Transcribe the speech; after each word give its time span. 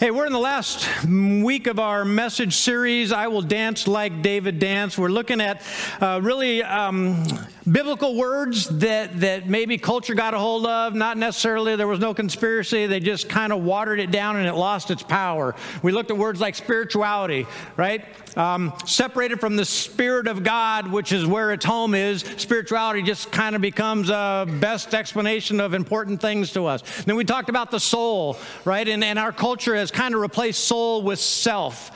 Hey, 0.00 0.10
we're 0.10 0.24
in 0.24 0.32
the 0.32 0.38
last 0.38 0.88
week 1.04 1.66
of 1.66 1.78
our 1.78 2.06
message 2.06 2.56
series, 2.56 3.12
I 3.12 3.26
Will 3.26 3.42
Dance 3.42 3.86
Like 3.86 4.22
David 4.22 4.58
Danced. 4.58 4.96
We're 4.96 5.08
looking 5.08 5.42
at 5.42 5.60
uh, 6.00 6.20
really 6.22 6.62
um, 6.62 7.26
biblical 7.70 8.16
words 8.16 8.66
that, 8.78 9.20
that 9.20 9.48
maybe 9.48 9.78
culture 9.78 10.14
got 10.14 10.34
a 10.34 10.38
hold 10.38 10.66
of. 10.66 10.94
Not 10.94 11.16
necessarily, 11.16 11.76
there 11.76 11.86
was 11.86 12.00
no 12.00 12.14
conspiracy. 12.14 12.86
They 12.86 13.00
just 13.00 13.28
kind 13.28 13.52
of 13.52 13.62
watered 13.62 14.00
it 14.00 14.10
down 14.10 14.36
and 14.36 14.46
it 14.46 14.54
lost 14.54 14.90
its 14.90 15.02
power. 15.02 15.54
We 15.82 15.92
looked 15.92 16.10
at 16.10 16.16
words 16.16 16.40
like 16.40 16.54
spirituality, 16.54 17.46
right? 17.76 18.04
Um, 18.36 18.72
separated 18.86 19.40
from 19.40 19.56
the 19.56 19.64
Spirit 19.64 20.26
of 20.26 20.42
God, 20.42 20.90
which 20.90 21.12
is 21.12 21.26
where 21.26 21.52
its 21.52 21.64
home 21.64 21.94
is, 21.94 22.22
spirituality 22.36 23.02
just 23.02 23.30
kind 23.30 23.54
of 23.54 23.62
becomes 23.62 24.10
a 24.10 24.46
best 24.60 24.94
explanation 24.94 25.60
of 25.60 25.74
important 25.74 26.20
things 26.20 26.52
to 26.52 26.66
us. 26.66 26.82
Then 27.04 27.16
we 27.16 27.24
talked 27.24 27.48
about 27.48 27.70
the 27.70 27.80
soul, 27.80 28.38
right? 28.64 28.86
And, 28.88 29.04
and 29.04 29.18
our 29.18 29.32
culture 29.32 29.74
has 29.76 29.90
kind 29.90 30.14
of 30.14 30.20
replaced 30.20 30.64
soul 30.64 31.02
with 31.02 31.18
self. 31.18 31.90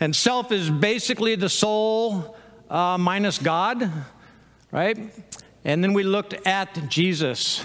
And 0.00 0.16
self 0.16 0.50
is 0.50 0.70
basically 0.70 1.34
the 1.34 1.48
soul 1.48 2.36
uh, 2.70 2.96
minus 2.98 3.38
God, 3.38 3.90
right? 4.72 4.98
And 5.64 5.82
then 5.82 5.92
we 5.92 6.02
looked 6.02 6.34
at 6.46 6.88
Jesus. 6.88 7.64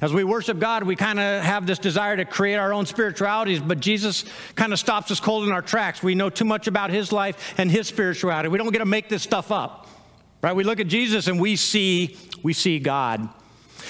As 0.00 0.12
we 0.12 0.24
worship 0.24 0.58
God, 0.58 0.82
we 0.82 0.96
kind 0.96 1.20
of 1.20 1.44
have 1.44 1.66
this 1.66 1.78
desire 1.78 2.16
to 2.16 2.24
create 2.24 2.56
our 2.56 2.72
own 2.72 2.86
spiritualities, 2.86 3.60
but 3.60 3.80
Jesus 3.80 4.24
kind 4.54 4.72
of 4.72 4.78
stops 4.78 5.10
us 5.10 5.20
cold 5.20 5.46
in 5.46 5.52
our 5.52 5.62
tracks. 5.62 6.02
We 6.02 6.14
know 6.14 6.30
too 6.30 6.44
much 6.44 6.66
about 6.66 6.90
his 6.90 7.12
life 7.12 7.54
and 7.58 7.70
his 7.70 7.86
spirituality. 7.86 8.48
We 8.48 8.58
don't 8.58 8.72
get 8.72 8.78
to 8.78 8.86
make 8.86 9.08
this 9.08 9.22
stuff 9.22 9.52
up. 9.52 9.88
Right? 10.42 10.54
We 10.54 10.64
look 10.64 10.80
at 10.80 10.88
Jesus 10.88 11.26
and 11.26 11.40
we 11.40 11.56
see 11.56 12.18
we 12.42 12.52
see 12.52 12.78
God. 12.78 13.28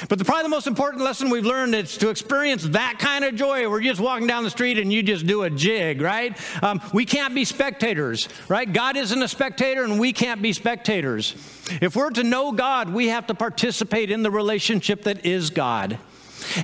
But 0.08 0.18
the, 0.18 0.24
probably 0.24 0.44
the 0.44 0.48
most 0.48 0.66
important 0.66 1.02
lesson 1.02 1.30
we've 1.30 1.44
learned 1.44 1.74
is 1.74 1.96
to 1.98 2.10
experience 2.10 2.64
that 2.64 2.98
kind 2.98 3.24
of 3.24 3.34
joy. 3.34 3.68
We're 3.68 3.80
just 3.80 4.00
walking 4.00 4.26
down 4.26 4.44
the 4.44 4.50
street 4.50 4.78
and 4.78 4.92
you 4.92 5.02
just 5.02 5.26
do 5.26 5.42
a 5.42 5.50
jig, 5.50 6.00
right? 6.00 6.38
Um, 6.62 6.80
we 6.92 7.04
can't 7.04 7.34
be 7.34 7.44
spectators, 7.44 8.28
right? 8.48 8.70
God 8.70 8.96
isn't 8.96 9.22
a 9.22 9.28
spectator 9.28 9.84
and 9.84 9.98
we 9.98 10.12
can't 10.12 10.42
be 10.42 10.52
spectators. 10.52 11.34
If 11.80 11.96
we're 11.96 12.10
to 12.10 12.22
know 12.22 12.52
God, 12.52 12.92
we 12.92 13.08
have 13.08 13.26
to 13.28 13.34
participate 13.34 14.10
in 14.10 14.22
the 14.22 14.30
relationship 14.30 15.04
that 15.04 15.24
is 15.24 15.50
God. 15.50 15.98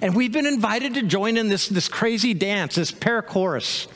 And 0.02 0.14
we've 0.14 0.32
been 0.32 0.46
invited 0.46 0.94
to 0.94 1.02
join 1.02 1.36
in 1.36 1.48
this, 1.48 1.68
this 1.68 1.88
crazy 1.88 2.34
dance, 2.34 2.74
this 2.74 2.92
perichoresis 2.92 3.88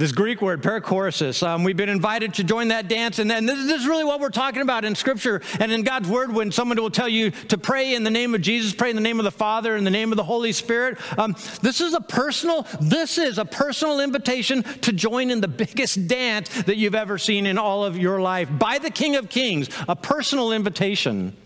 this 0.00 0.12
Greek 0.12 0.40
word, 0.40 0.62
perichoresis. 0.62 1.46
Um, 1.46 1.62
we've 1.62 1.76
been 1.76 1.90
invited 1.90 2.32
to 2.34 2.44
join 2.44 2.68
that 2.68 2.88
dance, 2.88 3.18
and, 3.18 3.30
and 3.30 3.46
this, 3.46 3.66
this, 3.66 3.82
is 3.82 3.86
really 3.86 4.02
what 4.02 4.18
we're 4.18 4.30
talking 4.30 4.62
about 4.62 4.82
in 4.82 4.94
Scripture 4.94 5.42
and 5.60 5.70
in 5.70 5.82
God's 5.82 6.08
Word 6.08 6.32
when 6.32 6.50
someone 6.50 6.80
will 6.80 6.90
tell 6.90 7.06
you 7.06 7.30
to 7.48 7.58
pray 7.58 7.94
in 7.94 8.02
the 8.02 8.10
name 8.10 8.34
of 8.34 8.40
Jesus, 8.40 8.72
pray 8.72 8.88
in 8.88 8.96
the 8.96 9.02
name 9.02 9.20
of 9.20 9.24
the 9.24 9.30
Father, 9.30 9.76
in 9.76 9.84
the 9.84 9.90
name 9.90 10.10
of 10.10 10.16
the 10.16 10.24
Holy 10.24 10.52
Spirit. 10.52 10.96
Um, 11.18 11.36
this 11.60 11.82
is 11.82 11.92
a 11.92 12.00
personal, 12.00 12.66
this 12.80 13.18
is 13.18 13.36
a 13.36 13.44
personal 13.44 14.00
invitation 14.00 14.62
to 14.62 14.92
join 14.94 15.30
in 15.30 15.42
the 15.42 15.48
biggest 15.60 16.08
dance 16.08 16.48
that 16.62 16.78
you've 16.78 16.94
ever 16.94 17.18
seen 17.18 17.44
in 17.44 17.58
all 17.58 17.84
of 17.84 17.98
your 17.98 18.22
life 18.22 18.48
by 18.58 18.78
the 18.78 18.90
King 18.90 19.16
of 19.16 19.28
Kings, 19.28 19.68
a 19.86 19.94
personal 19.94 20.52
invitation. 20.52 21.36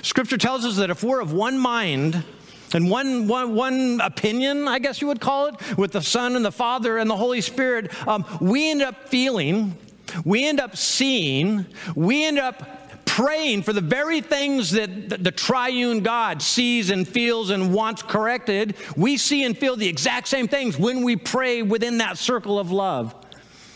Scripture 0.00 0.38
tells 0.38 0.64
us 0.64 0.76
that 0.76 0.88
if 0.88 1.04
we're 1.04 1.20
of 1.20 1.34
one 1.34 1.58
mind, 1.58 2.24
and 2.74 2.90
one, 2.90 3.28
one, 3.28 3.54
one 3.54 4.00
opinion, 4.00 4.68
I 4.68 4.78
guess 4.78 5.00
you 5.00 5.06
would 5.08 5.20
call 5.20 5.46
it, 5.46 5.76
with 5.76 5.92
the 5.92 6.02
Son 6.02 6.36
and 6.36 6.44
the 6.44 6.52
Father 6.52 6.98
and 6.98 7.08
the 7.08 7.16
Holy 7.16 7.40
Spirit, 7.40 7.92
um, 8.08 8.24
we 8.40 8.70
end 8.70 8.82
up 8.82 9.08
feeling, 9.08 9.76
we 10.24 10.46
end 10.46 10.60
up 10.60 10.76
seeing, 10.76 11.66
we 11.94 12.24
end 12.24 12.38
up 12.38 12.82
praying 13.04 13.62
for 13.62 13.74
the 13.74 13.80
very 13.82 14.22
things 14.22 14.70
that 14.70 15.10
the, 15.10 15.18
the 15.18 15.30
triune 15.30 16.00
God 16.00 16.40
sees 16.40 16.88
and 16.88 17.06
feels 17.06 17.50
and 17.50 17.74
wants 17.74 18.02
corrected. 18.02 18.74
We 18.96 19.18
see 19.18 19.44
and 19.44 19.56
feel 19.56 19.76
the 19.76 19.86
exact 19.86 20.28
same 20.28 20.48
things 20.48 20.78
when 20.78 21.02
we 21.02 21.16
pray 21.16 21.62
within 21.62 21.98
that 21.98 22.16
circle 22.16 22.58
of 22.58 22.70
love 22.70 23.14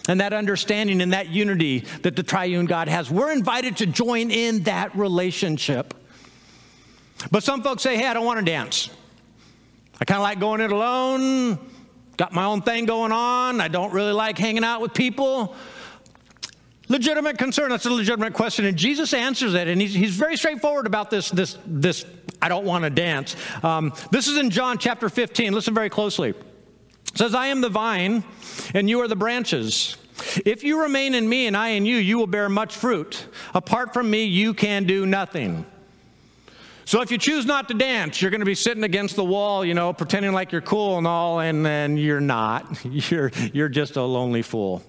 and 0.08 0.20
that 0.20 0.32
understanding 0.32 1.02
and 1.02 1.12
that 1.12 1.28
unity 1.28 1.80
that 2.02 2.16
the 2.16 2.22
triune 2.22 2.64
God 2.64 2.88
has. 2.88 3.10
We're 3.10 3.32
invited 3.32 3.76
to 3.78 3.86
join 3.86 4.30
in 4.30 4.62
that 4.62 4.96
relationship. 4.96 5.92
But 7.30 7.42
some 7.42 7.62
folks 7.62 7.82
say, 7.82 7.96
hey, 7.96 8.06
I 8.06 8.14
don't 8.14 8.24
want 8.24 8.38
to 8.38 8.44
dance. 8.44 8.90
I 10.00 10.04
kind 10.04 10.18
of 10.18 10.22
like 10.22 10.38
going 10.38 10.60
it 10.60 10.72
alone, 10.72 11.58
got 12.16 12.32
my 12.32 12.44
own 12.44 12.62
thing 12.62 12.86
going 12.86 13.12
on. 13.12 13.60
I 13.60 13.68
don't 13.68 13.92
really 13.92 14.12
like 14.12 14.38
hanging 14.38 14.64
out 14.64 14.80
with 14.80 14.94
people. 14.94 15.54
Legitimate 16.88 17.38
concern. 17.38 17.70
That's 17.70 17.86
a 17.86 17.90
legitimate 17.90 18.34
question. 18.34 18.64
And 18.64 18.76
Jesus 18.76 19.12
answers 19.12 19.54
it. 19.54 19.68
And 19.68 19.80
he's, 19.80 19.94
he's 19.94 20.14
very 20.14 20.36
straightforward 20.36 20.86
about 20.86 21.10
this, 21.10 21.30
this, 21.30 21.58
this 21.66 22.04
I 22.40 22.48
don't 22.48 22.64
want 22.64 22.84
to 22.84 22.90
dance. 22.90 23.34
Um, 23.62 23.92
this 24.12 24.28
is 24.28 24.36
in 24.38 24.50
John 24.50 24.78
chapter 24.78 25.08
15. 25.08 25.52
Listen 25.52 25.74
very 25.74 25.90
closely. 25.90 26.30
It 26.30 27.18
says, 27.18 27.34
I 27.34 27.48
am 27.48 27.60
the 27.60 27.68
vine, 27.68 28.22
and 28.74 28.88
you 28.88 29.00
are 29.00 29.08
the 29.08 29.16
branches. 29.16 29.96
If 30.44 30.62
you 30.62 30.80
remain 30.80 31.14
in 31.14 31.28
me 31.28 31.46
and 31.46 31.56
I 31.56 31.68
in 31.68 31.86
you, 31.86 31.96
you 31.96 32.18
will 32.18 32.26
bear 32.26 32.48
much 32.48 32.74
fruit. 32.76 33.26
Apart 33.54 33.92
from 33.92 34.10
me, 34.10 34.24
you 34.24 34.54
can 34.54 34.84
do 34.84 35.06
nothing. 35.06 35.66
So 36.86 37.02
if 37.02 37.10
you 37.10 37.18
choose 37.18 37.44
not 37.46 37.66
to 37.66 37.74
dance, 37.74 38.22
you're 38.22 38.30
going 38.30 38.40
to 38.40 38.46
be 38.46 38.54
sitting 38.54 38.84
against 38.84 39.16
the 39.16 39.24
wall, 39.24 39.64
you 39.64 39.74
know, 39.74 39.92
pretending 39.92 40.32
like 40.32 40.52
you're 40.52 40.60
cool 40.60 40.98
and 40.98 41.06
all, 41.06 41.40
and 41.40 41.66
then 41.66 41.96
you're 41.96 42.20
not. 42.20 42.78
You're, 43.10 43.32
you're 43.52 43.68
just 43.68 43.96
a 43.96 44.02
lonely 44.02 44.42
fool. 44.42 44.82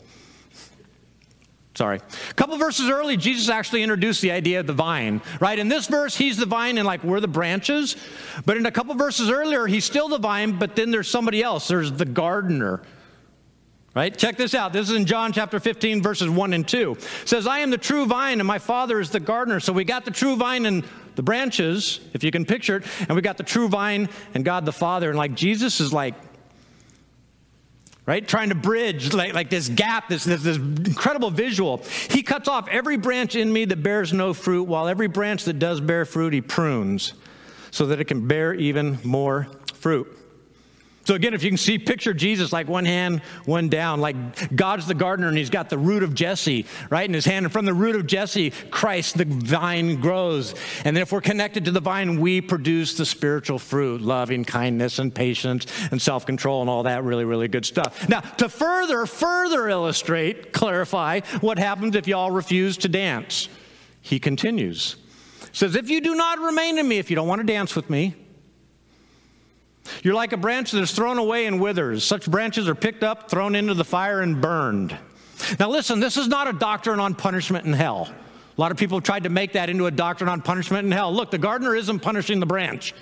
Sorry. 1.73 1.99
A 2.29 2.33
couple 2.33 2.57
verses 2.57 2.89
early, 2.89 3.17
Jesus 3.17 3.49
actually 3.49 3.83
introduced 3.83 4.21
the 4.21 4.31
idea 4.31 4.59
of 4.59 4.67
the 4.67 4.73
vine, 4.73 5.21
right? 5.39 5.57
In 5.57 5.69
this 5.69 5.87
verse, 5.87 6.15
he's 6.15 6.37
the 6.37 6.45
vine 6.45 6.77
and 6.77 6.85
like 6.85 7.03
we're 7.03 7.19
the 7.19 7.27
branches. 7.27 7.95
But 8.45 8.57
in 8.57 8.65
a 8.65 8.71
couple 8.71 8.93
verses 8.95 9.29
earlier, 9.29 9.65
he's 9.67 9.85
still 9.85 10.07
the 10.07 10.19
vine, 10.19 10.57
but 10.57 10.75
then 10.75 10.91
there's 10.91 11.07
somebody 11.07 11.41
else. 11.41 11.67
There's 11.67 11.91
the 11.91 12.05
gardener. 12.05 12.81
Right? 13.97 14.15
Check 14.15 14.37
this 14.37 14.53
out. 14.53 14.73
This 14.73 14.91
is 14.91 14.95
in 14.95 15.07
John 15.07 15.33
chapter 15.33 15.59
15, 15.59 16.03
verses 16.03 16.29
1 16.29 16.53
and 16.53 16.67
2. 16.67 16.91
It 16.91 17.27
says, 17.27 17.47
I 17.47 17.61
am 17.61 17.71
the 17.71 17.79
true 17.79 18.05
vine, 18.05 18.39
and 18.39 18.45
my 18.45 18.59
father 18.59 18.99
is 18.99 19.09
the 19.09 19.19
gardener. 19.19 19.59
So 19.59 19.73
we 19.73 19.85
got 19.85 20.05
the 20.05 20.11
true 20.11 20.35
vine 20.35 20.67
and 20.67 20.85
the 21.15 21.23
branches, 21.23 21.99
if 22.13 22.23
you 22.23 22.29
can 22.29 22.45
picture 22.45 22.75
it, 22.75 22.83
and 22.99 23.15
we 23.15 23.23
got 23.23 23.37
the 23.37 23.43
true 23.43 23.67
vine 23.67 24.07
and 24.35 24.45
God 24.45 24.65
the 24.65 24.71
Father. 24.71 25.09
And 25.09 25.17
like 25.17 25.33
Jesus 25.33 25.79
is 25.79 25.91
like, 25.91 26.13
right, 28.05 28.27
trying 28.27 28.49
to 28.49 28.55
bridge 28.55 29.15
like, 29.15 29.33
like 29.33 29.49
this 29.49 29.67
gap, 29.67 30.09
this, 30.09 30.25
this, 30.25 30.43
this 30.43 30.57
incredible 30.57 31.31
visual. 31.31 31.81
He 32.11 32.21
cuts 32.21 32.47
off 32.47 32.67
every 32.67 32.97
branch 32.97 33.35
in 33.35 33.51
me 33.51 33.65
that 33.65 33.81
bears 33.81 34.13
no 34.13 34.35
fruit, 34.35 34.65
while 34.65 34.87
every 34.87 35.07
branch 35.07 35.45
that 35.45 35.57
does 35.57 35.81
bear 35.81 36.05
fruit, 36.05 36.33
he 36.33 36.41
prunes 36.41 37.15
so 37.71 37.87
that 37.87 37.99
it 37.99 38.05
can 38.05 38.27
bear 38.27 38.53
even 38.53 38.99
more 39.03 39.47
fruit. 39.73 40.16
So 41.07 41.15
again, 41.15 41.33
if 41.33 41.41
you 41.41 41.49
can 41.49 41.57
see, 41.57 41.79
picture 41.79 42.13
Jesus 42.13 42.51
like 42.51 42.67
one 42.67 42.83
hand, 42.83 43.21
one 43.45 43.69
down, 43.69 44.01
like 44.01 44.53
God's 44.53 44.87
the 44.87 44.93
gardener 44.93 45.29
and 45.29 45.37
he's 45.37 45.49
got 45.49 45.69
the 45.69 45.77
root 45.77 46.03
of 46.03 46.13
Jesse, 46.13 46.65
right, 46.89 47.07
in 47.07 47.13
his 47.13 47.23
hand. 47.23 47.45
And 47.45 47.53
from 47.53 47.63
the 47.63 47.73
root 47.73 47.95
of 47.95 48.05
Jesse, 48.07 48.49
Christ, 48.71 49.17
the 49.17 49.23
vine 49.23 50.01
grows. 50.01 50.53
And 50.83 50.93
then 50.93 51.01
if 51.01 51.13
we're 51.13 51.21
connected 51.21 51.63
to 51.63 51.71
the 51.71 51.79
vine, 51.79 52.19
we 52.19 52.41
produce 52.41 52.95
the 52.97 53.05
spiritual 53.05 53.57
fruit, 53.57 54.01
loving 54.01 54.43
kindness 54.43 54.99
and 54.99 55.15
patience 55.15 55.65
and 55.91 56.01
self-control 56.01 56.59
and 56.59 56.69
all 56.69 56.83
that 56.83 57.05
really, 57.05 57.23
really 57.23 57.47
good 57.47 57.65
stuff. 57.65 58.09
Now, 58.09 58.19
to 58.19 58.49
further, 58.49 59.05
further 59.05 59.69
illustrate, 59.69 60.51
clarify 60.51 61.21
what 61.39 61.57
happens 61.57 61.95
if 61.95 62.05
y'all 62.09 62.31
refuse 62.31 62.75
to 62.79 62.89
dance, 62.89 63.47
he 64.01 64.19
continues. 64.19 64.97
Says, 65.53 65.77
if 65.77 65.89
you 65.89 66.01
do 66.01 66.15
not 66.15 66.39
remain 66.39 66.77
in 66.77 66.85
me, 66.85 66.97
if 66.97 67.09
you 67.09 67.15
don't 67.15 67.29
want 67.29 67.39
to 67.39 67.47
dance 67.47 67.77
with 67.77 67.89
me, 67.89 68.13
you're 70.03 70.13
like 70.13 70.33
a 70.33 70.37
branch 70.37 70.71
that 70.71 70.81
is 70.81 70.91
thrown 70.91 71.17
away 71.17 71.45
and 71.45 71.59
withers. 71.59 72.03
Such 72.03 72.29
branches 72.29 72.67
are 72.67 72.75
picked 72.75 73.03
up, 73.03 73.29
thrown 73.29 73.55
into 73.55 73.73
the 73.73 73.85
fire, 73.85 74.21
and 74.21 74.41
burned. 74.41 74.97
Now, 75.59 75.69
listen, 75.69 75.99
this 75.99 76.17
is 76.17 76.27
not 76.27 76.47
a 76.47 76.53
doctrine 76.53 76.99
on 76.99 77.15
punishment 77.15 77.65
in 77.65 77.73
hell. 77.73 78.09
A 78.57 78.61
lot 78.61 78.71
of 78.71 78.77
people 78.77 78.97
have 78.97 79.03
tried 79.03 79.23
to 79.23 79.29
make 79.29 79.53
that 79.53 79.69
into 79.69 79.85
a 79.85 79.91
doctrine 79.91 80.29
on 80.29 80.41
punishment 80.41 80.85
in 80.85 80.91
hell. 80.91 81.13
Look, 81.13 81.29
the 81.29 81.37
gardener 81.37 81.75
isn't 81.75 81.99
punishing 81.99 82.39
the 82.39 82.45
branch. 82.45 82.93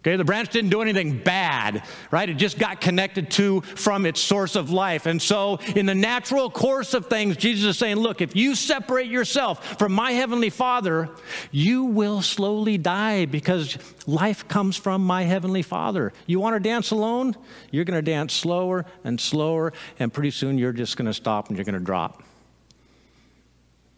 Okay, 0.00 0.14
the 0.14 0.24
branch 0.24 0.50
didn't 0.50 0.70
do 0.70 0.80
anything 0.80 1.18
bad, 1.18 1.82
right? 2.12 2.28
It 2.28 2.34
just 2.34 2.56
got 2.56 2.80
connected 2.80 3.32
to 3.32 3.62
from 3.62 4.06
its 4.06 4.20
source 4.20 4.54
of 4.54 4.70
life. 4.70 5.06
And 5.06 5.20
so, 5.20 5.56
in 5.74 5.86
the 5.86 5.94
natural 5.94 6.50
course 6.50 6.94
of 6.94 7.06
things, 7.06 7.36
Jesus 7.36 7.70
is 7.70 7.78
saying, 7.78 7.96
Look, 7.96 8.20
if 8.20 8.36
you 8.36 8.54
separate 8.54 9.08
yourself 9.08 9.76
from 9.76 9.92
my 9.92 10.12
heavenly 10.12 10.50
Father, 10.50 11.10
you 11.50 11.84
will 11.84 12.22
slowly 12.22 12.78
die 12.78 13.26
because 13.26 13.76
life 14.06 14.46
comes 14.46 14.76
from 14.76 15.04
my 15.04 15.24
heavenly 15.24 15.62
Father. 15.62 16.12
You 16.26 16.38
want 16.38 16.54
to 16.54 16.60
dance 16.60 16.92
alone? 16.92 17.34
You're 17.72 17.84
going 17.84 18.02
to 18.02 18.10
dance 18.10 18.34
slower 18.34 18.86
and 19.02 19.20
slower, 19.20 19.72
and 19.98 20.12
pretty 20.12 20.30
soon 20.30 20.58
you're 20.58 20.72
just 20.72 20.96
going 20.96 21.06
to 21.06 21.14
stop 21.14 21.48
and 21.48 21.56
you're 21.56 21.64
going 21.64 21.78
to 21.78 21.84
drop. 21.84 22.22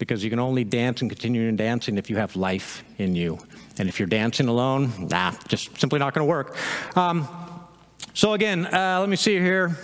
Because 0.00 0.25
you 0.25 0.31
can 0.31 0.41
only 0.41 0.64
dance 0.64 1.02
and 1.02 1.11
continue 1.11 1.43
in 1.43 1.56
dancing 1.56 1.99
if 1.99 2.11
you 2.11 2.17
have 2.17 2.35
life 2.35 2.82
in 2.99 3.14
you. 3.14 3.38
And 3.79 3.88
if 3.88 4.00
you're 4.00 4.08
dancing 4.08 4.49
alone, 4.49 5.08
nah, 5.08 5.32
just 5.47 5.79
simply 5.79 5.99
not 5.99 6.14
going 6.14 6.26
to 6.26 6.29
work. 6.29 6.56
Um, 6.97 7.29
so, 8.14 8.32
again, 8.32 8.67
uh, 8.67 8.99
let 8.99 9.08
me 9.08 9.17
see 9.17 9.38
here. 9.38 9.76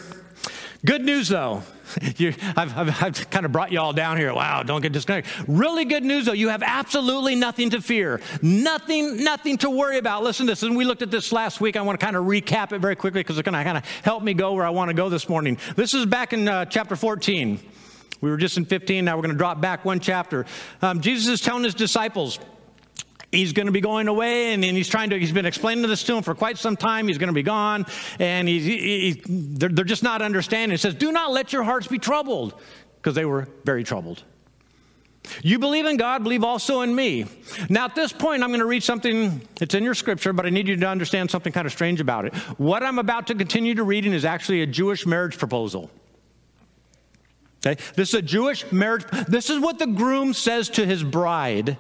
Good 0.85 1.05
news, 1.05 1.29
though. 1.29 1.63
I've, 2.03 2.77
I've, 2.77 3.03
I've, 3.03 3.31
kind 3.31 3.47
of 3.47 3.53
brought 3.53 3.73
you 3.73 3.79
all 3.79 3.93
down 3.93 4.17
here. 4.17 4.33
Wow, 4.35 4.63
don't 4.63 4.81
get 4.81 4.93
disconnected. 4.93 5.33
Really 5.47 5.85
good 5.85 6.03
news, 6.03 6.27
though. 6.27 6.33
You 6.33 6.49
have 6.49 6.63
absolutely 6.63 7.35
nothing 7.35 7.71
to 7.71 7.81
fear, 7.81 8.21
nothing, 8.43 9.23
nothing 9.23 9.59
to 9.59 9.71
worry 9.71 9.99
about. 9.99 10.23
Listen 10.23 10.47
to 10.47 10.53
this. 10.53 10.63
And 10.63 10.77
we 10.77 10.85
looked 10.85 11.03
at 11.03 11.11
this 11.11 11.31
last 11.31 11.61
week. 11.61 11.77
I 11.77 11.83
want 11.83 12.01
to 12.01 12.05
kind 12.05 12.17
of 12.17 12.25
recap 12.25 12.73
it 12.73 12.81
very 12.81 12.97
quickly 12.97 13.21
because 13.21 13.39
it's 13.39 13.45
going 13.45 13.57
to 13.57 13.65
kind 13.65 13.79
of 13.79 13.85
help 14.03 14.23
me 14.23 14.35
go 14.35 14.55
where 14.55 14.65
I 14.65 14.71
want 14.71 14.89
to 14.89 14.95
go 14.95 15.09
this 15.09 15.29
morning. 15.29 15.59
This 15.77 15.95
is 15.95 16.07
back 16.07 16.33
in 16.33 16.49
uh, 16.49 16.65
chapter 16.65 16.97
14. 16.97 17.61
We 18.21 18.31
were 18.31 18.37
just 18.37 18.57
in 18.57 18.65
15. 18.65 19.05
Now 19.05 19.17
we're 19.17 19.23
going 19.23 19.35
to 19.35 19.39
drop 19.39 19.61
back 19.61 19.85
one 19.85 20.01
chapter. 20.01 20.47
Um, 20.83 21.01
Jesus 21.01 21.29
is 21.29 21.41
telling 21.41 21.65
his 21.65 21.75
disciples, 21.75 22.39
he's 23.33 23.53
going 23.53 23.67
to 23.67 23.73
be 23.73 23.81
going 23.81 24.09
away 24.09 24.53
and, 24.53 24.65
and, 24.65 24.77
he's 24.77 24.89
trying 24.89 25.11
to 25.11 25.19
he's 25.19 25.33
been 25.33 25.47
explaining 25.47 25.87
this 25.87 26.03
to 26.05 26.15
them 26.15 26.23
for 26.23 26.35
quite 26.35 26.59
some 26.59 26.77
time 26.77 27.09
he's 27.09 27.19
going 27.19 27.29
to 27.29 27.35
be 27.35 27.43
gone 27.43 27.87
and 28.19 28.49
he's, 28.49 28.65
he, 28.65 29.23
they're, 29.27 29.69
they're 29.69 29.85
just 29.85 30.03
not 30.03 30.23
understanding 30.23 30.71
he 30.71 30.77
says 30.77 30.95
do 30.95 31.13
not 31.13 31.33
let 31.33 31.53
your 31.53 31.63
hearts 31.63 31.87
be 31.87 31.99
troubled 31.99 32.55
because 32.97 33.15
they 33.15 33.25
were 33.25 33.49
very 33.65 33.85
troubled 33.85 34.23
you 35.43 35.59
believe 35.59 35.87
in 35.87 35.97
god 35.97 36.23
believe 36.23 36.45
also 36.45 36.83
in 36.83 36.95
me 36.95 37.27
now 37.69 37.85
at 37.85 37.95
this 37.95 38.13
point 38.13 38.43
i'm 38.43 38.51
going 38.51 38.61
to 38.61 38.67
read 38.67 38.83
something 38.83 39.41
it's 39.61 39.75
in 39.75 39.83
your 39.83 39.95
scripture 39.95 40.33
but 40.33 40.47
i 40.47 40.51
need 40.51 40.69
you 40.69 40.77
to 40.77 40.87
understand 40.87 41.31
something 41.31 41.53
kind 41.53 41.67
of 41.67 41.73
strange 41.73 42.01
about 42.01 42.25
it 42.25 42.35
what 42.59 42.83
i'm 42.83 42.99
about 42.99 43.27
to 43.27 43.35
continue 43.35 43.75
to 43.75 43.83
reading 43.83 44.13
is 44.13 44.25
actually 44.25 44.63
a 44.63 44.67
jewish 44.67 45.05
marriage 45.05 45.37
proposal 45.37 45.91
okay 47.67 47.83
this 47.95 48.11
is 48.11 48.15
a 48.15 48.23
jewish 48.23 48.71
marriage 48.71 49.05
this 49.29 49.51
is 49.51 49.59
what 49.59 49.79
the 49.79 49.87
groom 49.87 50.33
says 50.33 50.69
to 50.69 50.87
his 50.87 51.03
bride 51.03 51.77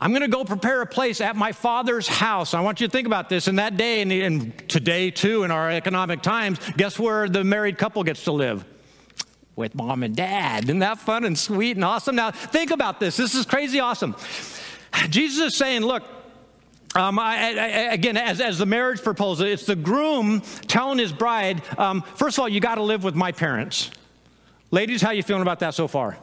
I'm 0.00 0.10
going 0.10 0.20
to 0.20 0.28
go 0.28 0.44
prepare 0.44 0.82
a 0.82 0.86
place 0.86 1.22
at 1.22 1.34
my 1.34 1.52
father's 1.52 2.06
house. 2.06 2.52
I 2.52 2.60
want 2.60 2.78
you 2.78 2.86
to 2.88 2.90
think 2.90 3.06
about 3.06 3.30
this. 3.30 3.48
In 3.48 3.56
that 3.56 3.78
day, 3.78 4.02
and, 4.02 4.68
today 4.68 5.10
too, 5.10 5.44
in 5.44 5.50
our 5.50 5.70
economic 5.70 6.20
times, 6.20 6.58
guess 6.76 6.98
where 6.98 7.26
the 7.26 7.42
married 7.42 7.78
couple 7.78 8.04
gets 8.04 8.24
to 8.24 8.32
live? 8.32 8.66
With 9.56 9.74
mom 9.74 10.02
and 10.02 10.14
dad. 10.14 10.64
Isn't 10.64 10.80
that 10.80 10.98
fun 10.98 11.24
and 11.24 11.38
sweet 11.38 11.76
and 11.76 11.84
awesome? 11.84 12.16
Now, 12.16 12.32
think 12.32 12.70
about 12.70 13.00
this. 13.00 13.16
This 13.16 13.34
is 13.34 13.46
crazy 13.46 13.80
awesome. 13.80 14.14
Jesus 15.08 15.52
is 15.52 15.56
saying, 15.56 15.80
look, 15.82 16.02
um, 16.94 17.18
I, 17.18 17.36
I, 17.36 17.66
again, 17.92 18.18
as, 18.18 18.42
as 18.42 18.58
the 18.58 18.66
marriage 18.66 19.02
proposal, 19.02 19.46
it's 19.46 19.64
the 19.64 19.74
groom 19.74 20.42
telling 20.66 20.98
his 20.98 21.12
bride, 21.12 21.62
um, 21.78 22.02
first 22.02 22.36
of 22.36 22.42
all, 22.42 22.48
you 22.48 22.60
got 22.60 22.74
to 22.74 22.82
live 22.82 23.04
with 23.04 23.14
my 23.14 23.32
parents. 23.32 23.90
Ladies, 24.74 25.00
how 25.02 25.12
you 25.12 25.22
feeling 25.22 25.42
about 25.42 25.60
that 25.60 25.72
so 25.72 25.86
far? 25.86 26.16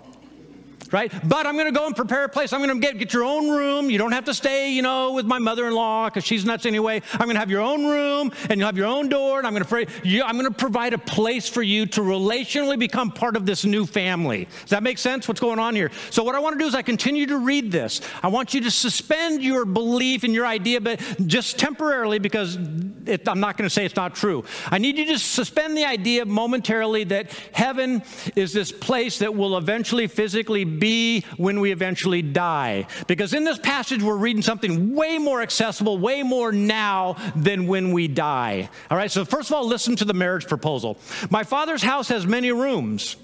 Right? 0.92 1.12
But 1.28 1.46
I'm 1.46 1.56
going 1.56 1.72
to 1.74 1.78
go 1.78 1.86
and 1.86 1.96
prepare 1.96 2.24
a 2.24 2.30
place. 2.30 2.54
I'm 2.54 2.62
going 2.62 2.74
to 2.74 2.80
get, 2.80 2.98
get 2.98 3.14
your 3.14 3.24
own 3.24 3.50
room. 3.50 3.90
You 3.90 3.98
don't 3.98 4.12
have 4.12 4.26
to 4.26 4.34
stay, 4.34 4.72
you 4.72 4.82
know, 4.82 5.14
with 5.14 5.26
my 5.26 5.40
mother-in-law 5.40 6.10
because 6.10 6.24
she's 6.24 6.46
nuts 6.46 6.66
anyway. 6.66 7.02
I'm 7.14 7.26
going 7.26 7.36
to 7.36 7.40
have 7.40 7.50
your 7.50 7.62
own 7.62 7.86
room 7.86 8.32
and 8.50 8.60
you'll 8.60 8.68
have 8.68 8.78
your 8.78 8.88
own 8.88 9.10
door. 9.10 9.38
And 9.38 9.48
I'm 9.48 9.54
going 9.54 9.66
to, 9.66 10.26
I'm 10.26 10.38
going 10.38 10.46
to 10.46 10.58
provide 10.58 10.94
a 10.94 10.98
place 10.98 11.48
for 11.48 11.62
you 11.62 11.86
to 11.88 12.02
relationally 12.02 12.78
become 12.78 13.12
part 13.12 13.36
of 13.36 13.46
this 13.46 13.66
new 13.66 13.86
family. 13.86 14.48
Does 14.62 14.70
that 14.70 14.84
make 14.84 14.98
sense? 14.98 15.28
What's 15.28 15.40
going 15.40 15.60
on 15.60 15.76
here? 15.76 15.92
So 16.10 16.24
what 16.24 16.36
I 16.36 16.40
want 16.40 16.54
to 16.54 16.60
do 16.60 16.68
is 16.68 16.76
I 16.76 16.82
continue 16.82 17.26
to 17.28 17.38
read 17.38 17.72
this. 17.72 18.02
I 18.22 18.28
want 18.28 18.54
you 18.54 18.62
to 18.62 18.72
suspend 18.72 19.44
your 19.44 19.66
belief 19.66 20.24
and 20.24 20.34
your 20.34 20.46
idea, 20.46 20.82
but 20.82 21.00
just 21.26 21.58
temporarily 21.58 22.20
because 22.20 22.58
it, 23.06 23.28
I'm 23.28 23.40
not 23.40 23.58
going 23.58 23.68
to 23.68 23.74
say 23.74 23.86
it's 23.86 23.96
not 23.96 24.16
true. 24.16 24.44
I 24.70 24.78
need 24.78 24.98
you 24.98 25.06
to 25.08 25.20
suspend 25.20 25.78
the 25.78 25.86
idea 25.86 26.26
momentarily 26.26 27.04
that 27.06 27.32
heaven 27.54 28.04
is 28.36 28.54
this 28.54 28.72
place 28.72 29.20
that 29.20 29.36
will 29.36 29.58
eventually 29.58 30.08
physically 30.08 30.64
be 30.82 31.24
when 31.38 31.62
we 31.62 31.72
eventually 31.72 32.22
die. 32.22 32.88
Because 33.08 33.34
in 33.34 33.46
this 33.46 33.58
passage, 33.58 34.04
we're 34.04 34.18
reading 34.18 34.42
something 34.42 34.94
way 34.94 35.18
more 35.18 35.42
accessible, 35.42 35.98
way 35.98 36.24
more 36.24 36.52
now 36.52 37.16
than 37.38 37.68
when 37.68 37.94
we 37.94 38.10
die. 38.10 38.70
All 38.90 38.98
right, 38.98 39.10
so 39.10 39.24
first 39.24 39.50
of 39.50 39.56
all, 39.56 39.66
listen 39.66 39.96
to 39.96 40.06
the 40.06 40.14
marriage 40.14 40.48
proposal. 40.48 40.98
My 41.30 41.46
father's 41.46 41.84
house 41.84 42.10
has 42.10 42.28
many 42.28 42.52
rooms. 42.52 43.16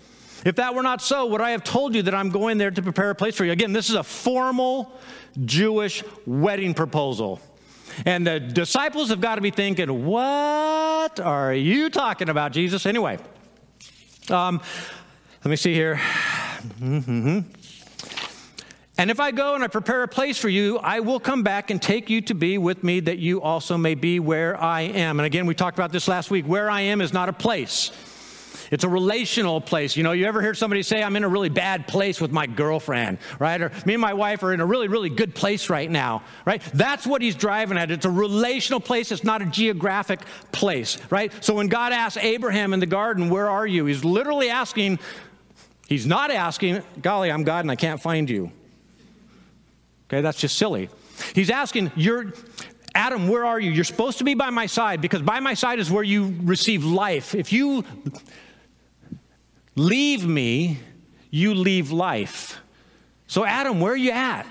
If 0.45 0.55
that 0.57 0.75
were 0.75 0.83
not 0.83 1.01
so, 1.01 1.25
would 1.25 1.41
I 1.41 1.49
have 1.51 1.63
told 1.63 1.95
you 1.95 2.03
that 2.03 2.13
I'm 2.13 2.29
going 2.29 2.57
there 2.57 2.71
to 2.71 2.81
prepare 2.81 3.09
a 3.09 3.15
place 3.15 3.35
for 3.35 3.43
you? 3.43 3.51
Again, 3.51 3.73
this 3.73 3.89
is 3.89 3.95
a 3.95 4.03
formal 4.03 4.93
Jewish 5.43 6.03
wedding 6.25 6.73
proposal. 6.73 7.41
And 8.05 8.27
the 8.27 8.39
disciples 8.39 9.09
have 9.09 9.19
got 9.19 9.35
to 9.35 9.41
be 9.41 9.49
thinking, 9.49 10.05
what 10.05 11.19
are 11.19 11.53
you 11.53 11.89
talking 11.89 12.29
about, 12.29 12.51
Jesus? 12.51 12.85
Anyway, 12.85 13.17
um, 14.29 14.61
let 15.43 15.49
me 15.49 15.55
see 15.55 15.73
here. 15.73 15.99
Mm-hmm. 16.79 17.39
And 18.99 19.11
if 19.11 19.19
I 19.19 19.29
go 19.29 19.53
and 19.53 19.63
I 19.63 19.67
prepare 19.67 20.01
a 20.01 20.07
place 20.07 20.39
for 20.39 20.49
you, 20.49 20.79
I 20.79 21.01
will 21.01 21.19
come 21.19 21.43
back 21.43 21.69
and 21.69 21.79
take 21.79 22.09
you 22.09 22.21
to 22.21 22.33
be 22.33 22.57
with 22.57 22.83
me 22.83 22.99
that 23.01 23.19
you 23.19 23.41
also 23.41 23.77
may 23.77 23.93
be 23.93 24.19
where 24.19 24.59
I 24.59 24.81
am. 24.81 25.19
And 25.19 25.25
again, 25.27 25.45
we 25.45 25.53
talked 25.53 25.77
about 25.77 25.91
this 25.91 26.07
last 26.07 26.31
week. 26.31 26.45
Where 26.45 26.69
I 26.69 26.81
am 26.81 27.01
is 27.01 27.13
not 27.13 27.29
a 27.29 27.33
place. 27.33 27.91
It's 28.71 28.83
a 28.83 28.89
relational 28.89 29.61
place. 29.61 29.95
You 29.95 30.03
know, 30.03 30.11
you 30.11 30.25
ever 30.25 30.41
hear 30.41 30.53
somebody 30.53 30.83
say, 30.83 31.01
I'm 31.01 31.15
in 31.15 31.23
a 31.23 31.29
really 31.29 31.49
bad 31.49 31.87
place 31.87 32.19
with 32.19 32.31
my 32.31 32.47
girlfriend, 32.47 33.19
right? 33.39 33.61
Or 33.61 33.71
me 33.85 33.93
and 33.93 34.01
my 34.01 34.13
wife 34.13 34.43
are 34.43 34.53
in 34.53 34.59
a 34.59 34.65
really, 34.65 34.87
really 34.87 35.09
good 35.09 35.35
place 35.35 35.69
right 35.69 35.89
now, 35.89 36.23
right? 36.45 36.61
That's 36.73 37.07
what 37.07 37.21
he's 37.21 37.35
driving 37.35 37.77
at. 37.77 37.91
It's 37.91 38.05
a 38.05 38.11
relational 38.11 38.79
place, 38.79 39.11
it's 39.11 39.23
not 39.23 39.41
a 39.41 39.45
geographic 39.45 40.21
place, 40.51 40.97
right? 41.09 41.31
So 41.41 41.53
when 41.53 41.67
God 41.67 41.93
asks 41.93 42.21
Abraham 42.21 42.73
in 42.73 42.79
the 42.79 42.85
garden, 42.85 43.29
Where 43.29 43.49
are 43.49 43.67
you? 43.67 43.85
He's 43.85 44.03
literally 44.03 44.49
asking, 44.49 44.99
He's 45.87 46.05
not 46.05 46.31
asking, 46.31 46.83
golly, 47.01 47.31
I'm 47.31 47.43
God 47.43 47.63
and 47.63 47.71
I 47.71 47.75
can't 47.75 48.01
find 48.01 48.29
you. 48.29 48.51
Okay, 50.07 50.21
that's 50.21 50.39
just 50.39 50.57
silly. 50.57 50.89
He's 51.33 51.49
asking, 51.49 51.91
You're 51.95 52.33
Adam, 52.97 53.27
where 53.27 53.45
are 53.45 53.59
you? 53.59 53.69
You're 53.69 53.83
supposed 53.83 54.17
to 54.17 54.23
be 54.23 54.33
by 54.33 54.49
my 54.49 54.65
side 54.65 55.01
because 55.01 55.21
by 55.21 55.39
my 55.39 55.53
side 55.53 55.77
is 55.79 55.91
where 55.91 56.03
you 56.03 56.35
receive 56.41 56.83
life. 56.83 57.35
If 57.35 57.53
you 57.53 57.85
leave 59.75 60.25
me, 60.25 60.79
you 61.29 61.53
leave 61.53 61.91
life. 61.91 62.59
So, 63.27 63.45
Adam, 63.45 63.79
where 63.79 63.93
are 63.93 63.97
you 63.97 64.11
at? 64.11 64.47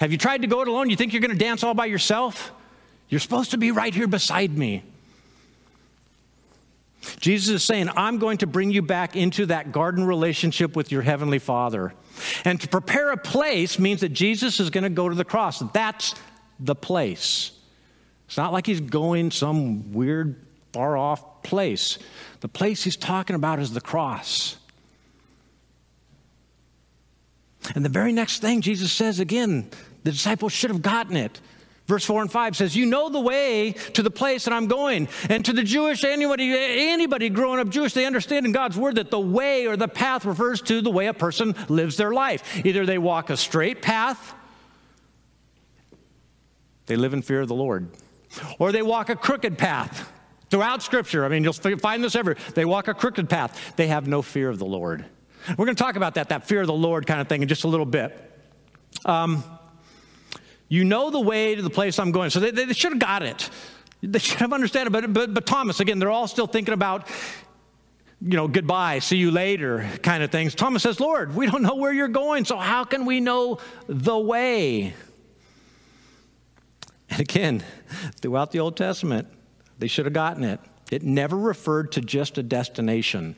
Have 0.00 0.12
you 0.12 0.18
tried 0.18 0.42
to 0.42 0.48
go 0.48 0.60
it 0.60 0.68
alone? 0.68 0.90
You 0.90 0.96
think 0.96 1.14
you're 1.14 1.22
going 1.22 1.36
to 1.36 1.44
dance 1.44 1.64
all 1.64 1.72
by 1.72 1.86
yourself? 1.86 2.52
You're 3.08 3.20
supposed 3.20 3.52
to 3.52 3.56
be 3.56 3.70
right 3.70 3.94
here 3.94 4.06
beside 4.06 4.56
me. 4.56 4.82
Jesus 7.20 7.56
is 7.56 7.64
saying, 7.64 7.88
I'm 7.96 8.18
going 8.18 8.38
to 8.38 8.46
bring 8.46 8.70
you 8.70 8.82
back 8.82 9.16
into 9.16 9.46
that 9.46 9.72
garden 9.72 10.04
relationship 10.04 10.76
with 10.76 10.92
your 10.92 11.02
heavenly 11.02 11.38
Father. 11.38 11.92
And 12.44 12.60
to 12.60 12.68
prepare 12.68 13.10
a 13.10 13.16
place 13.16 13.78
means 13.78 14.00
that 14.00 14.10
Jesus 14.10 14.60
is 14.60 14.70
going 14.70 14.84
to 14.84 14.90
go 14.90 15.08
to 15.08 15.14
the 15.14 15.24
cross. 15.24 15.60
That's 15.72 16.14
the 16.60 16.74
place. 16.74 17.52
It's 18.26 18.36
not 18.36 18.52
like 18.52 18.66
he's 18.66 18.80
going 18.80 19.30
some 19.30 19.92
weird, 19.92 20.44
far 20.72 20.96
off 20.96 21.42
place. 21.42 21.98
The 22.40 22.48
place 22.48 22.84
he's 22.84 22.96
talking 22.96 23.36
about 23.36 23.58
is 23.58 23.72
the 23.72 23.80
cross. 23.80 24.56
And 27.74 27.84
the 27.84 27.88
very 27.88 28.12
next 28.12 28.40
thing 28.40 28.60
Jesus 28.60 28.92
says 28.92 29.20
again, 29.20 29.70
the 30.04 30.12
disciples 30.12 30.52
should 30.52 30.70
have 30.70 30.82
gotten 30.82 31.16
it. 31.16 31.40
Verse 31.88 32.04
4 32.04 32.20
and 32.20 32.30
5 32.30 32.54
says, 32.54 32.76
You 32.76 32.84
know 32.84 33.08
the 33.08 33.18
way 33.18 33.72
to 33.94 34.02
the 34.02 34.10
place 34.10 34.44
that 34.44 34.52
I'm 34.52 34.66
going. 34.66 35.08
And 35.30 35.42
to 35.46 35.54
the 35.54 35.62
Jewish, 35.62 36.04
anybody, 36.04 36.52
anybody 36.54 37.30
growing 37.30 37.60
up 37.60 37.70
Jewish, 37.70 37.94
they 37.94 38.04
understand 38.04 38.44
in 38.44 38.52
God's 38.52 38.76
word 38.76 38.96
that 38.96 39.10
the 39.10 39.18
way 39.18 39.66
or 39.66 39.74
the 39.74 39.88
path 39.88 40.26
refers 40.26 40.60
to 40.62 40.82
the 40.82 40.90
way 40.90 41.06
a 41.06 41.14
person 41.14 41.54
lives 41.68 41.96
their 41.96 42.12
life. 42.12 42.62
Either 42.64 42.84
they 42.84 42.98
walk 42.98 43.30
a 43.30 43.38
straight 43.38 43.80
path, 43.80 44.34
they 46.84 46.96
live 46.96 47.14
in 47.14 47.22
fear 47.22 47.40
of 47.40 47.48
the 47.48 47.54
Lord, 47.54 47.88
or 48.58 48.70
they 48.70 48.82
walk 48.82 49.08
a 49.08 49.16
crooked 49.16 49.56
path. 49.56 50.12
Throughout 50.50 50.82
Scripture, 50.82 51.24
I 51.26 51.28
mean, 51.28 51.44
you'll 51.44 51.52
find 51.52 52.02
this 52.02 52.16
everywhere. 52.16 52.42
They 52.54 52.64
walk 52.64 52.88
a 52.88 52.94
crooked 52.94 53.30
path, 53.30 53.76
they 53.76 53.86
have 53.88 54.06
no 54.06 54.20
fear 54.20 54.50
of 54.50 54.58
the 54.58 54.66
Lord. 54.66 55.06
We're 55.56 55.64
going 55.64 55.76
to 55.76 55.82
talk 55.82 55.96
about 55.96 56.14
that, 56.14 56.28
that 56.28 56.46
fear 56.46 56.60
of 56.60 56.66
the 56.66 56.74
Lord 56.74 57.06
kind 57.06 57.22
of 57.22 57.28
thing 57.28 57.40
in 57.40 57.48
just 57.48 57.64
a 57.64 57.68
little 57.68 57.86
bit. 57.86 58.14
Um, 59.06 59.42
you 60.68 60.84
know 60.84 61.10
the 61.10 61.20
way 61.20 61.54
to 61.54 61.62
the 61.62 61.70
place 61.70 61.98
I'm 61.98 62.12
going. 62.12 62.30
So 62.30 62.40
they, 62.40 62.50
they 62.50 62.72
should 62.72 62.92
have 62.92 63.00
got 63.00 63.22
it. 63.22 63.48
They 64.02 64.18
should 64.18 64.38
have 64.38 64.52
understood 64.52 64.86
it. 64.86 64.90
But, 64.90 65.12
but, 65.12 65.34
but 65.34 65.46
Thomas, 65.46 65.80
again, 65.80 65.98
they're 65.98 66.10
all 66.10 66.28
still 66.28 66.46
thinking 66.46 66.74
about, 66.74 67.08
you 68.20 68.36
know, 68.36 68.48
goodbye, 68.48 68.98
see 68.98 69.16
you 69.16 69.30
later 69.30 69.88
kind 70.02 70.22
of 70.22 70.30
things. 70.30 70.54
Thomas 70.54 70.82
says, 70.82 71.00
Lord, 71.00 71.34
we 71.34 71.46
don't 71.46 71.62
know 71.62 71.74
where 71.76 71.92
you're 71.92 72.08
going, 72.08 72.44
so 72.44 72.56
how 72.56 72.84
can 72.84 73.06
we 73.06 73.20
know 73.20 73.58
the 73.86 74.18
way? 74.18 74.94
And 77.10 77.20
again, 77.20 77.64
throughout 78.20 78.52
the 78.52 78.60
Old 78.60 78.76
Testament, 78.76 79.28
they 79.78 79.86
should 79.86 80.04
have 80.04 80.12
gotten 80.12 80.44
it. 80.44 80.60
It 80.90 81.02
never 81.02 81.36
referred 81.36 81.92
to 81.92 82.00
just 82.00 82.38
a 82.38 82.42
destination. 82.42 83.36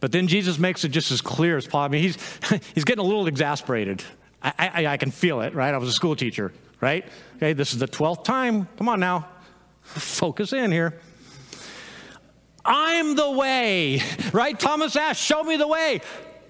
But 0.00 0.12
then 0.12 0.28
Jesus 0.28 0.58
makes 0.58 0.84
it 0.84 0.90
just 0.90 1.10
as 1.10 1.20
clear 1.20 1.56
as 1.56 1.64
possible. 1.66 1.80
I 1.80 1.88
mean, 1.88 2.02
he's, 2.02 2.18
he's 2.74 2.84
getting 2.84 3.04
a 3.04 3.06
little 3.06 3.26
exasperated. 3.26 4.02
I, 4.44 4.52
I, 4.58 4.86
I 4.86 4.96
can 4.98 5.10
feel 5.10 5.40
it, 5.40 5.54
right? 5.54 5.72
I 5.72 5.78
was 5.78 5.88
a 5.88 5.92
school 5.92 6.14
teacher, 6.14 6.52
right? 6.80 7.04
Okay, 7.36 7.54
this 7.54 7.72
is 7.72 7.78
the 7.78 7.88
12th 7.88 8.24
time. 8.24 8.68
Come 8.76 8.88
on 8.88 9.00
now. 9.00 9.26
Focus 9.80 10.52
in 10.52 10.70
here. 10.70 11.00
I'm 12.64 13.14
the 13.14 13.30
way, 13.30 14.02
right? 14.32 14.58
Thomas 14.58 14.96
asked, 14.96 15.20
Show 15.20 15.42
me 15.42 15.56
the 15.56 15.68
way. 15.68 16.00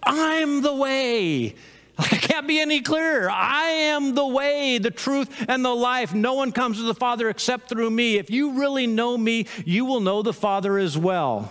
I'm 0.03 0.63
the 0.63 0.75
way. 0.75 1.55
I 1.99 2.07
can't 2.09 2.49
be 2.49 2.61
any 2.61 2.81
clearer. 2.81 3.31
I 3.31 3.67
am 3.67 4.15
the 4.15 4.27
way, 4.27 4.79
the 4.79 4.91
truth, 4.91 5.45
and 5.49 5.65
the 5.65 5.75
life. 5.75 6.13
No 6.13 6.35
one 6.35 6.51
comes 6.51 6.79
to 6.79 6.83
the 6.83 6.95
Father 6.95 7.29
except 7.29 7.69
through 7.69 7.91
me. 7.91 8.17
If 8.17 8.31
you 8.31 8.59
really 8.59 8.87
know 8.87 9.17
me, 9.17 9.47
you 9.65 9.85
will 9.85 10.01
know 10.01 10.23
the 10.23 10.33
Father 10.33 10.79
as 10.79 10.99
well. 10.99 11.51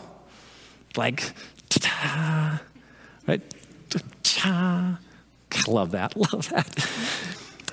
Like, 0.98 1.32
right? 3.28 3.42
I 4.46 4.98
love 5.68 5.92
that. 5.92 6.16
Love 6.34 6.50
that. 6.50 6.80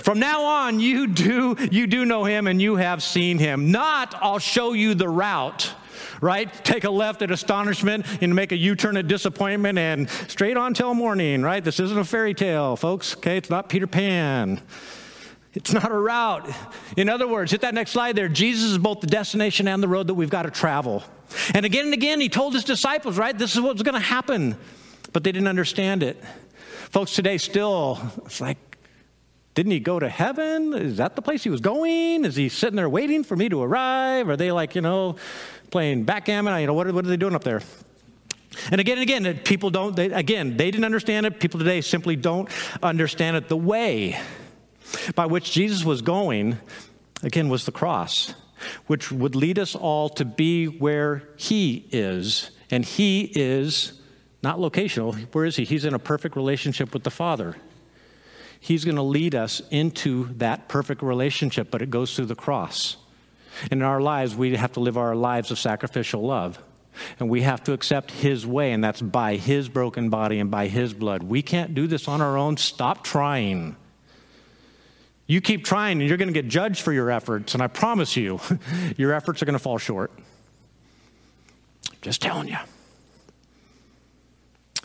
From 0.02 0.18
now 0.18 0.44
on, 0.44 0.80
you 0.80 1.06
do, 1.06 1.56
you 1.70 1.86
do 1.86 2.04
know 2.04 2.24
him 2.24 2.46
and 2.46 2.60
you 2.60 2.76
have 2.76 3.02
seen 3.02 3.38
him. 3.38 3.70
Not, 3.70 4.14
I'll 4.20 4.38
show 4.38 4.72
you 4.72 4.94
the 4.94 5.08
route 5.08 5.74
right? 6.20 6.52
Take 6.64 6.84
a 6.84 6.90
left 6.90 7.22
at 7.22 7.30
astonishment 7.30 8.06
and 8.22 8.34
make 8.34 8.52
a 8.52 8.56
U 8.56 8.74
turn 8.76 8.96
at 8.96 9.08
disappointment 9.08 9.78
and 9.78 10.08
straight 10.28 10.56
on 10.56 10.74
till 10.74 10.94
morning, 10.94 11.42
right? 11.42 11.62
This 11.62 11.80
isn't 11.80 11.98
a 11.98 12.04
fairy 12.04 12.34
tale, 12.34 12.76
folks, 12.76 13.16
okay? 13.16 13.36
It's 13.36 13.50
not 13.50 13.68
Peter 13.68 13.86
Pan. 13.86 14.60
It's 15.52 15.72
not 15.72 15.90
a 15.90 15.96
route. 15.96 16.48
In 16.96 17.08
other 17.08 17.26
words, 17.26 17.50
hit 17.50 17.62
that 17.62 17.74
next 17.74 17.90
slide 17.90 18.16
there. 18.16 18.28
Jesus 18.28 18.70
is 18.70 18.78
both 18.78 19.00
the 19.00 19.06
destination 19.06 19.66
and 19.66 19.82
the 19.82 19.88
road 19.88 20.06
that 20.06 20.14
we've 20.14 20.30
got 20.30 20.42
to 20.42 20.50
travel. 20.50 21.02
And 21.54 21.66
again 21.66 21.86
and 21.86 21.94
again, 21.94 22.20
he 22.20 22.28
told 22.28 22.54
his 22.54 22.64
disciples, 22.64 23.18
right? 23.18 23.36
This 23.36 23.54
is 23.54 23.60
what's 23.60 23.82
going 23.82 23.94
to 23.94 24.00
happen. 24.00 24.56
But 25.12 25.24
they 25.24 25.32
didn't 25.32 25.48
understand 25.48 26.02
it. 26.02 26.22
Folks, 26.90 27.14
today 27.14 27.38
still, 27.38 28.00
it's 28.26 28.40
like, 28.40 28.58
didn't 29.54 29.70
he 29.70 29.78
go 29.78 30.00
to 30.00 30.08
heaven? 30.08 30.74
Is 30.74 30.96
that 30.96 31.14
the 31.14 31.22
place 31.22 31.44
he 31.44 31.48
was 31.48 31.60
going? 31.60 32.24
Is 32.24 32.34
he 32.34 32.48
sitting 32.48 32.74
there 32.74 32.88
waiting 32.88 33.22
for 33.22 33.36
me 33.36 33.48
to 33.48 33.62
arrive? 33.62 34.28
Are 34.28 34.36
they 34.36 34.50
like, 34.50 34.74
you 34.74 34.80
know, 34.80 35.14
playing 35.70 36.02
backgammon? 36.02 36.60
You 36.60 36.66
know, 36.66 36.74
what 36.74 36.88
are, 36.88 36.92
what 36.92 37.04
are 37.04 37.08
they 37.08 37.16
doing 37.16 37.36
up 37.36 37.44
there? 37.44 37.62
And 38.72 38.80
again 38.80 38.98
and 38.98 39.08
again, 39.08 39.38
people 39.44 39.70
don't, 39.70 39.94
they, 39.94 40.06
again, 40.06 40.56
they 40.56 40.72
didn't 40.72 40.84
understand 40.84 41.26
it. 41.26 41.38
People 41.38 41.60
today 41.60 41.80
simply 41.80 42.16
don't 42.16 42.48
understand 42.82 43.36
it. 43.36 43.48
The 43.48 43.56
way 43.56 44.18
by 45.14 45.26
which 45.26 45.52
Jesus 45.52 45.84
was 45.84 46.02
going, 46.02 46.58
again, 47.22 47.48
was 47.48 47.66
the 47.66 47.72
cross, 47.72 48.34
which 48.88 49.12
would 49.12 49.36
lead 49.36 49.60
us 49.60 49.76
all 49.76 50.08
to 50.08 50.24
be 50.24 50.66
where 50.66 51.28
he 51.36 51.86
is. 51.92 52.50
And 52.68 52.84
he 52.84 53.30
is 53.36 53.99
not 54.42 54.58
locational. 54.58 55.14
Where 55.34 55.44
is 55.44 55.56
he? 55.56 55.64
He's 55.64 55.84
in 55.84 55.94
a 55.94 55.98
perfect 55.98 56.36
relationship 56.36 56.92
with 56.94 57.04
the 57.04 57.10
Father. 57.10 57.56
He's 58.58 58.84
going 58.84 58.96
to 58.96 59.02
lead 59.02 59.34
us 59.34 59.62
into 59.70 60.28
that 60.34 60.68
perfect 60.68 61.02
relationship, 61.02 61.70
but 61.70 61.82
it 61.82 61.90
goes 61.90 62.14
through 62.14 62.26
the 62.26 62.34
cross. 62.34 62.96
And 63.70 63.80
in 63.80 63.82
our 63.82 64.00
lives, 64.00 64.34
we 64.34 64.54
have 64.56 64.72
to 64.72 64.80
live 64.80 64.96
our 64.96 65.14
lives 65.14 65.50
of 65.50 65.58
sacrificial 65.58 66.22
love. 66.22 66.58
And 67.18 67.30
we 67.30 67.42
have 67.42 67.64
to 67.64 67.72
accept 67.72 68.10
His 68.10 68.46
way, 68.46 68.72
and 68.72 68.82
that's 68.82 69.00
by 69.00 69.36
His 69.36 69.68
broken 69.68 70.10
body 70.10 70.38
and 70.38 70.50
by 70.50 70.68
His 70.68 70.92
blood. 70.92 71.22
We 71.22 71.40
can't 71.40 71.74
do 71.74 71.86
this 71.86 72.08
on 72.08 72.20
our 72.20 72.36
own. 72.36 72.56
Stop 72.56 73.04
trying. 73.04 73.76
You 75.26 75.40
keep 75.40 75.64
trying, 75.64 76.00
and 76.00 76.08
you're 76.08 76.18
going 76.18 76.28
to 76.28 76.34
get 76.34 76.48
judged 76.48 76.82
for 76.82 76.92
your 76.92 77.10
efforts. 77.10 77.54
And 77.54 77.62
I 77.62 77.68
promise 77.68 78.16
you, 78.16 78.40
your 78.96 79.12
efforts 79.12 79.40
are 79.40 79.46
going 79.46 79.54
to 79.54 79.60
fall 79.60 79.78
short. 79.78 80.10
Just 82.02 82.20
telling 82.20 82.48
you. 82.48 82.56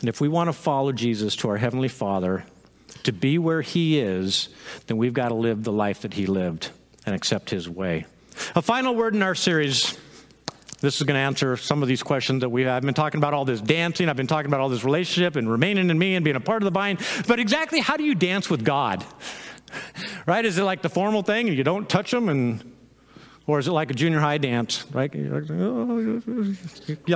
And 0.06 0.10
if 0.10 0.22
we 0.22 0.28
want 0.28 0.50
to 0.50 0.54
follow 0.54 0.92
Jesus 0.92 1.36
to 1.38 1.50
our 1.50 1.58
Heavenly 1.58 1.88
Father, 1.88 2.46
to 3.06 3.12
be 3.12 3.40
where 3.40 3.64
He 3.64 3.98
is, 3.98 4.50
then 4.86 4.98
we've 4.98 5.16
got 5.16 5.30
to 5.30 5.34
live 5.34 5.64
the 5.64 5.72
life 5.72 6.02
that 6.02 6.14
He 6.14 6.28
lived 6.28 6.70
and 7.08 7.16
accept 7.16 7.50
His 7.50 7.68
way. 7.68 8.06
A 8.56 8.62
final 8.62 8.94
word 8.94 9.16
in 9.16 9.24
our 9.24 9.34
series. 9.34 9.98
This 10.80 10.98
is 10.98 11.02
going 11.08 11.16
to 11.16 11.22
answer 11.22 11.58
some 11.58 11.82
of 11.82 11.88
these 11.88 12.04
questions 12.04 12.42
that 12.42 12.50
we 12.50 12.62
have. 12.62 12.76
I've 12.76 12.84
been 12.84 12.94
talking 12.94 13.18
about 13.18 13.34
all 13.34 13.46
this 13.46 13.60
dancing. 13.62 14.08
I've 14.08 14.16
been 14.16 14.28
talking 14.28 14.46
about 14.46 14.60
all 14.60 14.70
this 14.70 14.84
relationship 14.84 15.38
and 15.38 15.50
remaining 15.50 15.90
in 15.90 15.98
me 15.98 16.14
and 16.14 16.24
being 16.24 16.36
a 16.36 16.40
part 16.40 16.62
of 16.62 16.66
the 16.66 16.78
vine. 16.80 17.00
But 17.28 17.40
exactly 17.40 17.80
how 17.80 17.98
do 17.98 18.04
you 18.04 18.14
dance 18.14 18.48
with 18.48 18.64
God? 18.64 19.04
Right? 20.26 20.46
Is 20.46 20.58
it 20.58 20.64
like 20.64 20.82
the 20.82 20.90
formal 20.90 21.22
thing 21.22 21.50
and 21.50 21.58
you 21.58 21.64
don't 21.64 21.90
touch 21.90 22.12
them 22.12 22.30
and 22.30 22.75
or 23.48 23.60
is 23.60 23.68
it 23.68 23.72
like 23.72 23.92
a 23.92 23.94
junior 23.94 24.20
high 24.20 24.38
dance? 24.38 24.86
Right? 24.92 25.14
Y'all 25.14 25.44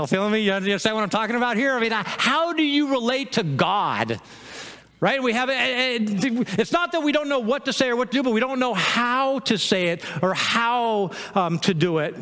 feeling 0.08 0.32
me? 0.32 0.42
You 0.42 0.54
understand 0.54 0.96
what 0.96 1.04
I'm 1.04 1.10
talking 1.10 1.36
about 1.36 1.58
here? 1.58 1.74
I 1.74 1.80
mean, 1.80 1.92
how 1.92 2.54
do 2.54 2.64
you 2.64 2.92
relate 2.92 3.34
to 3.34 3.44
God? 3.44 4.22
right? 5.02 5.22
We 5.22 5.34
have 5.34 5.50
eh, 5.50 5.54
eh, 5.54 6.00
eh, 6.02 6.44
it's 6.58 6.72
not 6.72 6.92
that 6.92 7.02
we 7.02 7.12
don't 7.12 7.30
know 7.30 7.40
what 7.40 7.66
to 7.66 7.74
say 7.74 7.90
or 7.90 7.96
what 7.96 8.12
to 8.12 8.18
do, 8.18 8.24
but 8.24 8.32
we 8.32 8.40
don't 8.40 8.60
know 8.60 8.74
how 8.74 9.40
to 9.40 9.58
say 9.58 9.88
it 9.88 10.04
or 10.22 10.34
how 10.34 11.12
um, 11.36 11.60
to 11.60 11.74
do 11.74 12.00
it. 12.00 12.16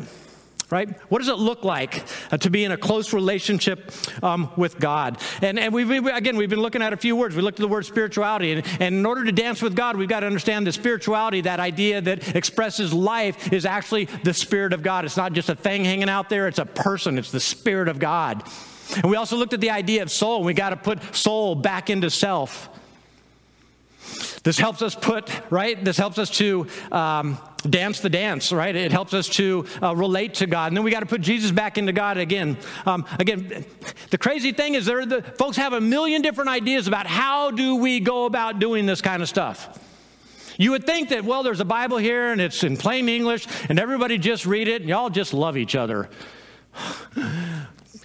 Right? 0.70 1.00
What 1.10 1.20
does 1.20 1.28
it 1.28 1.38
look 1.38 1.64
like 1.64 2.04
uh, 2.30 2.36
to 2.36 2.50
be 2.50 2.62
in 2.62 2.72
a 2.72 2.76
close 2.76 3.14
relationship 3.14 3.90
um, 4.22 4.50
with 4.54 4.78
God? 4.78 5.18
And, 5.40 5.58
and 5.58 5.72
we've, 5.72 5.90
again, 5.90 6.36
we've 6.36 6.50
been 6.50 6.60
looking 6.60 6.82
at 6.82 6.92
a 6.92 6.96
few 6.98 7.16
words. 7.16 7.34
We 7.34 7.40
looked 7.40 7.58
at 7.58 7.62
the 7.62 7.68
word 7.68 7.86
spirituality. 7.86 8.52
And, 8.52 8.66
and 8.78 8.94
in 8.94 9.06
order 9.06 9.24
to 9.24 9.32
dance 9.32 9.62
with 9.62 9.74
God, 9.74 9.96
we've 9.96 10.10
got 10.10 10.20
to 10.20 10.26
understand 10.26 10.66
that 10.66 10.72
spirituality, 10.72 11.40
that 11.42 11.58
idea 11.58 12.02
that 12.02 12.36
expresses 12.36 12.92
life, 12.92 13.50
is 13.50 13.64
actually 13.64 14.06
the 14.24 14.34
Spirit 14.34 14.74
of 14.74 14.82
God. 14.82 15.06
It's 15.06 15.16
not 15.16 15.32
just 15.32 15.48
a 15.48 15.54
thing 15.54 15.86
hanging 15.86 16.10
out 16.10 16.28
there, 16.28 16.48
it's 16.48 16.58
a 16.58 16.66
person, 16.66 17.16
it's 17.16 17.30
the 17.30 17.40
Spirit 17.40 17.88
of 17.88 17.98
God. 17.98 18.46
And 18.96 19.04
we 19.04 19.16
also 19.16 19.36
looked 19.36 19.54
at 19.54 19.60
the 19.60 19.70
idea 19.70 20.02
of 20.02 20.10
soul. 20.10 20.44
We 20.44 20.52
got 20.52 20.70
to 20.70 20.76
put 20.76 21.14
soul 21.14 21.54
back 21.54 21.88
into 21.88 22.10
self. 22.10 22.68
This 24.42 24.58
helps 24.58 24.82
us 24.82 24.94
put, 24.94 25.30
right? 25.50 25.82
This 25.84 25.96
helps 25.96 26.18
us 26.18 26.30
to 26.38 26.66
um, 26.92 27.38
dance 27.68 28.00
the 28.00 28.08
dance, 28.08 28.52
right? 28.52 28.74
It 28.74 28.92
helps 28.92 29.14
us 29.14 29.28
to 29.30 29.66
uh, 29.82 29.94
relate 29.94 30.34
to 30.34 30.46
God. 30.46 30.68
And 30.68 30.76
then 30.76 30.84
we 30.84 30.90
got 30.90 31.00
to 31.00 31.06
put 31.06 31.20
Jesus 31.20 31.50
back 31.50 31.78
into 31.78 31.92
God 31.92 32.16
again. 32.16 32.56
Um, 32.86 33.04
again, 33.18 33.64
the 34.10 34.18
crazy 34.18 34.52
thing 34.52 34.74
is 34.74 34.86
there 34.86 35.04
the, 35.04 35.22
folks 35.22 35.56
have 35.56 35.72
a 35.72 35.80
million 35.80 36.22
different 36.22 36.50
ideas 36.50 36.86
about 36.86 37.06
how 37.06 37.50
do 37.50 37.76
we 37.76 38.00
go 38.00 38.26
about 38.26 38.58
doing 38.58 38.86
this 38.86 39.00
kind 39.00 39.22
of 39.22 39.28
stuff. 39.28 39.78
You 40.56 40.72
would 40.72 40.84
think 40.84 41.10
that, 41.10 41.24
well, 41.24 41.42
there's 41.42 41.60
a 41.60 41.64
Bible 41.64 41.98
here 41.98 42.32
and 42.32 42.40
it's 42.40 42.64
in 42.64 42.76
plain 42.76 43.08
English 43.08 43.46
and 43.68 43.78
everybody 43.78 44.18
just 44.18 44.44
read 44.44 44.66
it 44.66 44.80
and 44.80 44.90
y'all 44.90 45.10
just 45.10 45.32
love 45.32 45.56
each 45.56 45.76
other. 45.76 46.10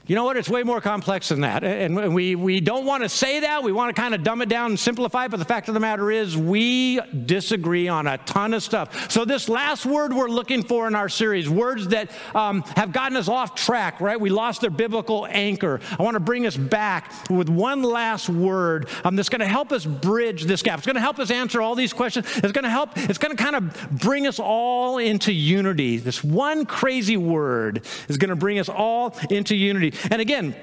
You 0.05 0.15
know 0.15 0.25
what? 0.25 0.36
It's 0.36 0.50
way 0.50 0.63
more 0.63 0.81
complex 0.81 1.29
than 1.29 1.41
that. 1.41 1.63
And 1.63 2.13
we, 2.13 2.36
we 2.36 2.60
don't 2.60 2.86
want 2.86 3.03
to 3.03 3.10
say 3.10 3.39
that. 3.39 3.63
We 3.63 3.72
want 3.72 3.95
to 3.95 4.01
kind 4.01 4.13
of 4.13 4.22
dumb 4.22 4.41
it 4.41 4.50
down 4.50 4.72
and 4.72 4.79
simplify 4.79 5.25
it. 5.25 5.31
But 5.31 5.38
the 5.38 5.45
fact 5.45 5.69
of 5.69 5.75
the 5.75 5.79
matter 5.79 6.12
is, 6.12 6.36
we 6.36 7.00
disagree 7.25 7.88
on 7.88 8.05
a 8.07 8.17
ton 8.17 8.53
of 8.53 8.62
stuff. 8.62 9.10
So, 9.10 9.24
this 9.24 9.48
last 9.48 9.86
word 9.86 10.12
we're 10.12 10.27
looking 10.27 10.62
for 10.62 10.89
in 10.89 10.95
our 10.95 11.07
series, 11.07 11.50
words 11.50 11.88
that 11.89 12.12
um, 12.36 12.63
have 12.75 12.91
gotten 12.91 13.15
us 13.15 13.29
off 13.29 13.55
track, 13.55 14.01
right? 14.01 14.19
We 14.19 14.29
lost 14.29 14.60
their 14.60 14.69
biblical 14.69 15.25
anchor. 15.29 15.79
I 15.98 16.03
want 16.03 16.15
to 16.15 16.19
bring 16.19 16.45
us 16.45 16.57
back 16.57 17.29
with 17.29 17.48
one 17.48 17.81
last 17.81 18.27
word 18.27 18.89
um, 19.05 19.15
that's 19.15 19.29
going 19.29 19.39
to 19.39 19.48
help 19.48 19.72
us 19.72 19.86
bridge 19.86 20.43
this 20.43 20.62
gap. 20.62 20.79
It's 20.79 20.86
going 20.86 20.95
to 20.95 21.01
help 21.01 21.17
us 21.17 21.31
answer 21.31 21.62
all 21.62 21.75
these 21.75 21.93
questions. 21.93 22.27
It's 22.43 22.51
going 22.51 22.65
to 22.65 22.69
help, 22.69 22.89
it's 22.98 23.19
going 23.19 23.38
to 23.38 23.41
kind 23.41 23.55
of 23.55 23.89
bring 24.01 24.27
us 24.27 24.38
all 24.38 24.98
into 24.98 25.31
unity. 25.31 25.95
This 25.95 26.22
one 26.22 26.65
crazy 26.65 27.15
word 27.15 27.86
is 28.10 28.17
going 28.17 28.31
to 28.31 28.36
bring 28.36 28.60
us 28.60 28.67
all 28.67 29.17
into 29.29 29.55
unity. 29.55 29.93
And 30.12 30.22
again, 30.22 30.56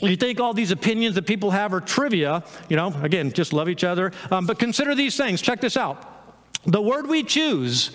you 0.00 0.16
think 0.16 0.40
all 0.40 0.52
these 0.52 0.70
opinions 0.70 1.14
that 1.14 1.26
people 1.26 1.50
have 1.50 1.72
are 1.72 1.80
trivia, 1.80 2.44
you 2.68 2.76
know, 2.76 2.94
again, 3.02 3.32
just 3.32 3.52
love 3.52 3.68
each 3.68 3.84
other. 3.84 4.12
Um, 4.30 4.46
but 4.46 4.58
consider 4.58 4.94
these 4.94 5.16
things. 5.16 5.40
Check 5.40 5.60
this 5.60 5.76
out. 5.76 6.12
The 6.66 6.82
word 6.82 7.06
we 7.06 7.22
choose, 7.22 7.92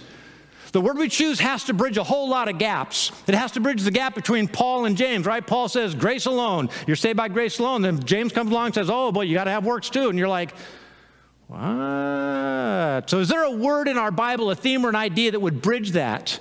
the 0.71 0.81
word 0.81 0.97
we 0.97 1.09
choose 1.09 1.39
has 1.41 1.65
to 1.65 1.73
bridge 1.73 1.97
a 1.97 2.03
whole 2.03 2.29
lot 2.29 2.47
of 2.47 2.57
gaps. 2.57 3.11
It 3.27 3.35
has 3.35 3.51
to 3.51 3.59
bridge 3.59 3.83
the 3.83 3.91
gap 3.91 4.15
between 4.15 4.47
Paul 4.47 4.85
and 4.85 4.95
James, 4.95 5.25
right? 5.25 5.45
Paul 5.45 5.67
says, 5.67 5.93
grace 5.93 6.25
alone. 6.25 6.69
You're 6.87 6.95
saved 6.95 7.17
by 7.17 7.27
grace 7.27 7.59
alone. 7.59 7.81
Then 7.81 8.01
James 8.03 8.31
comes 8.31 8.51
along 8.51 8.67
and 8.67 8.75
says, 8.75 8.89
oh, 8.89 9.11
boy, 9.11 9.23
you 9.23 9.33
got 9.33 9.43
to 9.43 9.51
have 9.51 9.65
works 9.65 9.89
too. 9.89 10.09
And 10.09 10.17
you're 10.17 10.29
like, 10.29 10.53
what? 11.47 13.09
So 13.09 13.19
is 13.19 13.27
there 13.27 13.43
a 13.43 13.51
word 13.51 13.89
in 13.89 13.97
our 13.97 14.11
Bible, 14.11 14.49
a 14.49 14.55
theme 14.55 14.85
or 14.85 14.89
an 14.89 14.95
idea 14.95 15.31
that 15.31 15.39
would 15.41 15.61
bridge 15.61 15.91
that? 15.91 16.39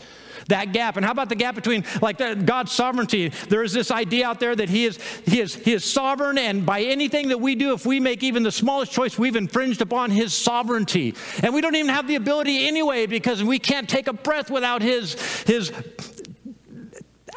That 0.51 0.73
gap. 0.73 0.97
And 0.97 1.05
how 1.05 1.13
about 1.13 1.29
the 1.29 1.35
gap 1.35 1.55
between 1.55 1.85
like 2.01 2.19
God's 2.45 2.73
sovereignty? 2.73 3.31
There 3.49 3.63
is 3.63 3.73
this 3.73 3.91
idea 3.91 4.27
out 4.27 4.39
there 4.39 4.55
that 4.55 4.69
he 4.69 4.85
is, 4.85 4.99
he, 5.25 5.41
is, 5.41 5.55
he 5.55 5.73
is 5.73 5.85
sovereign, 5.85 6.39
and 6.39 6.65
by 6.65 6.83
anything 6.83 7.29
that 7.29 7.39
we 7.39 7.55
do, 7.55 7.73
if 7.73 7.85
we 7.85 7.99
make 7.99 8.23
even 8.23 8.43
the 8.43 8.53
smallest 8.53 8.93
choice, 8.93 9.19
we've 9.19 9.37
infringed 9.37 9.81
upon 9.81 10.11
his 10.11 10.35
sovereignty. 10.35 11.15
And 11.43 11.55
we 11.55 11.61
don't 11.61 11.75
even 11.75 11.93
have 11.93 12.07
the 12.07 12.17
ability 12.17 12.69
anyway 12.69 13.07
because 13.07 13.43
we 13.43 13.59
can't 13.59 13.89
take 13.89 14.07
a 14.07 14.13
breath 14.13 14.51
without 14.51 14.83
his, 14.83 15.15
his 15.43 15.73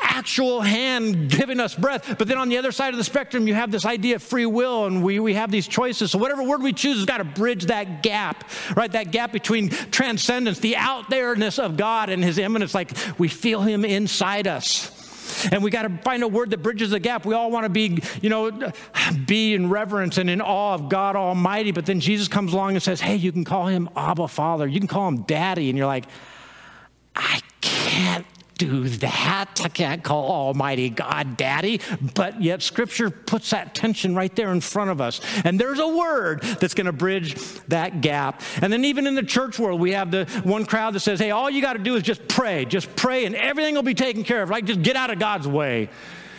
actual 0.04 0.62
hand 0.62 1.30
giving 1.30 1.60
us 1.60 1.74
breath. 1.74 2.18
But 2.18 2.28
then 2.28 2.38
on 2.38 2.50
the 2.50 2.58
other 2.58 2.72
side 2.72 2.94
of 2.94 2.98
the 2.98 3.04
spectrum, 3.04 3.48
you 3.48 3.54
have 3.54 3.72
this 3.72 3.86
idea 3.86 4.18
of 4.18 4.24
free 4.24 4.46
will, 4.46 4.86
and 4.86 5.04
we, 5.04 5.20
we 5.20 5.34
have 5.34 5.50
these 5.50 5.68
choices. 5.68 6.12
So 6.12 6.18
whatever 6.20 6.44
word 6.44 6.62
we 6.62 6.74
choose 6.74 6.98
has 6.98 7.06
got 7.06 7.18
to 7.18 7.24
bridge 7.24 7.66
that 7.66 8.04
gap, 8.04 8.50
right? 8.76 8.92
That 8.92 9.12
gap 9.12 9.32
between 9.32 9.70
transcendence, 9.70 10.60
the 10.60 10.76
out 10.76 11.10
there-ness 11.10 11.58
of 11.58 11.78
God 11.78 12.10
and 12.10 12.24
his 12.24 12.38
immanence, 12.38 12.76
like 12.76 12.92
we 13.18 13.28
feel 13.28 13.62
him 13.62 13.86
inside 13.86 14.48
us. 14.48 15.00
And 15.52 15.64
we 15.64 15.72
got 15.72 15.84
to 15.84 15.98
find 16.04 16.22
a 16.22 16.28
word 16.28 16.52
that 16.52 16.62
bridges 16.62 16.92
the 16.92 17.00
gap. 17.00 17.26
We 17.26 17.34
all 17.34 17.50
want 17.50 17.64
to 17.64 17.70
be, 17.70 18.04
you 18.22 18.30
know, 18.30 18.72
be 19.26 19.56
in 19.56 19.70
reverence 19.70 20.18
and 20.18 20.30
in 20.30 20.42
awe 20.42 20.76
of 20.76 20.90
God 20.90 21.16
Almighty. 21.16 21.72
But 21.72 21.86
then 21.86 22.02
Jesus 22.02 22.28
comes 22.28 22.54
along 22.54 22.74
and 22.74 22.84
says, 22.84 23.02
hey, 23.02 23.16
you 23.16 23.32
can 23.32 23.44
call 23.44 23.68
him 23.68 23.90
Abba 23.96 24.28
Father. 24.28 24.68
You 24.68 24.80
can 24.80 24.88
call 24.88 25.08
him 25.08 25.24
Daddy. 25.24 25.70
And 25.70 25.78
you're 25.78 25.88
like, 25.88 26.06
I 27.16 27.42
can't 27.62 28.26
do 28.66 28.90
that. 28.90 29.62
I 29.64 29.70
can't 29.70 30.04
call 30.04 30.30
Almighty 30.30 30.90
God 30.90 31.38
Daddy, 31.38 31.82
but 32.14 32.42
yet 32.42 32.62
Scripture 32.62 33.10
puts 33.10 33.50
that 33.52 33.76
tension 33.76 34.16
right 34.16 34.34
there 34.36 34.52
in 34.52 34.62
front 34.62 34.90
of 34.90 35.02
us. 35.02 35.22
And 35.44 35.60
there's 35.60 35.80
a 35.80 35.88
word 35.88 36.42
that's 36.42 36.74
going 36.74 36.86
to 36.86 36.94
bridge 36.94 37.36
that 37.68 38.02
gap. 38.02 38.42
And 38.62 38.72
then, 38.72 38.86
even 38.86 39.08
in 39.08 39.16
the 39.16 39.24
church 39.24 39.60
world, 39.60 39.80
we 39.80 39.92
have 39.92 40.12
the 40.12 40.26
one 40.44 40.66
crowd 40.66 40.94
that 40.96 41.02
says, 41.02 41.20
hey, 41.20 41.32
all 41.32 41.50
you 41.50 41.62
got 41.62 41.74
to 41.74 41.80
do 41.80 41.96
is 41.96 42.04
just 42.04 42.28
pray. 42.28 42.66
Just 42.66 42.96
pray, 42.96 43.26
and 43.26 43.36
everything 43.36 43.76
will 43.76 43.84
be 43.84 43.94
taken 43.94 44.24
care 44.24 44.42
of. 44.42 44.50
Like, 44.50 44.66
just 44.66 44.82
get 44.82 44.96
out 44.96 45.10
of 45.10 45.20
God's 45.20 45.48
way. 45.48 45.90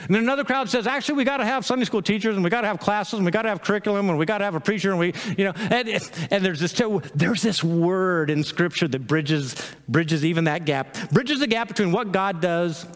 And 0.07 0.15
then 0.15 0.23
another 0.23 0.45
crowd 0.45 0.69
says, 0.69 0.87
actually, 0.87 1.17
we 1.17 1.25
got 1.25 1.39
to 1.39 1.45
have 1.45 1.65
Sunday 1.65 1.85
school 1.85 2.03
teachers 2.03 2.35
and 2.35 2.45
we 2.45 2.51
got 2.51 2.61
to 2.61 2.67
have 2.67 2.79
classes 2.79 3.15
and 3.15 3.25
we 3.25 3.31
got 3.31 3.43
to 3.43 3.49
have 3.49 3.63
curriculum 3.63 4.11
and 4.11 4.19
we 4.19 4.27
got 4.27 4.39
to 4.39 4.45
have 4.45 4.55
a 4.55 4.61
preacher 4.61 4.91
and 4.91 4.99
we, 4.99 5.15
you 5.39 5.45
know, 5.45 5.53
and, 5.57 5.89
and 6.31 6.45
there's 6.45 6.61
this 6.61 6.81
there's 7.15 7.43
this 7.43 7.65
word 7.65 8.31
in 8.31 8.45
Scripture 8.45 8.87
that 8.89 9.07
bridges 9.07 9.57
bridges 9.89 10.25
even 10.25 10.45
that 10.45 10.67
gap, 10.67 11.11
bridges 11.11 11.41
the 11.41 11.47
gap 11.47 11.69
between 11.69 11.91
what 11.91 12.13
God 12.13 12.41
does 12.41 12.87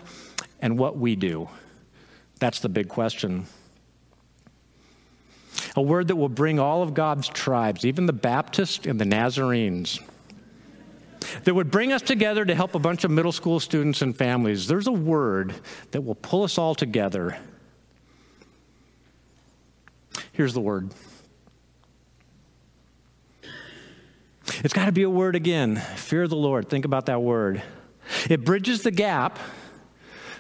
and 0.61 0.79
what 0.79 0.99
we 0.99 1.17
do. 1.17 1.49
That's 2.39 2.61
the 2.61 2.69
big 2.69 2.89
question. 2.89 3.47
A 5.77 5.83
word 5.83 6.09
that 6.09 6.17
will 6.17 6.29
bring 6.29 6.61
all 6.61 6.83
of 6.83 6.95
God's 6.95 7.29
tribes, 7.29 7.85
even 7.85 8.07
the 8.07 8.13
Baptists 8.13 8.87
and 8.87 9.01
the 9.01 9.05
Nazarenes, 9.05 10.01
that 11.45 11.55
would 11.55 11.71
bring 11.71 11.93
us 11.93 12.03
together 12.03 12.45
to 12.45 12.55
help 12.55 12.75
a 12.75 12.79
bunch 12.79 13.05
of 13.05 13.11
middle 13.11 13.33
school 13.33 13.61
students 13.61 14.03
and 14.03 14.17
families. 14.17 14.67
There's 14.67 14.87
a 14.87 14.93
word 14.93 15.55
that 15.91 16.03
will 16.03 16.15
pull 16.15 16.45
us 16.45 16.59
all 16.59 16.75
together. 16.75 17.39
Here's 20.33 20.55
the 20.55 20.61
word. 20.61 20.93
It's 24.65 24.75
got 24.75 24.87
to 24.87 24.93
be 24.93 25.03
a 25.03 25.11
word 25.11 25.37
again. 25.37 25.77
Fear 25.77 26.29
the 26.29 26.37
Lord. 26.37 26.69
Think 26.69 26.85
about 26.85 27.07
that 27.07 27.23
word. 27.23 27.63
It 28.29 28.45
bridges 28.45 28.83
the 28.83 28.91
gap 28.91 29.39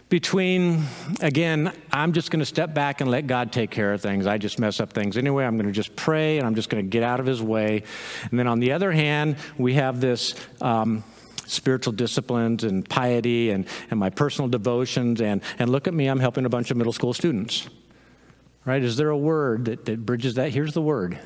between, 0.09 0.85
again, 1.21 1.73
I'm 1.93 2.13
just 2.13 2.31
going 2.31 2.41
to 2.41 2.47
step 2.47 2.73
back 2.73 3.01
and 3.01 3.11
let 3.11 3.27
God 3.27 3.53
take 3.53 3.71
care 3.71 3.93
of 3.93 4.01
things. 4.01 4.27
I 4.27 4.39
just 4.39 4.59
mess 4.59 4.81
up 4.81 4.93
things 4.93 5.17
anyway. 5.17 5.45
I'm 5.45 5.57
going 5.57 5.67
to 5.67 5.73
just 5.73 5.95
pray 5.97 6.39
and 6.39 6.47
I'm 6.47 6.55
just 6.55 6.71
going 6.71 6.83
to 6.83 6.89
get 6.89 7.03
out 7.03 7.21
of 7.21 7.27
His 7.27 7.43
way. 7.43 7.83
And 8.31 8.39
then 8.39 8.47
on 8.47 8.59
the 8.59 8.73
other 8.73 8.91
hand, 8.93 9.37
we 9.59 9.75
have 9.75 10.01
this. 10.01 10.35
Um, 10.61 11.05
spiritual 11.47 11.95
disciplines 11.95 12.63
and 12.63 12.87
piety 12.87 13.51
and, 13.53 13.67
and 13.91 13.99
my 13.99 14.11
personal 14.11 14.49
devotions 14.49 15.23
and, 15.23 15.41
and 15.59 15.71
look 15.71 15.89
at 15.89 15.95
me 15.95 16.07
i'm 16.07 16.21
helping 16.21 16.45
a 16.45 16.49
bunch 16.51 16.71
of 16.71 16.77
middle 16.77 16.93
school 16.93 17.15
students 17.15 17.71
right 18.67 18.83
is 18.83 18.99
there 18.99 19.09
a 19.09 19.17
word 19.17 19.65
that, 19.65 19.87
that 19.87 20.05
bridges 20.05 20.35
that 20.35 20.53
here's 20.53 20.75
the 20.75 20.83
word 20.83 21.19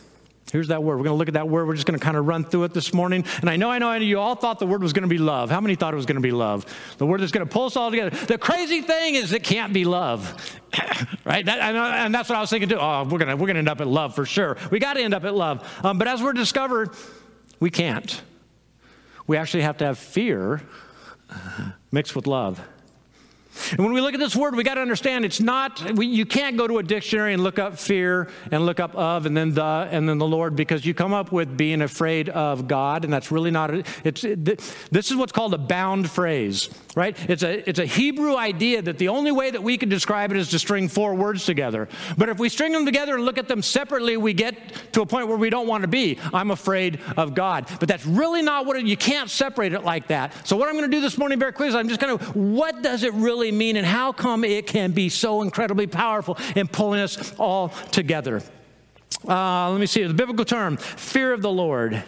Here's 0.50 0.68
that 0.68 0.82
word. 0.82 0.99
We're 0.99 1.04
going 1.04 1.14
to 1.14 1.18
look 1.18 1.28
at 1.28 1.34
that 1.34 1.49
word. 1.49 1.66
We're 1.66 1.75
just 1.75 1.87
going 1.87 1.99
to 1.99 2.04
kind 2.04 2.16
of 2.16 2.26
run 2.26 2.44
through 2.44 2.64
it 2.64 2.75
this 2.75 2.92
morning. 2.92 3.25
And 3.40 3.49
I 3.49 3.56
know, 3.56 3.70
I 3.70 3.78
know, 3.78 3.88
I 3.88 3.99
know 3.99 4.04
you 4.04 4.18
all 4.18 4.34
thought 4.34 4.58
the 4.58 4.66
word 4.66 4.82
was 4.82 4.92
going 4.92 5.04
to 5.04 5.08
be 5.08 5.16
love. 5.16 5.50
How 5.50 5.61
many 5.61 5.76
thought 5.76 5.94
it 5.94 5.96
was 5.96 6.04
going 6.04 6.16
to 6.16 6.22
be 6.22 6.30
love? 6.30 6.66
The 6.99 7.06
word 7.06 7.20
that's 7.20 7.32
going 7.32 7.46
to 7.46 7.50
pull 7.50 7.66
us 7.66 7.76
all 7.76 7.90
together. 7.90 8.11
The 8.11 8.37
crazy 8.37 8.82
thing 8.82 9.14
is 9.14 9.32
it 9.32 9.44
can't 9.44 9.72
be 9.72 9.84
love, 9.84 10.61
right? 11.25 11.46
That, 11.46 11.61
and 11.61 12.14
that's 12.14 12.28
what 12.28 12.37
I 12.37 12.40
was 12.40 12.50
thinking 12.50 12.68
too. 12.68 12.78
Oh, 12.78 13.04
we're 13.04 13.18
going 13.18 13.28
to, 13.28 13.37
we're 13.37 13.46
going 13.46 13.54
to 13.54 13.61
end 13.61 13.68
up 13.68 13.80
at 13.80 13.87
love 13.87 14.14
for 14.14 14.26
sure. 14.26 14.58
We 14.70 14.78
got 14.78 14.94
to 14.94 15.02
end 15.02 15.14
up 15.14 15.25
at 15.25 15.34
love. 15.34 15.66
Um, 15.82 15.96
but 15.96 16.06
as 16.06 16.22
we're 16.22 16.34
discovered, 16.34 16.90
we 17.58 17.70
can't. 17.70 18.20
We 19.26 19.38
actually 19.38 19.62
have 19.62 19.78
to 19.78 19.87
have 19.87 19.99
fear 19.99 20.61
mixed 21.90 22.14
with 22.14 22.26
love. 22.26 22.61
And 23.73 23.80
when 23.80 23.92
we 23.92 24.00
look 24.00 24.14
at 24.14 24.21
this 24.21 24.35
word, 24.35 24.54
we 24.54 24.64
got 24.64 24.75
to 24.75 24.80
understand 24.80 25.25
it's 25.25 25.40
not, 25.40 25.92
we, 25.92 26.06
you 26.06 26.26
can't 26.26 26.56
go 26.56 26.66
to 26.66 26.78
a 26.78 26.82
dictionary 26.82 27.35
and 27.35 27.42
look 27.42 27.59
up 27.59 27.78
fear 27.78 28.28
and 28.50 28.64
look 28.64 28.80
up 28.80 28.94
of 28.94 29.26
and 29.26 29.37
then 29.37 29.54
the 29.54 29.62
and 29.90 30.09
then 30.09 30.18
the 30.18 30.26
Lord 30.26 30.56
because 30.56 30.85
you 30.85 30.94
come 30.94 31.12
up 31.12 31.32
with 31.32 31.56
being 31.56 31.82
afraid 31.82 32.28
of 32.28 32.68
God, 32.68 33.04
and 33.04 33.12
that's 33.12 33.30
really 33.30 33.50
not, 33.50 33.71
it's, 34.04 34.25
it, 34.25 34.44
this 34.44 35.11
is 35.11 35.16
what's 35.16 35.32
called 35.32 35.54
a 35.54 35.59
bound 35.59 36.11
phrase, 36.11 36.71
right? 36.94 37.16
It's 37.28 37.42
a, 37.42 37.68
it's 37.68 37.78
a 37.78 37.87
Hebrew 37.87 38.37
idea 38.37 38.82
that 38.82 38.99
the 38.99 39.09
only 39.09 39.32
way 39.32 39.50
that 39.50 39.62
we 39.62 39.76
can 39.76 39.88
describe 39.88 40.30
it 40.30 40.37
is 40.37 40.50
to 40.50 40.59
string 40.59 40.88
four 40.88 41.14
words 41.14 41.44
together. 41.44 41.88
But 42.16 42.28
if 42.28 42.38
we 42.38 42.49
string 42.49 42.73
them 42.73 42.85
together 42.85 43.14
and 43.14 43.25
look 43.25 43.38
at 43.38 43.49
them 43.49 43.62
separately, 43.62 44.16
we 44.16 44.32
get 44.35 44.54
to 44.92 45.02
a 45.02 45.06
point 45.06 45.28
where 45.28 45.37
we 45.37 45.50
don't 45.50 45.66
want 45.66 45.82
to 45.82 45.88
be. 45.88 46.18
I'm 46.32 46.50
afraid 46.50 47.00
of 47.16 47.35
God. 47.35 47.66
But 47.80 47.88
that's 47.88 48.06
really 48.06 48.42
not 48.42 48.66
what 48.66 48.76
it, 48.76 48.87
you 48.87 48.97
can't 48.97 49.30
separate 49.30 49.73
it 49.73 49.85
like 49.85 50.09
that. 50.09 50.47
So, 50.47 50.56
what 50.56 50.68
I'm 50.68 50.75
going 50.75 50.90
to 50.90 50.97
do 50.97 51.00
this 51.00 51.18
morning 51.18 51.38
very 51.38 51.52
quickly 51.52 51.68
is 51.68 51.75
I'm 51.75 51.88
just 51.88 52.00
going 52.00 52.18
to, 52.18 52.25
what 52.38 52.82
does 52.82 53.02
it 53.02 53.12
really 53.14 53.41
really 53.42 53.52
mean 53.52 53.76
and 53.76 53.84
how 53.84 54.12
come 54.12 54.44
it 54.44 54.68
can 54.68 54.92
be 54.92 55.08
so 55.08 55.42
incredibly 55.42 55.88
powerful 55.88 56.38
in 56.54 56.68
pulling 56.68 57.00
us 57.00 57.34
all 57.38 57.70
together. 57.90 58.40
Uh, 59.28 59.68
let 59.68 59.80
me 59.80 59.87
see 59.87 60.04
the 60.04 60.14
biblical 60.14 60.44
term 60.44 60.76
fear 60.76 61.32
of 61.32 61.42
the 61.42 61.50
Lord. 61.50 62.04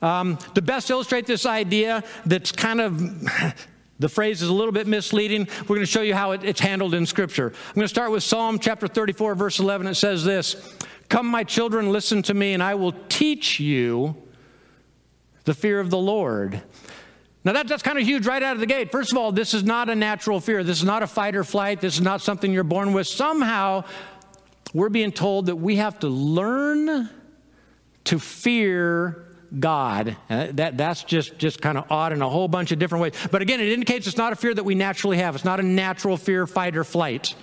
Um, 0.00 0.38
to 0.54 0.62
best 0.62 0.88
illustrate 0.88 1.26
this 1.26 1.44
idea, 1.44 2.02
that's 2.24 2.52
kind 2.52 2.80
of 2.80 2.98
the 3.98 4.08
phrase 4.08 4.40
is 4.40 4.48
a 4.48 4.52
little 4.52 4.72
bit 4.72 4.86
misleading. 4.86 5.46
We're 5.62 5.76
going 5.76 5.80
to 5.80 5.86
show 5.86 6.00
you 6.00 6.14
how 6.14 6.30
it, 6.30 6.42
it's 6.42 6.60
handled 6.60 6.94
in 6.94 7.04
Scripture. 7.04 7.48
I'm 7.48 7.74
going 7.74 7.84
to 7.84 7.88
start 7.88 8.10
with 8.10 8.22
Psalm 8.22 8.58
chapter 8.58 8.88
34, 8.88 9.34
verse 9.34 9.58
11. 9.58 9.86
It 9.86 9.94
says 9.96 10.24
this 10.24 10.74
Come, 11.10 11.26
my 11.26 11.44
children, 11.44 11.92
listen 11.92 12.22
to 12.22 12.34
me, 12.34 12.54
and 12.54 12.62
I 12.62 12.76
will 12.76 12.94
teach 13.10 13.60
you 13.60 14.16
the 15.44 15.52
fear 15.52 15.80
of 15.80 15.90
the 15.90 15.98
Lord. 15.98 16.62
Now, 17.46 17.52
that, 17.52 17.68
that's 17.68 17.84
kind 17.84 17.96
of 17.96 18.04
huge 18.04 18.26
right 18.26 18.42
out 18.42 18.54
of 18.54 18.60
the 18.60 18.66
gate. 18.66 18.90
First 18.90 19.12
of 19.12 19.18
all, 19.18 19.30
this 19.30 19.54
is 19.54 19.62
not 19.62 19.88
a 19.88 19.94
natural 19.94 20.40
fear. 20.40 20.64
This 20.64 20.78
is 20.78 20.84
not 20.84 21.04
a 21.04 21.06
fight 21.06 21.36
or 21.36 21.44
flight. 21.44 21.80
This 21.80 21.94
is 21.94 22.00
not 22.00 22.20
something 22.20 22.52
you're 22.52 22.64
born 22.64 22.92
with. 22.92 23.06
Somehow, 23.06 23.84
we're 24.74 24.88
being 24.88 25.12
told 25.12 25.46
that 25.46 25.54
we 25.54 25.76
have 25.76 25.96
to 26.00 26.08
learn 26.08 27.08
to 28.02 28.18
fear 28.18 29.28
God. 29.56 30.16
Uh, 30.28 30.48
that, 30.54 30.76
that's 30.76 31.04
just, 31.04 31.38
just 31.38 31.62
kind 31.62 31.78
of 31.78 31.84
odd 31.88 32.12
in 32.12 32.20
a 32.20 32.28
whole 32.28 32.48
bunch 32.48 32.72
of 32.72 32.80
different 32.80 33.02
ways. 33.02 33.12
But 33.30 33.42
again, 33.42 33.60
it 33.60 33.68
indicates 33.68 34.08
it's 34.08 34.16
not 34.16 34.32
a 34.32 34.36
fear 34.36 34.52
that 34.52 34.64
we 34.64 34.74
naturally 34.74 35.18
have. 35.18 35.36
It's 35.36 35.44
not 35.44 35.60
a 35.60 35.62
natural 35.62 36.16
fear, 36.16 36.48
fight, 36.48 36.76
or 36.76 36.82
flight 36.82 37.36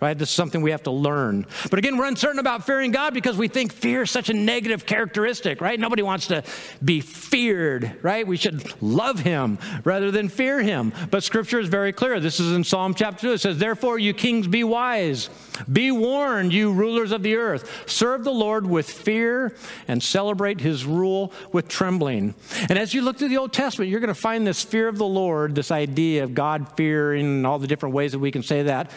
right? 0.00 0.16
This 0.16 0.30
is 0.30 0.34
something 0.34 0.62
we 0.62 0.70
have 0.70 0.82
to 0.84 0.90
learn. 0.90 1.46
But 1.68 1.78
again, 1.78 1.96
we're 1.96 2.06
uncertain 2.06 2.38
about 2.38 2.64
fearing 2.64 2.90
God 2.90 3.12
because 3.12 3.36
we 3.36 3.48
think 3.48 3.72
fear 3.72 4.02
is 4.02 4.10
such 4.10 4.30
a 4.30 4.34
negative 4.34 4.86
characteristic, 4.86 5.60
right? 5.60 5.78
Nobody 5.78 6.02
wants 6.02 6.28
to 6.28 6.42
be 6.82 7.00
feared, 7.00 7.98
right? 8.02 8.26
We 8.26 8.36
should 8.36 8.82
love 8.82 9.20
Him 9.20 9.58
rather 9.84 10.10
than 10.10 10.28
fear 10.28 10.62
Him. 10.62 10.92
But 11.10 11.22
Scripture 11.22 11.60
is 11.60 11.68
very 11.68 11.92
clear. 11.92 12.18
This 12.18 12.40
is 12.40 12.52
in 12.52 12.64
Psalm 12.64 12.94
chapter 12.94 13.22
2. 13.22 13.32
It 13.32 13.38
says, 13.38 13.58
Therefore, 13.58 13.98
you 13.98 14.14
kings, 14.14 14.46
be 14.46 14.64
wise. 14.64 15.28
Be 15.70 15.90
warned, 15.90 16.54
you 16.54 16.72
rulers 16.72 17.12
of 17.12 17.22
the 17.22 17.36
earth. 17.36 17.84
Serve 17.86 18.24
the 18.24 18.32
Lord 18.32 18.66
with 18.66 18.88
fear 18.88 19.54
and 19.88 20.02
celebrate 20.02 20.60
His 20.60 20.86
rule 20.86 21.32
with 21.52 21.68
trembling. 21.68 22.34
And 22.68 22.78
as 22.78 22.94
you 22.94 23.02
look 23.02 23.18
through 23.18 23.28
the 23.28 23.36
Old 23.36 23.52
Testament, 23.52 23.90
you're 23.90 24.00
going 24.00 24.08
to 24.08 24.14
find 24.14 24.46
this 24.46 24.62
fear 24.62 24.88
of 24.88 24.96
the 24.96 25.06
Lord, 25.06 25.54
this 25.54 25.70
idea 25.70 26.24
of 26.24 26.34
God 26.34 26.76
fearing, 26.76 27.26
and 27.26 27.46
all 27.46 27.58
the 27.58 27.66
different 27.66 27.94
ways 27.94 28.12
that 28.12 28.18
we 28.18 28.30
can 28.30 28.42
say 28.42 28.62
that 28.62 28.90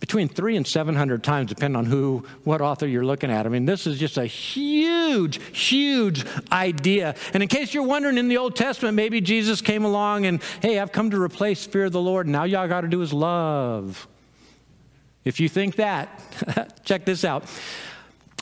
between 0.00 0.28
three 0.28 0.56
and 0.56 0.66
700 0.66 1.24
times, 1.24 1.48
depending 1.48 1.76
on 1.76 1.86
who, 1.86 2.24
what 2.44 2.60
author 2.60 2.86
you're 2.86 3.04
looking 3.04 3.30
at. 3.30 3.46
I 3.46 3.48
mean, 3.48 3.64
this 3.64 3.86
is 3.86 3.98
just 3.98 4.18
a 4.18 4.26
huge, 4.26 5.40
huge 5.56 6.24
idea. 6.52 7.14
And 7.32 7.42
in 7.42 7.48
case 7.48 7.72
you're 7.72 7.82
wondering, 7.82 8.18
in 8.18 8.28
the 8.28 8.36
Old 8.36 8.56
Testament, 8.56 8.94
maybe 8.94 9.20
Jesus 9.20 9.60
came 9.60 9.84
along 9.84 10.26
and, 10.26 10.42
hey, 10.60 10.78
I've 10.78 10.92
come 10.92 11.10
to 11.10 11.20
replace 11.20 11.64
fear 11.64 11.86
of 11.86 11.92
the 11.92 12.00
Lord. 12.00 12.28
Now 12.28 12.44
y'all 12.44 12.68
got 12.68 12.82
to 12.82 12.88
do 12.88 13.00
is 13.02 13.12
love. 13.12 14.06
If 15.24 15.40
you 15.40 15.48
think 15.48 15.76
that, 15.76 16.80
check 16.84 17.04
this 17.04 17.24
out. 17.24 17.44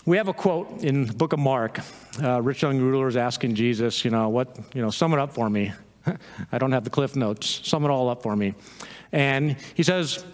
We 0.06 0.18
have 0.18 0.28
a 0.28 0.34
quote 0.34 0.82
in 0.82 1.06
the 1.06 1.14
book 1.14 1.32
of 1.32 1.38
Mark. 1.38 1.80
Uh, 2.22 2.42
rich 2.42 2.62
young 2.62 2.78
ruler 2.78 3.08
is 3.08 3.16
asking 3.16 3.54
Jesus, 3.54 4.04
you 4.04 4.10
know, 4.10 4.28
what, 4.28 4.58
you 4.74 4.82
know, 4.82 4.90
sum 4.90 5.14
it 5.14 5.18
up 5.18 5.32
for 5.32 5.48
me. 5.48 5.72
I 6.52 6.58
don't 6.58 6.72
have 6.72 6.84
the 6.84 6.90
cliff 6.90 7.16
notes. 7.16 7.60
Sum 7.66 7.84
it 7.84 7.90
all 7.90 8.10
up 8.10 8.22
for 8.22 8.36
me. 8.36 8.54
And 9.12 9.56
he 9.74 9.82
says, 9.82 10.24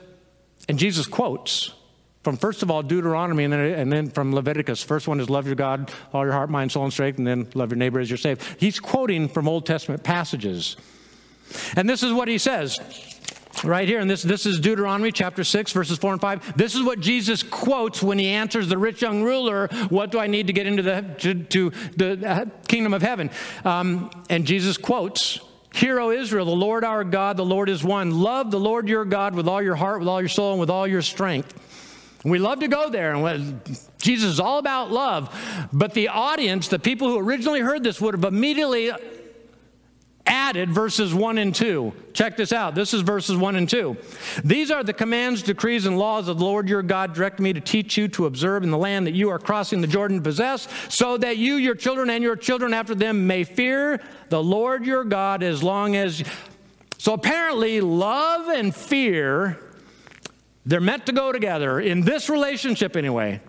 and 0.70 0.78
Jesus 0.78 1.04
quotes 1.04 1.72
from 2.22 2.36
first 2.36 2.62
of 2.62 2.70
all 2.70 2.80
Deuteronomy 2.80 3.42
and 3.42 3.52
then, 3.52 3.60
and 3.60 3.92
then 3.92 4.08
from 4.08 4.32
Leviticus. 4.32 4.80
First 4.84 5.08
one 5.08 5.18
is 5.18 5.28
love 5.28 5.44
your 5.44 5.56
God, 5.56 5.90
all 6.12 6.22
your 6.22 6.32
heart, 6.32 6.48
mind, 6.48 6.70
soul, 6.70 6.84
and 6.84 6.92
strength, 6.92 7.18
and 7.18 7.26
then 7.26 7.48
love 7.54 7.72
your 7.72 7.76
neighbor 7.76 7.98
as 7.98 8.08
yourself. 8.08 8.54
He's 8.60 8.78
quoting 8.78 9.28
from 9.28 9.48
Old 9.48 9.66
Testament 9.66 10.04
passages. 10.04 10.76
And 11.74 11.90
this 11.90 12.04
is 12.04 12.12
what 12.12 12.28
he 12.28 12.38
says 12.38 12.78
right 13.64 13.88
here. 13.88 13.98
And 13.98 14.08
this, 14.08 14.22
this 14.22 14.46
is 14.46 14.60
Deuteronomy 14.60 15.10
chapter 15.10 15.42
6, 15.42 15.72
verses 15.72 15.98
4 15.98 16.12
and 16.12 16.20
5. 16.20 16.56
This 16.56 16.76
is 16.76 16.84
what 16.84 17.00
Jesus 17.00 17.42
quotes 17.42 18.00
when 18.00 18.20
he 18.20 18.28
answers 18.28 18.68
the 18.68 18.78
rich 18.78 19.02
young 19.02 19.24
ruler, 19.24 19.66
What 19.88 20.12
do 20.12 20.20
I 20.20 20.28
need 20.28 20.46
to 20.46 20.52
get 20.52 20.68
into 20.68 20.84
the, 20.84 21.04
to, 21.18 21.34
to 21.34 21.70
the 21.96 22.28
uh, 22.28 22.44
kingdom 22.68 22.94
of 22.94 23.02
heaven? 23.02 23.28
Um, 23.64 24.08
and 24.30 24.46
Jesus 24.46 24.76
quotes 24.76 25.40
Hear, 25.72 26.00
O 26.00 26.10
Israel, 26.10 26.46
the 26.46 26.50
Lord 26.50 26.84
our 26.84 27.04
God, 27.04 27.36
the 27.36 27.44
Lord 27.44 27.68
is 27.68 27.84
one. 27.84 28.20
Love 28.20 28.50
the 28.50 28.60
Lord 28.60 28.88
your 28.88 29.04
God 29.04 29.34
with 29.34 29.46
all 29.46 29.62
your 29.62 29.76
heart, 29.76 30.00
with 30.00 30.08
all 30.08 30.20
your 30.20 30.28
soul, 30.28 30.52
and 30.52 30.60
with 30.60 30.70
all 30.70 30.86
your 30.86 31.02
strength. 31.02 31.54
We 32.24 32.38
love 32.38 32.60
to 32.60 32.68
go 32.68 32.90
there, 32.90 33.14
and 33.14 33.60
Jesus 33.98 34.32
is 34.32 34.40
all 34.40 34.58
about 34.58 34.90
love. 34.90 35.34
But 35.72 35.94
the 35.94 36.08
audience, 36.08 36.68
the 36.68 36.78
people 36.78 37.08
who 37.08 37.18
originally 37.18 37.60
heard 37.60 37.82
this, 37.82 38.00
would 38.00 38.14
have 38.14 38.24
immediately 38.24 38.90
added 40.26 40.70
verses 40.70 41.14
1 41.14 41.38
and 41.38 41.54
2. 41.54 41.92
Check 42.12 42.36
this 42.36 42.52
out. 42.52 42.74
This 42.74 42.92
is 42.92 43.00
verses 43.02 43.36
1 43.36 43.56
and 43.56 43.68
2. 43.68 43.96
These 44.44 44.70
are 44.70 44.84
the 44.84 44.92
commands, 44.92 45.42
decrees, 45.42 45.86
and 45.86 45.98
laws 45.98 46.28
of 46.28 46.38
the 46.38 46.44
Lord 46.44 46.68
your 46.68 46.82
God 46.82 47.14
direct 47.14 47.40
me 47.40 47.52
to 47.52 47.60
teach 47.60 47.96
you 47.96 48.08
to 48.08 48.26
observe 48.26 48.62
in 48.62 48.70
the 48.70 48.78
land 48.78 49.06
that 49.06 49.14
you 49.14 49.30
are 49.30 49.38
crossing 49.38 49.80
the 49.80 49.86
Jordan 49.86 50.18
to 50.18 50.22
possess, 50.22 50.68
so 50.88 51.16
that 51.18 51.36
you, 51.36 51.54
your 51.54 51.74
children, 51.74 52.10
and 52.10 52.22
your 52.22 52.36
children 52.36 52.74
after 52.74 52.94
them 52.94 53.26
may 53.26 53.44
fear 53.44 54.00
the 54.28 54.42
Lord 54.42 54.84
your 54.84 55.04
God 55.04 55.42
as 55.42 55.62
long 55.62 55.96
as. 55.96 56.22
So 56.98 57.14
apparently, 57.14 57.80
love 57.80 58.48
and 58.48 58.74
fear, 58.74 59.58
they're 60.66 60.80
meant 60.80 61.06
to 61.06 61.12
go 61.12 61.32
together 61.32 61.80
in 61.80 62.02
this 62.02 62.28
relationship 62.28 62.96
anyway. 62.96 63.40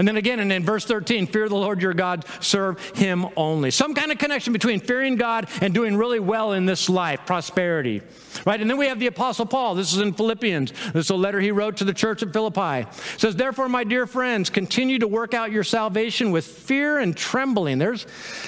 And 0.00 0.08
then 0.08 0.16
again, 0.16 0.40
and 0.40 0.50
in 0.50 0.64
verse 0.64 0.86
13, 0.86 1.26
fear 1.26 1.46
the 1.46 1.56
Lord 1.56 1.82
your 1.82 1.92
God, 1.92 2.24
serve 2.40 2.80
him 2.96 3.26
only. 3.36 3.70
Some 3.70 3.92
kind 3.92 4.10
of 4.10 4.16
connection 4.16 4.54
between 4.54 4.80
fearing 4.80 5.16
God 5.16 5.46
and 5.60 5.74
doing 5.74 5.94
really 5.94 6.20
well 6.20 6.54
in 6.54 6.64
this 6.64 6.88
life, 6.88 7.26
prosperity. 7.26 8.00
Right? 8.46 8.58
And 8.58 8.70
then 8.70 8.78
we 8.78 8.86
have 8.86 8.98
the 8.98 9.08
Apostle 9.08 9.44
Paul. 9.44 9.74
This 9.74 9.92
is 9.92 10.00
in 10.00 10.14
Philippians. 10.14 10.72
This 10.94 11.04
is 11.04 11.10
a 11.10 11.16
letter 11.16 11.38
he 11.38 11.50
wrote 11.50 11.76
to 11.76 11.84
the 11.84 11.92
church 11.92 12.22
at 12.22 12.32
Philippi. 12.32 12.88
It 12.88 13.20
says, 13.20 13.36
Therefore, 13.36 13.68
my 13.68 13.84
dear 13.84 14.06
friends, 14.06 14.48
continue 14.48 14.98
to 15.00 15.06
work 15.06 15.34
out 15.34 15.52
your 15.52 15.64
salvation 15.64 16.30
with 16.30 16.46
fear 16.46 16.98
and 16.98 17.14
trembling. 17.14 17.76
There's, 17.76 18.06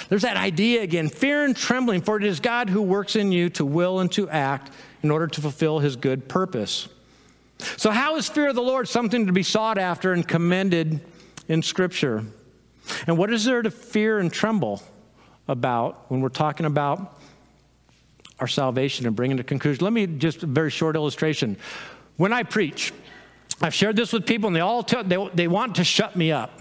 there's 0.08 0.22
that 0.22 0.38
idea 0.38 0.80
again 0.80 1.10
fear 1.10 1.44
and 1.44 1.54
trembling, 1.54 2.00
for 2.00 2.16
it 2.16 2.24
is 2.24 2.40
God 2.40 2.70
who 2.70 2.80
works 2.80 3.14
in 3.14 3.30
you 3.30 3.50
to 3.50 3.66
will 3.66 4.00
and 4.00 4.10
to 4.12 4.26
act 4.30 4.72
in 5.02 5.10
order 5.10 5.26
to 5.26 5.42
fulfill 5.42 5.80
his 5.80 5.96
good 5.96 6.30
purpose. 6.30 6.88
So, 7.76 7.90
how 7.90 8.16
is 8.16 8.26
fear 8.26 8.48
of 8.48 8.54
the 8.54 8.62
Lord 8.62 8.88
something 8.88 9.26
to 9.26 9.32
be 9.32 9.42
sought 9.42 9.76
after 9.76 10.14
and 10.14 10.26
commended 10.26 11.00
in 11.48 11.62
Scripture? 11.62 12.24
And 13.06 13.18
what 13.18 13.32
is 13.32 13.44
there 13.44 13.62
to 13.62 13.70
fear 13.70 14.18
and 14.18 14.32
tremble 14.32 14.82
about 15.48 16.10
when 16.10 16.20
we're 16.20 16.28
talking 16.28 16.66
about 16.66 17.18
our 18.38 18.48
salvation 18.48 19.06
and 19.06 19.14
bringing 19.14 19.36
to 19.36 19.44
conclusion? 19.44 19.84
Let 19.84 19.92
me 19.92 20.06
just 20.06 20.42
a 20.42 20.46
very 20.46 20.70
short 20.70 20.96
illustration. 20.96 21.56
When 22.16 22.32
I 22.32 22.42
preach, 22.42 22.92
I've 23.60 23.74
shared 23.74 23.96
this 23.96 24.12
with 24.12 24.26
people 24.26 24.48
and 24.48 24.56
they 24.56 24.60
all 24.60 24.82
tell, 24.82 25.04
they, 25.04 25.30
they 25.34 25.48
want 25.48 25.76
to 25.76 25.84
shut 25.84 26.16
me 26.16 26.32
up. 26.32 26.60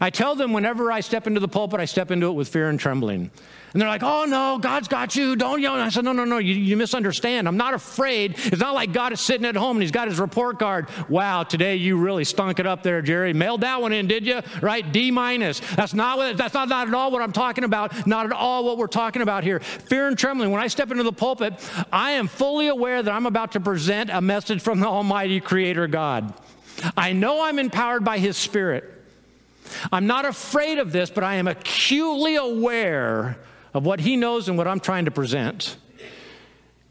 I 0.00 0.10
tell 0.10 0.34
them 0.34 0.52
whenever 0.52 0.90
I 0.90 1.00
step 1.00 1.26
into 1.26 1.40
the 1.40 1.48
pulpit, 1.48 1.80
I 1.80 1.84
step 1.84 2.10
into 2.10 2.26
it 2.26 2.32
with 2.32 2.48
fear 2.48 2.68
and 2.68 2.78
trembling. 2.78 3.30
And 3.74 3.80
they're 3.80 3.88
like, 3.88 4.04
oh 4.04 4.24
no, 4.24 4.58
God's 4.58 4.86
got 4.86 5.16
you. 5.16 5.34
Don't 5.34 5.60
yell. 5.60 5.74
And 5.74 5.82
I 5.82 5.88
said, 5.88 6.04
no, 6.04 6.12
no, 6.12 6.24
no, 6.24 6.38
you, 6.38 6.54
you 6.54 6.76
misunderstand. 6.76 7.48
I'm 7.48 7.56
not 7.56 7.74
afraid. 7.74 8.36
It's 8.36 8.60
not 8.60 8.72
like 8.72 8.92
God 8.92 9.12
is 9.12 9.20
sitting 9.20 9.44
at 9.44 9.56
home 9.56 9.76
and 9.76 9.82
he's 9.82 9.90
got 9.90 10.06
his 10.06 10.20
report 10.20 10.60
card. 10.60 10.88
Wow, 11.08 11.42
today 11.42 11.74
you 11.74 11.96
really 11.96 12.22
stunk 12.22 12.60
it 12.60 12.66
up 12.68 12.84
there, 12.84 13.02
Jerry. 13.02 13.32
Mailed 13.32 13.62
that 13.62 13.82
one 13.82 13.92
in, 13.92 14.06
did 14.06 14.26
you? 14.26 14.42
Right? 14.62 14.92
D 14.92 15.10
minus. 15.10 15.58
That's 15.74 15.92
not 15.92 16.18
what, 16.18 16.36
that's 16.36 16.54
not, 16.54 16.68
not 16.68 16.86
at 16.86 16.94
all 16.94 17.10
what 17.10 17.20
I'm 17.20 17.32
talking 17.32 17.64
about. 17.64 18.06
Not 18.06 18.26
at 18.26 18.32
all 18.32 18.64
what 18.64 18.78
we're 18.78 18.86
talking 18.86 19.22
about 19.22 19.42
here. 19.42 19.58
Fear 19.58 20.06
and 20.06 20.16
trembling. 20.16 20.52
When 20.52 20.62
I 20.62 20.68
step 20.68 20.92
into 20.92 21.02
the 21.02 21.12
pulpit, 21.12 21.54
I 21.92 22.12
am 22.12 22.28
fully 22.28 22.68
aware 22.68 23.02
that 23.02 23.12
I'm 23.12 23.26
about 23.26 23.52
to 23.52 23.60
present 23.60 24.08
a 24.08 24.20
message 24.20 24.62
from 24.62 24.78
the 24.78 24.86
Almighty 24.86 25.40
Creator 25.40 25.88
God. 25.88 26.32
I 26.96 27.12
know 27.12 27.42
I'm 27.42 27.58
empowered 27.58 28.04
by 28.04 28.18
His 28.18 28.36
Spirit. 28.36 28.93
I'm 29.92 30.06
not 30.06 30.24
afraid 30.24 30.78
of 30.78 30.92
this, 30.92 31.10
but 31.10 31.24
I 31.24 31.34
am 31.36 31.48
acutely 31.48 32.36
aware 32.36 33.38
of 33.72 33.84
what 33.84 34.00
he 34.00 34.16
knows 34.16 34.48
and 34.48 34.56
what 34.56 34.68
I'm 34.68 34.80
trying 34.80 35.06
to 35.06 35.10
present. 35.10 35.76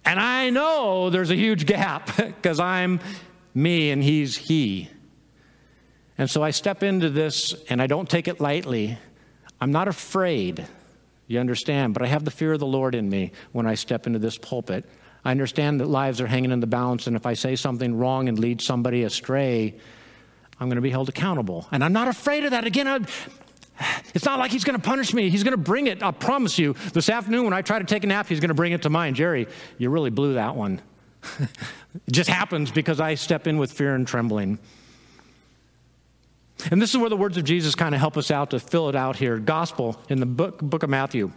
And 0.05 0.19
I 0.19 0.49
know 0.49 1.09
there's 1.09 1.31
a 1.31 1.35
huge 1.35 1.65
gap 1.65 2.15
because 2.17 2.59
I'm 2.59 2.99
me 3.53 3.91
and 3.91 4.03
he's 4.03 4.35
he. 4.35 4.89
And 6.17 6.29
so 6.29 6.43
I 6.43 6.51
step 6.51 6.83
into 6.83 7.09
this 7.09 7.55
and 7.69 7.81
I 7.81 7.87
don't 7.87 8.09
take 8.09 8.27
it 8.27 8.39
lightly. 8.39 8.97
I'm 9.59 9.71
not 9.71 9.87
afraid, 9.87 10.65
you 11.27 11.39
understand, 11.39 11.93
but 11.93 12.03
I 12.03 12.07
have 12.07 12.25
the 12.25 12.31
fear 12.31 12.53
of 12.53 12.59
the 12.59 12.65
Lord 12.65 12.95
in 12.95 13.09
me 13.09 13.31
when 13.51 13.65
I 13.65 13.75
step 13.75 14.05
into 14.05 14.19
this 14.19 14.37
pulpit. 14.37 14.85
I 15.25 15.31
understand 15.31 15.79
that 15.79 15.87
lives 15.87 16.19
are 16.19 16.27
hanging 16.27 16.51
in 16.51 16.59
the 16.59 16.67
balance, 16.67 17.07
and 17.07 17.15
if 17.15 17.25
I 17.25 17.33
say 17.33 17.55
something 17.55 17.95
wrong 17.95 18.27
and 18.27 18.37
lead 18.37 18.61
somebody 18.61 19.03
astray, 19.03 19.75
I'm 20.63 20.69
going 20.69 20.77
to 20.77 20.81
be 20.81 20.89
held 20.89 21.09
accountable. 21.09 21.67
And 21.71 21.83
I'm 21.83 21.91
not 21.91 22.07
afraid 22.07 22.45
of 22.45 22.51
that. 22.51 22.65
Again, 22.65 22.87
I, 22.87 22.99
it's 24.13 24.23
not 24.23 24.39
like 24.39 24.49
he's 24.49 24.63
going 24.63 24.79
to 24.79 24.81
punish 24.81 25.13
me. 25.13 25.29
He's 25.29 25.43
going 25.43 25.51
to 25.51 25.57
bring 25.57 25.87
it. 25.87 26.01
I 26.01 26.11
promise 26.11 26.57
you. 26.57 26.73
This 26.93 27.09
afternoon, 27.09 27.43
when 27.43 27.53
I 27.53 27.61
try 27.61 27.79
to 27.79 27.85
take 27.85 28.05
a 28.05 28.07
nap, 28.07 28.27
he's 28.27 28.39
going 28.39 28.47
to 28.47 28.55
bring 28.55 28.71
it 28.71 28.83
to 28.83 28.89
mind. 28.89 29.17
Jerry, 29.17 29.47
you 29.77 29.89
really 29.89 30.09
blew 30.09 30.35
that 30.35 30.55
one. 30.55 30.81
it 31.39 31.49
just 32.11 32.29
happens 32.29 32.71
because 32.71 33.01
I 33.01 33.15
step 33.15 33.45
in 33.45 33.57
with 33.57 33.73
fear 33.73 33.93
and 33.93 34.07
trembling. 34.07 34.57
And 36.71 36.81
this 36.81 36.91
is 36.91 36.97
where 36.97 37.09
the 37.09 37.17
words 37.17 37.35
of 37.35 37.43
Jesus 37.43 37.75
kind 37.75 37.93
of 37.93 37.99
help 37.99 38.15
us 38.15 38.31
out 38.31 38.51
to 38.51 38.59
fill 38.59 38.87
it 38.87 38.95
out 38.95 39.17
here. 39.17 39.39
Gospel 39.39 39.99
in 40.07 40.21
the 40.21 40.25
book, 40.25 40.61
book 40.61 40.83
of 40.83 40.89
Matthew. 40.89 41.33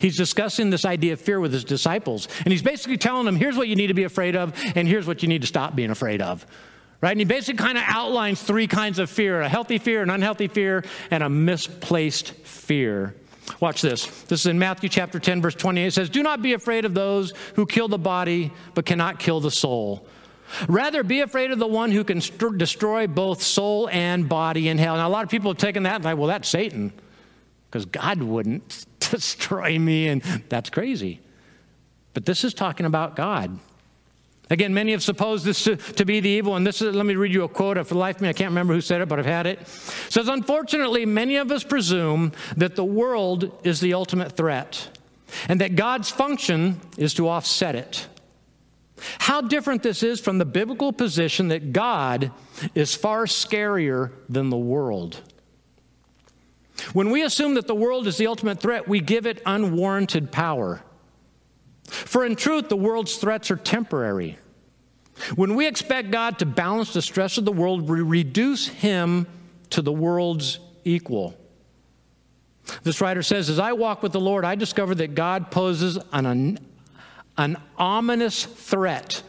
He's 0.00 0.16
discussing 0.16 0.70
this 0.70 0.84
idea 0.84 1.12
of 1.12 1.20
fear 1.20 1.38
with 1.38 1.52
his 1.52 1.62
disciples. 1.62 2.26
And 2.38 2.48
he's 2.48 2.62
basically 2.62 2.98
telling 2.98 3.26
them 3.26 3.36
here's 3.36 3.56
what 3.56 3.68
you 3.68 3.76
need 3.76 3.88
to 3.88 3.94
be 3.94 4.04
afraid 4.04 4.34
of, 4.34 4.60
and 4.74 4.88
here's 4.88 5.06
what 5.06 5.22
you 5.22 5.28
need 5.28 5.42
to 5.42 5.46
stop 5.46 5.76
being 5.76 5.90
afraid 5.90 6.20
of. 6.20 6.44
Right? 7.04 7.10
And 7.10 7.20
he 7.20 7.26
basically 7.26 7.62
kind 7.62 7.76
of 7.76 7.84
outlines 7.86 8.42
three 8.42 8.66
kinds 8.66 8.98
of 8.98 9.10
fear 9.10 9.42
a 9.42 9.48
healthy 9.48 9.76
fear, 9.76 10.00
an 10.00 10.08
unhealthy 10.08 10.48
fear, 10.48 10.82
and 11.10 11.22
a 11.22 11.28
misplaced 11.28 12.30
fear. 12.30 13.14
Watch 13.60 13.82
this. 13.82 14.06
This 14.22 14.40
is 14.40 14.46
in 14.46 14.58
Matthew 14.58 14.88
chapter 14.88 15.18
10, 15.18 15.42
verse 15.42 15.54
28. 15.54 15.86
It 15.86 15.90
says, 15.90 16.08
Do 16.08 16.22
not 16.22 16.40
be 16.40 16.54
afraid 16.54 16.86
of 16.86 16.94
those 16.94 17.34
who 17.56 17.66
kill 17.66 17.88
the 17.88 17.98
body, 17.98 18.52
but 18.72 18.86
cannot 18.86 19.18
kill 19.18 19.40
the 19.40 19.50
soul. 19.50 20.06
Rather, 20.66 21.02
be 21.02 21.20
afraid 21.20 21.50
of 21.50 21.58
the 21.58 21.66
one 21.66 21.90
who 21.90 22.04
can 22.04 22.22
st- 22.22 22.56
destroy 22.56 23.06
both 23.06 23.42
soul 23.42 23.86
and 23.90 24.26
body 24.26 24.70
in 24.70 24.78
hell. 24.78 24.96
Now, 24.96 25.06
a 25.06 25.10
lot 25.10 25.24
of 25.24 25.30
people 25.30 25.50
have 25.50 25.58
taken 25.58 25.82
that 25.82 25.96
and 25.96 26.04
like, 26.06 26.16
well, 26.16 26.28
that's 26.28 26.48
Satan, 26.48 26.90
because 27.66 27.84
God 27.84 28.22
wouldn't 28.22 28.86
destroy 28.98 29.78
me, 29.78 30.08
and 30.08 30.22
that's 30.48 30.70
crazy. 30.70 31.20
But 32.14 32.24
this 32.24 32.44
is 32.44 32.54
talking 32.54 32.86
about 32.86 33.14
God. 33.14 33.58
Again, 34.50 34.74
many 34.74 34.92
have 34.92 35.02
supposed 35.02 35.44
this 35.44 35.64
to, 35.64 35.76
to, 35.76 36.04
be 36.04 36.20
the 36.20 36.28
evil, 36.28 36.56
and 36.56 36.66
this 36.66 36.82
is, 36.82 36.94
let 36.94 37.06
me 37.06 37.14
read 37.14 37.32
you 37.32 37.44
a 37.44 37.48
quote. 37.48 37.78
For 37.78 37.94
the 37.94 37.98
life 37.98 38.16
of 38.16 38.22
me, 38.22 38.28
I 38.28 38.34
can't 38.34 38.50
remember 38.50 38.74
who 38.74 38.82
said 38.82 39.00
it, 39.00 39.08
but 39.08 39.18
I've 39.18 39.24
had 39.24 39.46
it. 39.46 39.60
it. 39.60 39.68
says, 39.68 40.28
Unfortunately, 40.28 41.06
many 41.06 41.36
of 41.36 41.50
us 41.50 41.64
presume 41.64 42.32
that 42.56 42.76
the 42.76 42.84
world 42.84 43.58
is 43.64 43.80
the 43.80 43.94
ultimate 43.94 44.32
threat, 44.32 44.88
and 45.48 45.60
that 45.60 45.76
God's 45.76 46.10
function 46.10 46.80
is 46.98 47.14
to 47.14 47.28
offset 47.28 47.74
it. 47.74 48.06
How 49.18 49.40
different 49.40 49.82
this 49.82 50.02
is 50.02 50.20
from 50.20 50.38
the 50.38 50.44
biblical 50.44 50.92
position 50.92 51.48
that 51.48 51.72
God 51.72 52.30
is 52.74 52.94
far 52.94 53.24
scarier 53.24 54.12
than 54.28 54.50
the 54.50 54.56
world. 54.56 55.20
When 56.92 57.10
we 57.10 57.22
assume 57.22 57.54
that 57.54 57.66
the 57.66 57.74
world 57.74 58.06
is 58.06 58.16
the 58.16 58.26
ultimate 58.26 58.60
threat, 58.60 58.88
we 58.88 59.00
give 59.00 59.26
it 59.26 59.42
unwarranted 59.46 60.30
power. 60.30 60.82
For 61.86 62.24
in 62.24 62.36
truth, 62.36 62.68
the 62.68 62.76
world's 62.76 63.16
threats 63.16 63.50
are 63.50 63.56
temporary. 63.56 64.38
When 65.36 65.54
we 65.54 65.66
expect 65.66 66.10
God 66.10 66.38
to 66.40 66.46
balance 66.46 66.92
the 66.92 67.02
stress 67.02 67.38
of 67.38 67.44
the 67.44 67.52
world, 67.52 67.88
we 67.88 68.00
reduce 68.00 68.66
him 68.66 69.26
to 69.70 69.82
the 69.82 69.92
world's 69.92 70.58
equal. 70.84 71.36
This 72.82 73.00
writer 73.00 73.22
says, 73.22 73.50
As 73.50 73.58
I 73.58 73.72
walk 73.72 74.02
with 74.02 74.12
the 74.12 74.20
Lord, 74.20 74.44
I 74.44 74.54
discover 74.54 74.94
that 74.96 75.14
God 75.14 75.50
poses 75.50 75.98
an, 76.12 76.58
an 77.36 77.56
ominous 77.78 78.44
threat 78.44 79.22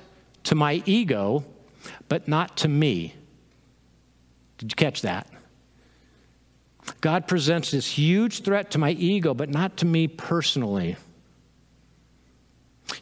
to 0.45 0.55
my 0.55 0.81
ego, 0.85 1.43
but 2.07 2.27
not 2.27 2.57
to 2.57 2.67
me. 2.67 3.13
Did 4.57 4.71
you 4.71 4.75
catch 4.75 5.01
that? 5.01 5.27
God 7.01 7.27
presents 7.27 7.71
this 7.71 7.87
huge 7.87 8.43
threat 8.43 8.71
to 8.71 8.77
my 8.77 8.91
ego, 8.91 9.33
but 9.33 9.49
not 9.49 9.77
to 9.77 9.85
me 9.85 10.07
personally. 10.07 10.95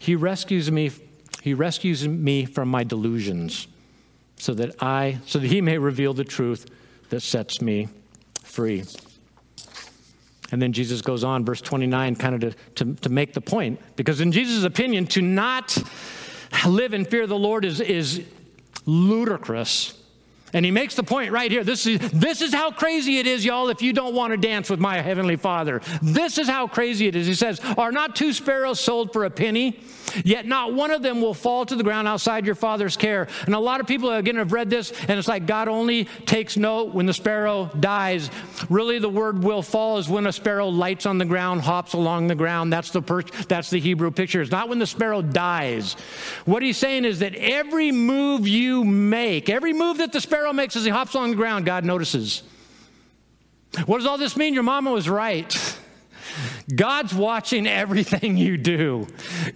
He 0.04 0.18
rescues 0.18 0.70
me, 0.70 0.92
he 1.44 1.54
rescues 1.54 2.06
me 2.06 2.44
from 2.44 2.68
my 2.68 2.84
delusions 2.84 3.70
so 4.36 4.54
that 4.54 4.84
I 4.84 5.20
so 5.26 5.40
that 5.40 5.48
he 5.48 5.62
may 5.62 5.78
reveal 5.78 6.14
the 6.14 6.26
truth 6.26 6.66
that 7.08 7.22
sets 7.22 7.62
me 7.62 7.88
free. 8.44 8.84
And 10.52 10.62
then 10.62 10.74
Jesus 10.74 11.02
goes 11.02 11.24
on, 11.24 11.46
verse 11.46 11.62
29, 11.62 12.18
kind 12.18 12.36
of 12.36 12.42
to, 12.76 12.84
to, 12.84 12.96
to 12.96 13.10
make 13.10 13.32
the 13.32 13.40
point. 13.40 13.80
Because 13.96 14.20
in 14.20 14.34
Jesus' 14.34 14.66
opinion, 14.66 15.08
to 15.08 15.22
not 15.22 15.82
live 16.68 16.94
in 16.94 17.06
fear 17.06 17.24
of 17.24 17.30
the 17.30 17.40
Lord 17.40 17.64
is, 17.64 17.80
is 17.80 18.26
ludicrous. 18.86 20.03
And 20.54 20.64
he 20.64 20.72
makes 20.72 20.96
the 20.96 21.04
point 21.04 21.32
right 21.32 21.52
here. 21.52 21.64
This 21.64 21.86
is, 21.86 22.00
this 22.12 22.42
is 22.42 22.54
how 22.54 22.72
crazy 22.72 23.18
it 23.18 23.28
is, 23.28 23.44
y'all, 23.44 23.70
if 23.70 23.82
you 23.82 23.92
don't 23.92 24.14
want 24.14 24.32
to 24.32 24.38
dance 24.38 24.70
with 24.70 24.80
my 24.80 25.02
heavenly 25.02 25.36
Father. 25.36 25.82
This 26.02 26.38
is 26.38 26.48
how 26.48 26.68
crazy 26.68 27.08
it 27.08 27.16
is. 27.16 27.28
He 27.28 27.34
says, 27.34 27.60
Are 27.78 27.92
not 27.92 28.16
two 28.16 28.34
sparrows 28.34 28.80
sold 28.80 29.12
for 29.14 29.26
a 29.26 29.30
penny? 29.30 29.80
Yet 30.24 30.46
not 30.46 30.74
one 30.74 30.92
of 30.92 31.02
them 31.02 31.22
will 31.22 31.34
fall 31.34 31.66
to 31.66 31.76
the 31.76 31.84
ground 31.84 32.08
outside 32.08 32.46
your 32.46 32.56
Father's 32.56 32.98
care. 32.98 33.28
And 33.46 33.56
a 33.56 33.60
lot 33.60 33.82
of 33.82 33.88
people, 33.88 34.12
again, 34.12 34.36
have 34.36 34.52
read 34.52 34.70
this, 34.70 34.92
and 35.08 35.18
it's 35.18 35.28
like 35.28 35.48
God 35.48 35.68
only 35.68 36.06
takes 36.26 36.56
note 36.58 36.94
when 36.94 37.06
the 37.06 37.14
sparrow 37.14 37.72
dies. 37.80 38.30
Really, 38.70 39.00
the 39.00 39.10
word 39.10 39.44
will 39.44 39.62
fall 39.62 39.98
is 39.98 40.08
when 40.10 40.28
a 40.28 40.32
sparrow 40.32 40.68
lights 40.70 41.06
on 41.06 41.18
the 41.18 41.26
ground, 41.26 41.62
hops 41.62 41.94
along 41.94 42.28
the 42.28 42.36
ground. 42.36 42.72
That's 42.72 42.92
the, 42.92 43.02
per- 43.02 43.24
that's 43.48 43.70
the 43.70 43.80
Hebrew 43.80 44.12
picture. 44.12 44.42
It's 44.42 44.52
not 44.52 44.70
when 44.70 44.80
the 44.80 44.88
sparrow 44.88 45.22
dies. 45.22 45.94
What 46.46 46.62
he's 46.62 46.78
saying 46.78 47.06
is 47.06 47.20
that 47.20 47.34
every 47.36 47.92
move 47.92 48.48
you 48.48 48.84
make, 48.84 49.50
every 49.50 49.74
move 49.74 49.98
that 49.98 50.12
the 50.12 50.22
sparrow 50.22 50.43
sparrow 50.44 50.54
makes 50.54 50.76
as 50.76 50.84
he 50.84 50.90
hops 50.90 51.16
on 51.16 51.30
the 51.30 51.36
ground, 51.38 51.66
God 51.66 51.86
notices. 51.86 52.44
What 53.86 54.00
does 54.00 54.06
all 54.06 54.18
this 54.18 54.36
mean? 54.36 54.54
Your 54.54 54.64
mama 54.64 54.92
was 54.92 55.08
right. 55.08 55.78
God's 56.76 57.14
watching 57.14 57.66
everything 57.66 58.36
you 58.36 58.58
do. 58.58 59.08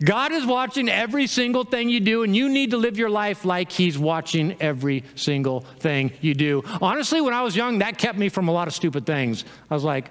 God 0.01 0.31
is 0.31 0.45
watching 0.45 0.87
every 0.87 1.27
single 1.27 1.65
thing 1.65 1.89
you 1.89 1.99
do, 1.99 2.23
and 2.23 2.33
you 2.33 2.47
need 2.47 2.71
to 2.71 2.77
live 2.77 2.97
your 2.97 3.09
life 3.09 3.43
like 3.43 3.69
He's 3.69 3.97
watching 3.97 4.55
every 4.61 5.03
single 5.15 5.59
thing 5.79 6.13
you 6.21 6.33
do. 6.33 6.63
Honestly, 6.81 7.19
when 7.19 7.33
I 7.33 7.41
was 7.41 7.53
young, 7.53 7.79
that 7.79 7.97
kept 7.97 8.17
me 8.17 8.29
from 8.29 8.47
a 8.47 8.53
lot 8.53 8.69
of 8.69 8.73
stupid 8.73 9.05
things. 9.05 9.43
I 9.69 9.73
was 9.73 9.83
like, 9.83 10.09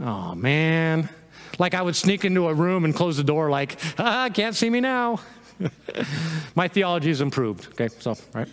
oh 0.00 0.34
man. 0.34 1.10
Like 1.58 1.74
I 1.74 1.82
would 1.82 1.96
sneak 1.96 2.24
into 2.24 2.48
a 2.48 2.54
room 2.54 2.86
and 2.86 2.94
close 2.94 3.18
the 3.18 3.24
door, 3.24 3.50
like, 3.50 3.78
ah, 3.98 4.30
can't 4.32 4.56
see 4.56 4.70
me 4.70 4.80
now. 4.80 5.20
My 6.54 6.66
theology 6.66 7.08
has 7.08 7.20
improved. 7.20 7.68
Okay, 7.72 7.88
so, 8.00 8.16
right. 8.32 8.48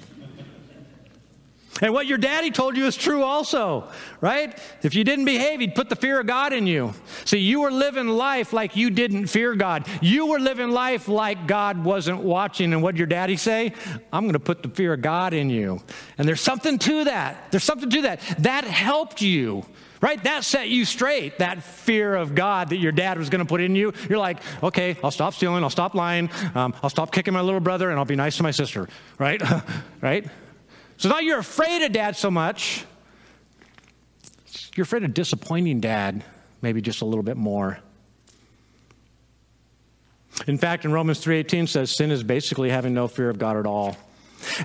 And 1.82 1.94
what 1.94 2.08
your 2.08 2.18
daddy 2.18 2.52
told 2.52 2.76
you 2.76 2.86
is 2.88 2.98
true 2.98 3.24
also, 3.24 3.90
right? 4.20 4.60
If 4.84 4.96
you 4.96 5.04
didn't 5.04 5.26
behave, 5.26 5.62
he'd 5.62 5.76
put 5.76 5.88
the 5.88 5.96
fear 5.96 6.20
of 6.20 6.28
God 6.28 6.52
in 6.52 6.68
you. 6.68 6.94
See, 7.26 7.38
you 7.38 7.62
were 7.62 7.72
living 7.72 8.08
life 8.08 8.52
like 8.52 8.76
you 8.76 8.90
didn't 8.90 9.28
fear 9.28 9.56
God. 9.56 9.88
You 10.02 10.26
were 10.26 10.40
living 10.40 10.72
life 10.72 11.08
like 11.08 11.48
God 11.48 11.84
wasn't 11.84 12.22
watching. 12.22 12.74
And 12.74 12.84
what 12.84 12.96
did 12.96 13.00
your 13.00 13.08
daddy 13.08 13.38
say? 13.38 13.74
I'm 14.12 14.24
going 14.24 14.34
to 14.34 14.40
put 14.40 14.62
the 14.62 14.70
fear 14.70 14.94
of 14.94 15.02
God 15.02 15.34
in 15.34 15.50
you. 15.50 15.82
And 16.18 16.28
there's 16.28 16.42
something 16.42 16.80
to 16.80 17.06
that. 17.06 17.52
There's 17.52 17.64
something 17.64 17.90
to 17.90 18.02
that. 18.04 18.20
That 18.40 18.66
helped 18.66 19.22
you. 19.22 19.66
Right? 20.02 20.22
That 20.24 20.46
set 20.46 20.70
you 20.70 20.86
straight, 20.86 21.40
that 21.40 21.62
fear 21.62 22.16
of 22.16 22.34
God 22.34 22.70
that 22.70 22.78
your 22.78 22.94
dad 22.94 23.18
was 23.18 23.30
going 23.30 23.40
to 23.40 23.46
put 23.46 23.60
in 23.60 23.76
you. 23.76 23.92
You're 24.10 24.18
like, 24.18 24.42
okay, 24.64 24.96
I'll 25.04 25.12
stop 25.12 25.34
stealing, 25.34 25.62
I'll 25.62 25.70
stop 25.70 25.94
lying, 25.94 26.30
um, 26.56 26.74
I'll 26.82 26.90
stop 26.90 27.12
kicking 27.12 27.34
my 27.34 27.42
little 27.42 27.60
brother, 27.60 27.90
and 27.90 28.00
I'll 28.00 28.06
be 28.06 28.16
nice 28.16 28.38
to 28.38 28.44
my 28.44 28.52
sister. 28.52 28.88
Right? 29.18 29.42
right? 30.02 30.26
So 31.00 31.08
now 31.08 31.20
you're 31.20 31.40
afraid 31.40 31.82
of 31.82 31.94
dad 31.94 32.18
so 32.18 32.30
much, 32.30 32.84
you're 34.76 34.84
afraid 34.84 35.06
of 35.06 35.14
disappointing 35.14 35.80
dad, 35.80 36.26
maybe 36.62 36.82
just 36.82 37.02
a 37.02 37.06
little 37.06 37.24
bit 37.24 37.38
more. 37.38 37.80
In 40.46 40.58
fact, 40.58 40.84
in 40.84 40.92
Romans 40.92 41.22
3:18 41.22 41.68
says 41.68 41.96
sin 41.96 42.12
is 42.12 42.22
basically 42.22 42.70
having 42.70 42.94
no 42.94 43.08
fear 43.08 43.30
of 43.30 43.40
God 43.40 43.56
at 43.56 43.66
all. 43.66 43.96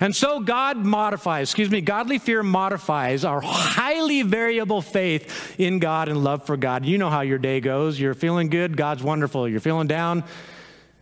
And 0.00 0.14
so 0.14 0.40
God 0.40 0.78
modifies, 0.78 1.50
excuse 1.50 1.70
me, 1.70 1.80
godly 1.80 2.18
fear 2.18 2.42
modifies 2.42 3.24
our 3.24 3.40
highly 3.40 4.22
variable 4.22 4.82
faith 4.82 5.54
in 5.56 5.78
God 5.78 6.08
and 6.08 6.24
love 6.24 6.46
for 6.46 6.56
God. 6.56 6.84
You 6.84 6.98
know 6.98 7.10
how 7.10 7.20
your 7.20 7.38
day 7.38 7.60
goes. 7.60 7.98
You're 7.98 8.14
feeling 8.14 8.48
good, 8.48 8.76
God's 8.76 9.04
wonderful. 9.04 9.48
You're 9.48 9.60
feeling 9.60 9.86
down, 9.86 10.24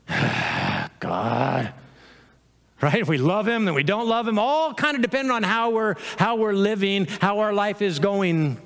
God 1.01 1.73
right? 2.83 3.01
If 3.01 3.09
we 3.09 3.19
love 3.19 3.47
him, 3.47 3.65
then 3.65 3.75
we 3.75 3.85
don't 3.85 4.09
love 4.09 4.27
him, 4.27 4.39
all 4.39 4.75
kind 4.75 4.97
of 4.97 5.03
depending 5.03 5.31
on 5.31 5.43
how 5.43 5.71
we're 5.71 5.95
how 6.19 6.37
we're 6.37 6.53
living, 6.53 7.07
how 7.07 7.39
our 7.39 7.53
life 7.53 7.81
is 7.81 7.99
going. 7.99 8.61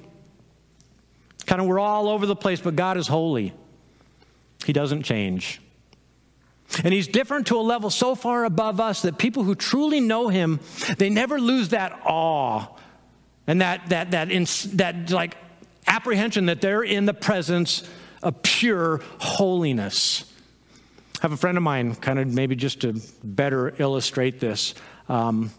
Kind 1.45 1.61
of 1.61 1.69
we're 1.69 1.79
all 1.79 2.09
over 2.09 2.27
the 2.27 2.35
place, 2.35 2.61
but 2.61 2.75
God 2.75 2.97
is 2.97 3.07
holy. 3.07 3.53
He 4.65 4.73
doesn't 4.73 5.05
change. 5.05 5.61
And 6.83 6.93
he's 6.93 7.07
different 7.07 7.47
to 7.49 7.57
a 7.57 7.63
level 7.63 7.91
so 7.91 8.17
far 8.17 8.45
above 8.45 8.81
us 8.81 9.03
that 9.03 9.19
people 9.19 9.45
who 9.45 9.55
truly 9.55 10.01
know 10.01 10.29
him, 10.29 10.59
they 10.99 11.09
never 11.09 11.41
lose 11.41 11.69
that 11.69 12.01
awe 12.05 12.67
and 13.47 13.61
that 13.61 13.89
that 13.91 14.11
that 14.11 14.33
in, 14.33 14.47
that 14.77 15.11
like 15.11 15.37
apprehension 15.87 16.47
that 16.47 16.61
they're 16.61 16.83
in 16.83 17.05
the 17.05 17.15
presence 17.15 17.89
of 18.23 18.43
pure 18.43 19.01
holiness. 19.19 20.25
Have 21.23 21.33
a 21.33 21.37
friend 21.37 21.57
of 21.57 21.63
mine, 21.63 21.95
kind 21.95 22.19
of 22.19 22.29
maybe 22.29 22.57
just 22.57 22.81
to 22.83 23.01
better 23.25 23.75
illustrate 23.79 24.39
this. 24.39 24.75
Um, 25.09 25.51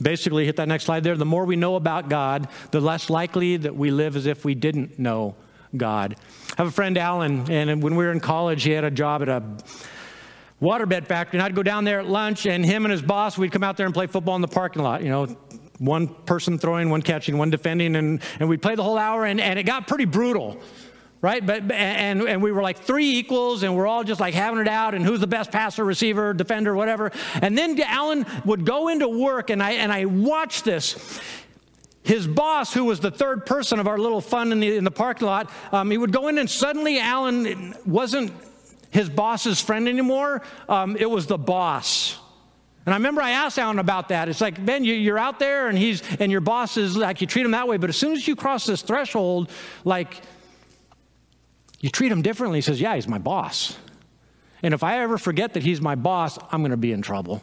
basically, 0.00 0.44
hit 0.44 0.56
that 0.56 0.68
next 0.68 0.84
slide 0.84 1.02
there. 1.04 1.16
The 1.16 1.24
more 1.24 1.44
we 1.44 1.56
know 1.56 1.76
about 1.76 2.08
God, 2.08 2.48
the 2.70 2.80
less 2.80 3.08
likely 3.08 3.56
that 3.56 3.74
we 3.74 3.90
live 3.90 4.16
as 4.16 4.26
if 4.26 4.44
we 4.44 4.54
didn't 4.54 4.98
know 4.98 5.34
God. 5.76 6.16
I 6.50 6.54
have 6.58 6.66
a 6.68 6.72
friend, 6.72 6.96
Alan, 6.98 7.50
and 7.50 7.82
when 7.82 7.96
we 7.96 8.04
were 8.04 8.12
in 8.12 8.20
college, 8.20 8.62
he 8.62 8.70
had 8.70 8.84
a 8.84 8.90
job 8.90 9.22
at 9.22 9.28
a 9.28 9.42
waterbed 10.60 11.06
factory, 11.06 11.38
and 11.38 11.44
I'd 11.44 11.54
go 11.54 11.62
down 11.62 11.84
there 11.84 12.00
at 12.00 12.06
lunch, 12.06 12.46
and 12.46 12.64
him 12.64 12.84
and 12.84 12.92
his 12.92 13.02
boss, 13.02 13.36
we'd 13.36 13.52
come 13.52 13.64
out 13.64 13.76
there 13.76 13.86
and 13.86 13.94
play 13.94 14.06
football 14.06 14.36
in 14.36 14.42
the 14.42 14.48
parking 14.48 14.82
lot, 14.82 15.02
you 15.02 15.08
know, 15.08 15.26
one 15.78 16.06
person 16.06 16.58
throwing, 16.58 16.90
one 16.90 17.02
catching, 17.02 17.38
one 17.38 17.50
defending, 17.50 17.96
and, 17.96 18.20
and 18.38 18.48
we'd 18.48 18.62
play 18.62 18.74
the 18.74 18.82
whole 18.82 18.98
hour, 18.98 19.24
and, 19.24 19.40
and 19.40 19.58
it 19.58 19.64
got 19.64 19.88
pretty 19.88 20.04
brutal 20.04 20.60
right? 21.24 21.44
But 21.44 21.70
and 21.72 22.20
and 22.28 22.42
we 22.42 22.52
were 22.52 22.62
like 22.62 22.78
three 22.80 23.16
equals, 23.16 23.62
and 23.62 23.74
we're 23.74 23.86
all 23.86 24.04
just 24.04 24.20
like 24.20 24.34
having 24.34 24.60
it 24.60 24.68
out, 24.68 24.92
and 24.92 25.02
who's 25.02 25.20
the 25.20 25.26
best 25.26 25.50
passer, 25.50 25.82
receiver, 25.82 26.34
defender, 26.34 26.74
whatever. 26.74 27.12
And 27.40 27.56
then 27.56 27.80
Alan 27.80 28.26
would 28.44 28.66
go 28.66 28.88
into 28.88 29.08
work, 29.08 29.48
and 29.48 29.62
I 29.62 29.72
and 29.72 29.90
I 29.90 30.04
watched 30.04 30.66
this. 30.66 31.20
His 32.02 32.26
boss, 32.26 32.74
who 32.74 32.84
was 32.84 33.00
the 33.00 33.10
third 33.10 33.46
person 33.46 33.80
of 33.80 33.88
our 33.88 33.96
little 33.96 34.20
fun 34.20 34.52
in 34.52 34.60
the, 34.60 34.76
in 34.76 34.84
the 34.84 34.90
parking 34.90 35.26
lot, 35.26 35.50
um, 35.72 35.90
he 35.90 35.96
would 35.96 36.12
go 36.12 36.28
in, 36.28 36.36
and 36.36 36.50
suddenly 36.50 37.00
Alan 37.00 37.74
wasn't 37.86 38.30
his 38.90 39.08
boss's 39.08 39.58
friend 39.58 39.88
anymore. 39.88 40.42
Um, 40.68 40.98
it 40.98 41.08
was 41.08 41.26
the 41.26 41.38
boss. 41.38 42.18
And 42.84 42.92
I 42.92 42.98
remember 42.98 43.22
I 43.22 43.30
asked 43.30 43.58
Alan 43.58 43.78
about 43.78 44.10
that. 44.10 44.28
It's 44.28 44.42
like, 44.42 44.62
Ben, 44.62 44.84
you, 44.84 45.14
are 45.14 45.18
out 45.18 45.38
there 45.38 45.68
and 45.68 45.78
he's 45.78 46.02
and 46.20 46.30
your 46.30 46.42
boss 46.42 46.76
is 46.76 46.94
like 46.94 47.22
you 47.22 47.26
treat 47.26 47.46
him 47.46 47.52
that 47.52 47.66
way, 47.66 47.78
but 47.78 47.88
as 47.88 47.96
soon 47.96 48.12
as 48.12 48.28
you 48.28 48.36
cross 48.36 48.66
this 48.66 48.82
threshold, 48.82 49.50
like 49.84 50.20
you 51.84 51.90
treat 51.90 52.10
him 52.10 52.22
differently. 52.22 52.56
He 52.56 52.62
says, 52.62 52.80
Yeah, 52.80 52.94
he's 52.94 53.06
my 53.06 53.18
boss. 53.18 53.76
And 54.62 54.72
if 54.72 54.82
I 54.82 55.00
ever 55.00 55.18
forget 55.18 55.52
that 55.52 55.62
he's 55.62 55.82
my 55.82 55.96
boss, 55.96 56.38
I'm 56.50 56.62
going 56.62 56.70
to 56.70 56.78
be 56.78 56.92
in 56.92 57.02
trouble. 57.02 57.42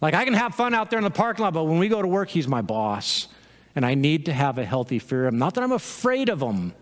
Like, 0.00 0.14
I 0.14 0.24
can 0.24 0.34
have 0.34 0.54
fun 0.54 0.74
out 0.74 0.90
there 0.90 1.00
in 1.00 1.02
the 1.02 1.10
parking 1.10 1.42
lot, 1.42 1.52
but 1.52 1.64
when 1.64 1.78
we 1.78 1.88
go 1.88 2.00
to 2.00 2.06
work, 2.06 2.28
he's 2.28 2.46
my 2.46 2.62
boss. 2.62 3.26
And 3.74 3.84
I 3.84 3.94
need 3.94 4.26
to 4.26 4.32
have 4.32 4.58
a 4.58 4.64
healthy 4.64 5.00
fear 5.00 5.26
of 5.26 5.32
him. 5.32 5.40
Not 5.40 5.54
that 5.54 5.64
I'm 5.64 5.72
afraid 5.72 6.28
of 6.28 6.40
him, 6.40 6.72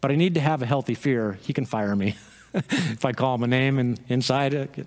but 0.00 0.10
I 0.10 0.16
need 0.16 0.32
to 0.36 0.40
have 0.40 0.62
a 0.62 0.66
healthy 0.66 0.94
fear. 0.94 1.38
He 1.42 1.52
can 1.52 1.66
fire 1.66 1.94
me 1.94 2.16
if 2.54 3.04
I 3.04 3.12
call 3.12 3.34
him 3.34 3.42
a 3.42 3.46
name 3.46 3.78
and 3.78 4.00
inside 4.08 4.54
it. 4.54 4.86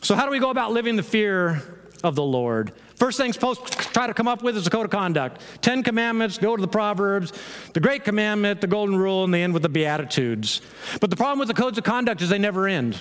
So, 0.00 0.14
how 0.14 0.24
do 0.24 0.30
we 0.30 0.38
go 0.38 0.48
about 0.48 0.72
living 0.72 0.96
the 0.96 1.02
fear 1.02 1.62
of 2.02 2.14
the 2.14 2.22
Lord? 2.22 2.72
First 2.96 3.18
things 3.18 3.36
post 3.36 3.66
try 3.92 4.06
to 4.06 4.14
come 4.14 4.28
up 4.28 4.42
with 4.42 4.56
is 4.56 4.66
a 4.66 4.70
code 4.70 4.84
of 4.84 4.90
conduct. 4.90 5.40
Ten 5.60 5.82
commandments, 5.82 6.38
go 6.38 6.56
to 6.56 6.60
the 6.60 6.68
Proverbs, 6.68 7.32
the 7.72 7.80
great 7.80 8.04
commandment, 8.04 8.60
the 8.60 8.66
golden 8.66 8.96
rule, 8.96 9.24
and 9.24 9.32
they 9.32 9.42
end 9.42 9.54
with 9.54 9.62
the 9.62 9.68
Beatitudes. 9.68 10.60
But 11.00 11.10
the 11.10 11.16
problem 11.16 11.38
with 11.38 11.48
the 11.48 11.54
codes 11.54 11.78
of 11.78 11.84
conduct 11.84 12.22
is 12.22 12.28
they 12.28 12.38
never 12.38 12.66
end. 12.68 12.98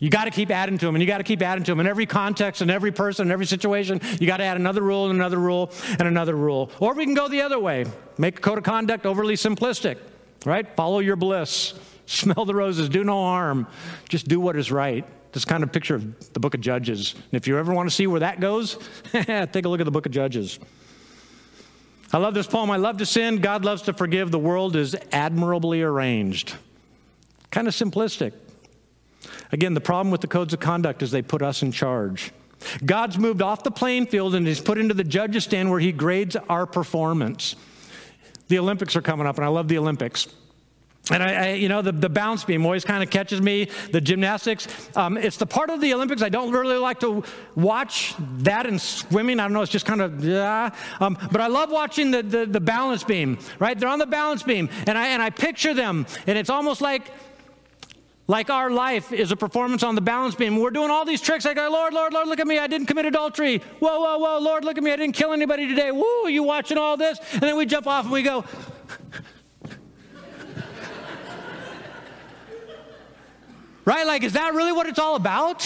You 0.00 0.10
got 0.10 0.26
to 0.26 0.30
keep 0.30 0.50
adding 0.50 0.78
to 0.78 0.86
them, 0.86 0.94
and 0.94 1.02
you 1.02 1.08
got 1.08 1.18
to 1.18 1.24
keep 1.24 1.42
adding 1.42 1.64
to 1.64 1.72
them. 1.72 1.80
In 1.80 1.86
every 1.88 2.06
context, 2.06 2.62
in 2.62 2.70
every 2.70 2.92
person, 2.92 3.26
in 3.26 3.32
every 3.32 3.46
situation, 3.46 4.00
you 4.20 4.28
got 4.28 4.36
to 4.36 4.44
add 4.44 4.56
another 4.56 4.82
rule, 4.82 5.06
and 5.10 5.14
another 5.14 5.38
rule, 5.38 5.72
and 5.98 6.02
another 6.02 6.36
rule. 6.36 6.70
Or 6.78 6.94
we 6.94 7.04
can 7.04 7.14
go 7.14 7.28
the 7.28 7.42
other 7.42 7.58
way 7.58 7.86
make 8.16 8.38
a 8.38 8.40
code 8.40 8.58
of 8.58 8.64
conduct 8.64 9.06
overly 9.06 9.34
simplistic, 9.34 9.98
right? 10.44 10.66
Follow 10.76 11.00
your 11.00 11.16
bliss, 11.16 11.74
smell 12.06 12.44
the 12.44 12.54
roses, 12.54 12.88
do 12.88 13.02
no 13.02 13.14
harm, 13.14 13.66
just 14.08 14.28
do 14.28 14.38
what 14.38 14.56
is 14.56 14.70
right. 14.70 15.04
This 15.32 15.44
kind 15.44 15.62
of 15.62 15.72
picture 15.72 15.94
of 15.94 16.32
the 16.32 16.40
book 16.40 16.54
of 16.54 16.60
Judges. 16.60 17.14
And 17.14 17.34
if 17.34 17.46
you 17.46 17.58
ever 17.58 17.72
want 17.72 17.88
to 17.88 17.94
see 17.94 18.06
where 18.06 18.20
that 18.20 18.40
goes, 18.40 18.78
take 19.12 19.64
a 19.64 19.68
look 19.68 19.80
at 19.80 19.84
the 19.84 19.90
book 19.90 20.06
of 20.06 20.12
Judges. 20.12 20.58
I 22.12 22.18
love 22.18 22.32
this 22.34 22.46
poem. 22.46 22.70
I 22.70 22.76
love 22.76 22.96
to 22.98 23.06
sin. 23.06 23.36
God 23.36 23.64
loves 23.64 23.82
to 23.82 23.92
forgive. 23.92 24.30
The 24.30 24.38
world 24.38 24.76
is 24.76 24.96
admirably 25.12 25.82
arranged. 25.82 26.56
Kind 27.50 27.68
of 27.68 27.74
simplistic. 27.74 28.32
Again, 29.52 29.74
the 29.74 29.80
problem 29.80 30.10
with 30.10 30.22
the 30.22 30.26
codes 30.26 30.54
of 30.54 30.60
conduct 30.60 31.02
is 31.02 31.10
they 31.10 31.22
put 31.22 31.42
us 31.42 31.62
in 31.62 31.72
charge. 31.72 32.32
God's 32.84 33.18
moved 33.18 33.42
off 33.42 33.62
the 33.62 33.70
playing 33.70 34.06
field 34.06 34.34
and 34.34 34.46
he's 34.46 34.60
put 34.60 34.78
into 34.78 34.94
the 34.94 35.04
judges 35.04 35.44
stand 35.44 35.70
where 35.70 35.80
he 35.80 35.92
grades 35.92 36.36
our 36.48 36.66
performance. 36.66 37.56
The 38.48 38.58
Olympics 38.58 38.96
are 38.96 39.02
coming 39.02 39.26
up, 39.26 39.36
and 39.36 39.44
I 39.44 39.48
love 39.48 39.68
the 39.68 39.78
Olympics. 39.78 40.28
And 41.10 41.22
I, 41.22 41.32
I, 41.32 41.52
you 41.54 41.68
know, 41.68 41.82
the, 41.82 41.92
the 41.92 42.08
bounce 42.08 42.44
beam 42.44 42.64
always 42.64 42.84
kind 42.84 43.02
of 43.02 43.10
catches 43.10 43.40
me. 43.40 43.68
The 43.92 44.00
gymnastics, 44.00 44.68
um, 44.96 45.16
it's 45.16 45.36
the 45.36 45.46
part 45.46 45.70
of 45.70 45.80
the 45.80 45.94
Olympics 45.94 46.22
I 46.22 46.28
don't 46.28 46.52
really 46.52 46.76
like 46.76 47.00
to 47.00 47.24
watch. 47.54 48.14
That 48.38 48.66
and 48.66 48.80
swimming, 48.80 49.40
I 49.40 49.44
don't 49.44 49.52
know, 49.52 49.62
it's 49.62 49.72
just 49.72 49.86
kind 49.86 50.00
of, 50.00 50.24
yeah. 50.24 50.70
Um, 51.00 51.18
but 51.32 51.40
I 51.40 51.46
love 51.46 51.70
watching 51.70 52.10
the, 52.10 52.22
the, 52.22 52.46
the 52.46 52.60
balance 52.60 53.04
beam, 53.04 53.38
right? 53.58 53.78
They're 53.78 53.88
on 53.88 53.98
the 53.98 54.06
balance 54.06 54.42
beam, 54.42 54.68
and 54.86 54.98
I, 54.98 55.08
and 55.08 55.22
I 55.22 55.30
picture 55.30 55.74
them, 55.74 56.06
and 56.26 56.36
it's 56.36 56.50
almost 56.50 56.80
like, 56.80 57.10
like 58.26 58.50
our 58.50 58.70
life 58.70 59.10
is 59.10 59.32
a 59.32 59.36
performance 59.36 59.82
on 59.82 59.94
the 59.94 60.02
balance 60.02 60.34
beam. 60.34 60.58
We're 60.58 60.70
doing 60.70 60.90
all 60.90 61.06
these 61.06 61.22
tricks. 61.22 61.46
I 61.46 61.54
go, 61.54 61.70
Lord, 61.70 61.94
Lord, 61.94 62.12
Lord, 62.12 62.28
look 62.28 62.40
at 62.40 62.46
me. 62.46 62.58
I 62.58 62.66
didn't 62.66 62.86
commit 62.86 63.06
adultery. 63.06 63.58
Whoa, 63.78 64.00
whoa, 64.00 64.18
whoa, 64.18 64.38
Lord, 64.38 64.66
look 64.66 64.76
at 64.76 64.84
me. 64.84 64.92
I 64.92 64.96
didn't 64.96 65.14
kill 65.14 65.32
anybody 65.32 65.66
today. 65.66 65.90
Woo, 65.92 66.28
you 66.28 66.42
watching 66.42 66.76
all 66.76 66.98
this? 66.98 67.18
And 67.32 67.40
then 67.40 67.56
we 67.56 67.64
jump 67.64 67.86
off 67.86 68.04
and 68.04 68.12
we 68.12 68.22
go, 68.22 68.44
Right? 73.88 74.06
Like, 74.06 74.22
is 74.22 74.34
that 74.34 74.52
really 74.52 74.72
what 74.72 74.86
it's 74.86 74.98
all 74.98 75.16
about? 75.16 75.62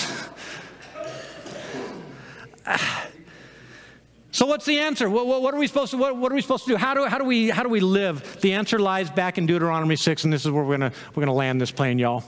So 4.31 4.47
what's 4.47 4.65
the 4.65 4.79
answer? 4.79 5.11
What, 5.11 5.27
what, 5.27 5.43
what, 5.43 5.53
are 5.53 5.59
we 5.59 5.67
supposed 5.67 5.91
to 5.91 5.97
what, 5.97 6.17
what, 6.17 6.31
are 6.31 6.35
we 6.37 6.41
supposed 6.41 6.65
to 6.67 6.71
do? 6.71 6.77
How 6.77 6.95
do, 6.95 7.05
how 7.05 7.19
do 7.19 7.25
we 7.25 7.51
how 7.51 7.65
do 7.65 7.69
we 7.69 7.81
live? 7.81 8.41
The 8.41 8.53
answer 8.53 8.79
lies 8.79 9.11
back 9.11 9.39
in 9.39 9.47
Deuteronomy 9.47 9.97
6, 9.97 10.23
and 10.23 10.33
this 10.33 10.47
is 10.47 10.53
where 10.53 10.63
we're 10.63 10.79
gonna 10.79 10.93
we're 11.15 11.21
gonna 11.21 11.35
land 11.35 11.61
this 11.61 11.73
plane, 11.73 11.99
y'all. 11.99 12.23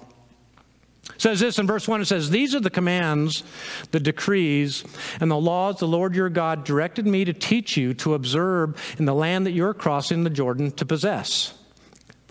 It 1.15 1.21
says 1.21 1.39
this 1.39 1.61
in 1.61 1.67
verse 1.69 1.87
1 1.87 2.01
it 2.01 2.07
says, 2.07 2.29
These 2.29 2.57
are 2.57 2.61
the 2.61 2.71
commands, 2.71 3.45
the 3.93 4.01
decrees, 4.01 4.85
and 5.21 5.31
the 5.31 5.39
laws 5.39 5.79
the 5.79 5.87
Lord 5.87 6.17
your 6.17 6.29
God 6.29 6.65
directed 6.65 7.07
me 7.07 7.25
to 7.25 7.33
teach 7.33 7.77
you 7.77 7.95
to 7.95 8.15
observe 8.15 8.77
in 8.99 9.05
the 9.05 9.15
land 9.15 9.47
that 9.47 9.53
you're 9.53 9.75
crossing 9.75 10.25
the 10.25 10.31
Jordan 10.31 10.73
to 10.73 10.85
possess. 10.85 11.55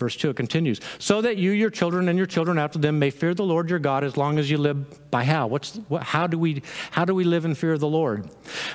Verse 0.04 0.16
2 0.16 0.28
it 0.28 0.36
continues, 0.36 0.82
so 0.98 1.22
that 1.22 1.38
you, 1.38 1.52
your 1.52 1.70
children, 1.70 2.10
and 2.10 2.18
your 2.18 2.26
children 2.26 2.58
after 2.58 2.78
them 2.78 2.98
may 2.98 3.08
fear 3.08 3.32
the 3.32 3.42
Lord 3.42 3.70
your 3.70 3.78
God 3.78 4.04
as 4.04 4.18
long 4.18 4.38
as 4.38 4.50
you 4.50 4.58
live 4.58 5.10
by 5.10 5.24
how? 5.24 5.46
What's, 5.46 5.76
what, 5.88 6.02
how, 6.02 6.26
do 6.26 6.38
we, 6.38 6.62
how 6.90 7.06
do 7.06 7.14
we 7.14 7.24
live 7.24 7.46
in 7.46 7.54
fear 7.54 7.72
of 7.72 7.80
the 7.80 7.88
Lord? 7.88 8.28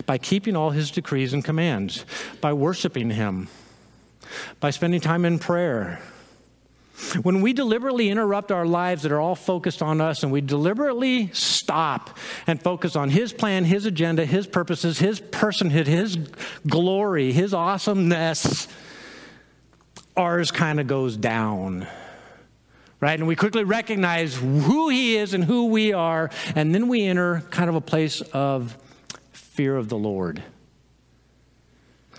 By 0.08 0.18
keeping 0.18 0.56
all 0.56 0.72
his 0.72 0.90
decrees 0.90 1.32
and 1.32 1.46
commands, 1.46 2.04
by 2.42 2.54
worshiping 2.54 3.12
him, 3.12 3.48
by 4.60 4.72
spending 4.72 5.02
time 5.02 5.24
in 5.24 5.38
prayer, 5.38 6.02
When 7.22 7.42
we 7.42 7.54
deliberately 7.54 8.10
interrupt 8.10 8.52
our 8.52 8.66
lives 8.66 9.04
that 9.04 9.12
are 9.12 9.20
all 9.20 9.36
focused 9.36 9.84
on 9.84 10.02
us 10.02 10.24
and 10.24 10.32
we 10.32 10.42
deliberately 10.42 11.30
stop 11.32 12.18
and 12.48 12.60
focus 12.60 12.96
on 12.96 13.12
His 13.12 13.34
plan, 13.34 13.66
His 13.66 13.86
agenda, 13.86 14.26
His 14.26 14.48
purposes, 14.48 14.98
His 14.98 15.22
personhood, 15.22 15.86
His 15.86 16.18
glory, 16.68 17.32
His 17.32 17.54
awesomeness, 17.54 18.68
ours 20.20 20.52
kind 20.52 20.80
of 20.80 20.88
goes 20.88 21.16
down. 21.18 21.88
Right? 23.00 23.18
And 23.18 23.28
we 23.28 23.38
quickly 23.38 23.64
recognize 23.64 24.36
who 24.36 24.90
He 24.90 25.16
is 25.16 25.34
and 25.34 25.44
who 25.44 25.68
we 25.68 25.94
are, 25.94 26.30
and 26.54 26.76
then 26.76 26.90
we 26.90 27.06
enter 27.06 27.42
kind 27.50 27.70
of 27.70 27.76
a 27.76 27.82
place 27.82 28.20
of 28.22 28.78
fear 29.32 29.78
of 29.78 29.88
the 29.88 29.98
Lord. 29.98 30.44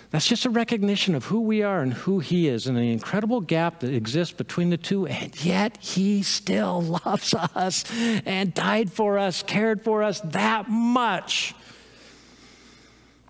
That's 0.09 0.27
just 0.27 0.45
a 0.45 0.49
recognition 0.49 1.15
of 1.15 1.25
who 1.25 1.41
we 1.41 1.61
are 1.61 1.81
and 1.81 1.93
who 1.93 2.19
He 2.19 2.47
is, 2.47 2.65
and 2.65 2.75
the 2.75 2.91
incredible 2.91 3.41
gap 3.41 3.81
that 3.81 3.93
exists 3.93 4.33
between 4.35 4.71
the 4.71 4.77
two. 4.77 5.05
And 5.05 5.45
yet, 5.45 5.77
He 5.79 6.23
still 6.23 6.81
loves 7.05 7.33
us 7.33 7.85
and 8.25 8.51
died 8.53 8.91
for 8.91 9.19
us, 9.19 9.43
cared 9.43 9.83
for 9.83 10.01
us 10.01 10.19
that 10.21 10.67
much. 10.67 11.53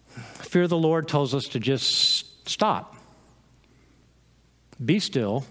Fear 0.08 0.64
of 0.64 0.70
the 0.70 0.78
Lord 0.78 1.10
tells 1.10 1.36
us 1.36 1.48
to 1.50 1.60
just 1.60 2.48
stop, 2.50 2.96
be 4.84 5.00
still, 5.00 5.46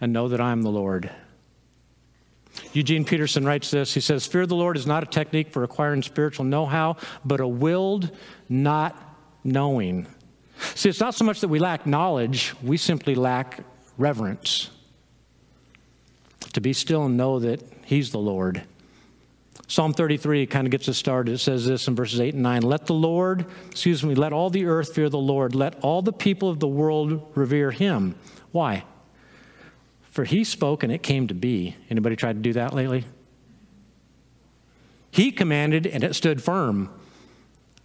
and 0.00 0.12
know 0.12 0.28
that 0.28 0.40
I 0.40 0.52
am 0.52 0.62
the 0.62 0.70
Lord. 0.70 1.10
Eugene 2.72 3.04
Peterson 3.04 3.44
writes 3.44 3.70
this. 3.70 3.94
He 3.94 4.00
says, 4.00 4.26
Fear 4.26 4.46
the 4.46 4.54
Lord 4.54 4.76
is 4.76 4.86
not 4.86 5.02
a 5.02 5.06
technique 5.06 5.50
for 5.50 5.62
acquiring 5.62 6.02
spiritual 6.02 6.44
know 6.44 6.66
how, 6.66 6.96
but 7.24 7.40
a 7.40 7.46
willed, 7.46 8.10
not 8.48 8.96
knowing. 9.44 10.06
See, 10.74 10.88
it's 10.88 11.00
not 11.00 11.14
so 11.14 11.24
much 11.24 11.40
that 11.40 11.48
we 11.48 11.58
lack 11.58 11.86
knowledge, 11.86 12.54
we 12.62 12.76
simply 12.76 13.14
lack 13.14 13.60
reverence. 13.98 14.70
To 16.52 16.60
be 16.60 16.72
still 16.72 17.06
and 17.06 17.16
know 17.16 17.38
that 17.38 17.62
He's 17.84 18.10
the 18.10 18.18
Lord. 18.18 18.62
Psalm 19.68 19.92
33 19.92 20.46
kind 20.46 20.66
of 20.66 20.70
gets 20.70 20.88
us 20.88 20.98
started. 20.98 21.34
It 21.34 21.38
says 21.38 21.66
this 21.66 21.88
in 21.88 21.94
verses 21.94 22.20
8 22.20 22.34
and 22.34 22.42
9 22.42 22.62
Let 22.62 22.86
the 22.86 22.94
Lord, 22.94 23.46
excuse 23.70 24.02
me, 24.04 24.14
let 24.14 24.32
all 24.32 24.50
the 24.50 24.66
earth 24.66 24.94
fear 24.94 25.08
the 25.08 25.18
Lord. 25.18 25.54
Let 25.54 25.78
all 25.80 26.02
the 26.02 26.12
people 26.12 26.48
of 26.48 26.60
the 26.60 26.68
world 26.68 27.30
revere 27.34 27.70
Him. 27.70 28.14
Why? 28.50 28.84
For 30.10 30.24
He 30.24 30.44
spoke 30.44 30.82
and 30.82 30.92
it 30.92 31.02
came 31.02 31.28
to 31.28 31.34
be. 31.34 31.76
Anybody 31.90 32.16
tried 32.16 32.34
to 32.34 32.40
do 32.40 32.52
that 32.54 32.74
lately? 32.74 33.04
He 35.10 35.30
commanded 35.30 35.86
and 35.86 36.02
it 36.04 36.14
stood 36.14 36.42
firm. 36.42 36.90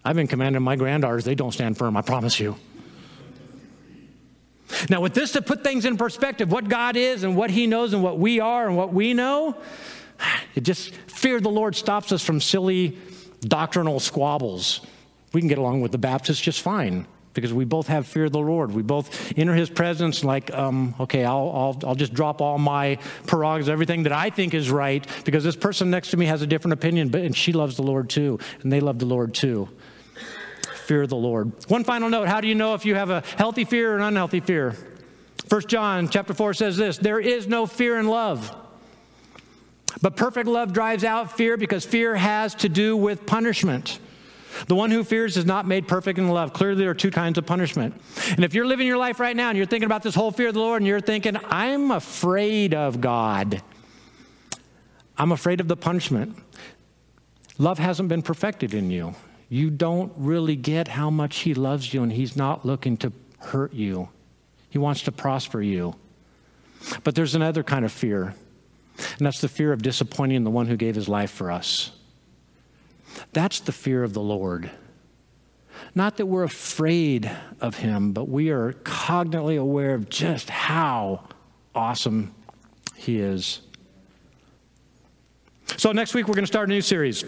I've 0.03 0.15
been 0.15 0.27
commanding 0.27 0.61
my 0.61 0.77
granddaughters, 0.77 1.25
they 1.25 1.35
don't 1.35 1.51
stand 1.51 1.77
firm, 1.77 1.97
I 1.97 2.01
promise 2.01 2.39
you. 2.39 2.55
Now, 4.89 5.01
with 5.01 5.13
this 5.13 5.31
to 5.33 5.41
put 5.41 5.63
things 5.63 5.85
in 5.85 5.97
perspective, 5.97 6.51
what 6.51 6.67
God 6.67 6.95
is 6.95 7.23
and 7.23 7.35
what 7.35 7.49
He 7.49 7.67
knows 7.67 7.93
and 7.93 8.03
what 8.03 8.19
we 8.19 8.39
are 8.39 8.67
and 8.67 8.75
what 8.75 8.93
we 8.93 9.13
know, 9.13 9.55
it 10.55 10.61
just, 10.61 10.93
fear 10.93 11.39
the 11.39 11.49
Lord 11.49 11.75
stops 11.75 12.11
us 12.11 12.23
from 12.23 12.41
silly 12.41 12.97
doctrinal 13.41 13.99
squabbles. 13.99 14.81
We 15.33 15.41
can 15.41 15.47
get 15.47 15.57
along 15.57 15.81
with 15.81 15.91
the 15.91 15.97
Baptists 15.97 16.39
just 16.39 16.61
fine 16.61 17.05
because 17.33 17.53
we 17.53 17.65
both 17.65 17.87
have 17.87 18.07
fear 18.07 18.25
of 18.25 18.31
the 18.31 18.39
Lord. 18.39 18.71
We 18.71 18.81
both 18.81 19.31
enter 19.37 19.53
His 19.53 19.69
presence 19.69 20.23
like, 20.23 20.51
um, 20.53 20.95
okay, 20.99 21.23
I'll, 21.23 21.51
I'll, 21.53 21.89
I'll 21.89 21.95
just 21.95 22.13
drop 22.13 22.41
all 22.41 22.57
my 22.57 22.97
prerogatives, 23.27 23.69
everything 23.69 24.03
that 24.03 24.11
I 24.11 24.31
think 24.31 24.55
is 24.55 24.71
right, 24.71 25.05
because 25.23 25.43
this 25.43 25.55
person 25.55 25.91
next 25.91 26.09
to 26.11 26.17
me 26.17 26.25
has 26.25 26.41
a 26.41 26.47
different 26.47 26.73
opinion, 26.73 27.09
but 27.09 27.21
and 27.21 27.37
she 27.37 27.53
loves 27.53 27.75
the 27.75 27.83
Lord 27.83 28.09
too, 28.09 28.39
and 28.63 28.73
they 28.73 28.79
love 28.79 28.97
the 28.97 29.05
Lord 29.05 29.35
too 29.35 29.69
fear 30.87 31.01
of 31.01 31.09
the 31.09 31.17
Lord. 31.17 31.51
One 31.67 31.83
final 31.83 32.09
note 32.09 32.27
how 32.27 32.39
do 32.39 32.47
you 32.47 32.55
know 32.55 32.73
if 32.73 32.85
you 32.85 32.95
have 32.95 33.09
a 33.09 33.21
healthy 33.37 33.65
fear 33.65 33.93
or 33.93 33.97
an 33.97 34.03
unhealthy 34.03 34.39
fear? 34.39 34.73
1 35.49 35.61
John 35.67 36.09
chapter 36.09 36.33
4 36.33 36.53
says 36.53 36.77
this 36.77 36.97
there 36.97 37.19
is 37.19 37.47
no 37.47 37.67
fear 37.67 37.99
in 37.99 38.07
love. 38.07 38.55
But 40.01 40.15
perfect 40.15 40.47
love 40.47 40.73
drives 40.73 41.03
out 41.03 41.35
fear 41.35 41.57
because 41.57 41.85
fear 41.85 42.15
has 42.15 42.55
to 42.55 42.69
do 42.69 42.95
with 42.95 43.25
punishment. 43.25 43.99
The 44.67 44.75
one 44.75 44.89
who 44.89 45.03
fears 45.03 45.37
is 45.37 45.45
not 45.45 45.67
made 45.67 45.87
perfect 45.87 46.17
in 46.17 46.27
love. 46.29 46.53
Clearly, 46.53 46.79
there 46.79 46.89
are 46.89 46.95
two 46.95 47.11
kinds 47.11 47.37
of 47.37 47.45
punishment. 47.45 47.93
And 48.31 48.43
if 48.43 48.53
you're 48.53 48.65
living 48.65 48.87
your 48.87 48.97
life 48.97 49.19
right 49.19 49.35
now 49.35 49.49
and 49.49 49.57
you're 49.57 49.67
thinking 49.67 49.85
about 49.85 50.03
this 50.03 50.15
whole 50.15 50.31
fear 50.31 50.47
of 50.47 50.55
the 50.55 50.59
Lord 50.59 50.81
and 50.81 50.87
you're 50.87 51.01
thinking, 51.01 51.37
I'm 51.45 51.91
afraid 51.91 52.73
of 52.73 52.99
God, 52.99 53.61
I'm 55.17 55.31
afraid 55.31 55.59
of 55.59 55.67
the 55.67 55.77
punishment, 55.77 56.37
love 57.57 57.77
hasn't 57.77 58.09
been 58.09 58.21
perfected 58.21 58.73
in 58.73 58.89
you 58.89 59.15
you 59.49 59.69
don't 59.69 60.11
really 60.17 60.55
get 60.55 60.87
how 60.87 61.09
much 61.09 61.39
He 61.39 61.53
loves 61.53 61.93
you 61.93 62.03
and 62.03 62.11
He's 62.11 62.35
not 62.35 62.65
looking 62.65 62.97
to 62.97 63.13
hurt 63.39 63.73
you. 63.73 64.09
He 64.69 64.77
wants 64.77 65.03
to 65.03 65.11
prosper 65.11 65.61
you. 65.61 65.95
But 67.03 67.15
there's 67.15 67.35
another 67.35 67.63
kind 67.63 67.85
of 67.85 67.91
fear, 67.91 68.35
and 68.97 69.25
that's 69.25 69.41
the 69.41 69.49
fear 69.49 69.71
of 69.71 69.81
disappointing 69.81 70.43
the 70.43 70.49
one 70.49 70.67
who 70.67 70.77
gave 70.77 70.95
His 70.95 71.07
life 71.07 71.31
for 71.31 71.51
us. 71.51 71.91
That's 73.33 73.59
the 73.59 73.71
fear 73.71 74.03
of 74.03 74.13
the 74.13 74.21
Lord. 74.21 74.71
Not 75.93 76.17
that 76.17 76.25
we're 76.25 76.43
afraid 76.43 77.29
of 77.61 77.77
Him, 77.77 78.11
but 78.11 78.27
we 78.29 78.49
are 78.49 78.73
cognitively 78.73 79.59
aware 79.59 79.93
of 79.93 80.09
just 80.09 80.49
how 80.49 81.27
awesome 81.75 82.33
He 82.95 83.19
is. 83.19 83.61
So, 85.77 85.91
next 85.91 86.13
week 86.13 86.27
we're 86.27 86.33
going 86.33 86.43
to 86.43 86.47
start 86.47 86.69
a 86.69 86.71
new 86.71 86.81
series. 86.81 87.25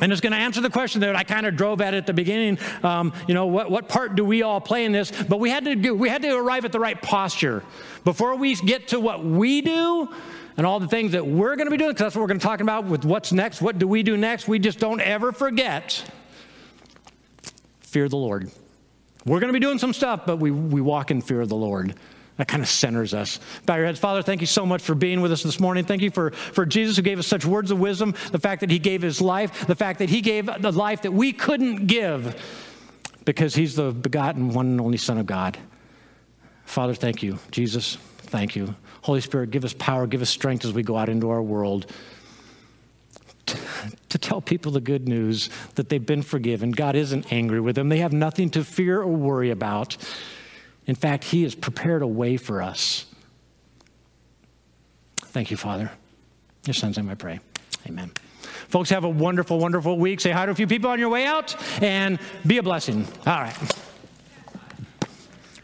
And 0.00 0.12
it's 0.12 0.20
going 0.20 0.32
to 0.32 0.38
answer 0.38 0.60
the 0.60 0.70
question 0.70 1.00
that 1.02 1.14
I 1.14 1.24
kind 1.24 1.46
of 1.46 1.56
drove 1.56 1.80
at 1.80 1.94
at 1.94 2.06
the 2.06 2.12
beginning. 2.12 2.58
Um, 2.82 3.12
you 3.28 3.34
know, 3.34 3.46
what, 3.46 3.70
what 3.70 3.88
part 3.88 4.16
do 4.16 4.24
we 4.24 4.42
all 4.42 4.60
play 4.60 4.84
in 4.84 4.92
this? 4.92 5.10
But 5.10 5.40
we 5.40 5.50
had 5.50 5.64
to 5.64 5.74
do, 5.74 5.94
we 5.94 6.08
had 6.08 6.22
to 6.22 6.36
arrive 6.36 6.64
at 6.64 6.72
the 6.72 6.80
right 6.80 7.00
posture 7.00 7.62
before 8.04 8.36
we 8.36 8.54
get 8.56 8.88
to 8.88 9.00
what 9.00 9.24
we 9.24 9.60
do 9.60 10.08
and 10.56 10.66
all 10.66 10.80
the 10.80 10.88
things 10.88 11.12
that 11.12 11.26
we're 11.26 11.56
going 11.56 11.66
to 11.66 11.70
be 11.70 11.76
doing. 11.76 11.90
Because 11.90 12.06
that's 12.06 12.16
what 12.16 12.22
we're 12.22 12.28
going 12.28 12.40
to 12.40 12.46
talk 12.46 12.60
about 12.60 12.86
with 12.86 13.04
what's 13.04 13.32
next. 13.32 13.60
What 13.60 13.78
do 13.78 13.86
we 13.86 14.02
do 14.02 14.16
next? 14.16 14.48
We 14.48 14.58
just 14.58 14.78
don't 14.78 15.00
ever 15.00 15.32
forget. 15.32 16.04
Fear 17.80 18.08
the 18.08 18.16
Lord. 18.16 18.50
We're 19.26 19.40
going 19.40 19.52
to 19.52 19.52
be 19.52 19.60
doing 19.60 19.78
some 19.78 19.92
stuff, 19.92 20.22
but 20.24 20.38
we, 20.38 20.50
we 20.50 20.80
walk 20.80 21.10
in 21.10 21.20
fear 21.20 21.42
of 21.42 21.48
the 21.50 21.56
Lord. 21.56 21.94
That 22.40 22.48
kind 22.48 22.62
of 22.62 22.70
centers 22.70 23.12
us. 23.12 23.38
Bow 23.66 23.76
your 23.76 23.84
heads. 23.84 23.98
Father, 23.98 24.22
thank 24.22 24.40
you 24.40 24.46
so 24.46 24.64
much 24.64 24.80
for 24.80 24.94
being 24.94 25.20
with 25.20 25.30
us 25.30 25.42
this 25.42 25.60
morning. 25.60 25.84
Thank 25.84 26.00
you 26.00 26.10
for, 26.10 26.30
for 26.30 26.64
Jesus 26.64 26.96
who 26.96 27.02
gave 27.02 27.18
us 27.18 27.26
such 27.26 27.44
words 27.44 27.70
of 27.70 27.78
wisdom, 27.78 28.14
the 28.32 28.38
fact 28.38 28.60
that 28.60 28.70
he 28.70 28.78
gave 28.78 29.02
his 29.02 29.20
life, 29.20 29.66
the 29.66 29.74
fact 29.74 29.98
that 29.98 30.08
he 30.08 30.22
gave 30.22 30.48
the 30.58 30.72
life 30.72 31.02
that 31.02 31.12
we 31.12 31.34
couldn't 31.34 31.86
give 31.86 32.34
because 33.26 33.54
he's 33.54 33.76
the 33.76 33.92
begotten 33.92 34.54
one 34.54 34.68
and 34.68 34.80
only 34.80 34.96
Son 34.96 35.18
of 35.18 35.26
God. 35.26 35.58
Father, 36.64 36.94
thank 36.94 37.22
you. 37.22 37.38
Jesus, 37.50 37.96
thank 38.20 38.56
you. 38.56 38.74
Holy 39.02 39.20
Spirit, 39.20 39.50
give 39.50 39.66
us 39.66 39.74
power, 39.74 40.06
give 40.06 40.22
us 40.22 40.30
strength 40.30 40.64
as 40.64 40.72
we 40.72 40.82
go 40.82 40.96
out 40.96 41.10
into 41.10 41.28
our 41.28 41.42
world 41.42 41.92
to, 43.44 43.58
to 44.08 44.16
tell 44.16 44.40
people 44.40 44.72
the 44.72 44.80
good 44.80 45.06
news 45.06 45.50
that 45.74 45.90
they've 45.90 46.06
been 46.06 46.22
forgiven. 46.22 46.70
God 46.70 46.96
isn't 46.96 47.30
angry 47.30 47.60
with 47.60 47.76
them, 47.76 47.90
they 47.90 47.98
have 47.98 48.14
nothing 48.14 48.48
to 48.52 48.64
fear 48.64 49.02
or 49.02 49.08
worry 49.08 49.50
about. 49.50 49.98
In 50.86 50.94
fact, 50.94 51.24
He 51.24 51.42
has 51.44 51.54
prepared 51.54 52.02
a 52.02 52.06
way 52.06 52.36
for 52.36 52.62
us. 52.62 53.06
Thank 55.16 55.50
you, 55.50 55.56
Father. 55.56 55.90
Your 56.66 56.74
son's 56.74 56.96
name 56.96 57.08
I 57.08 57.14
pray. 57.14 57.40
Amen. 57.86 58.10
Folks, 58.68 58.90
have 58.90 59.04
a 59.04 59.08
wonderful, 59.08 59.58
wonderful 59.58 59.98
week. 59.98 60.20
Say 60.20 60.30
hi 60.30 60.46
to 60.46 60.52
a 60.52 60.54
few 60.54 60.66
people 60.66 60.90
on 60.90 60.98
your 60.98 61.08
way 61.08 61.26
out 61.26 61.56
and 61.82 62.18
be 62.46 62.58
a 62.58 62.62
blessing. 62.62 63.06
All 63.26 63.40
right. 63.40 63.56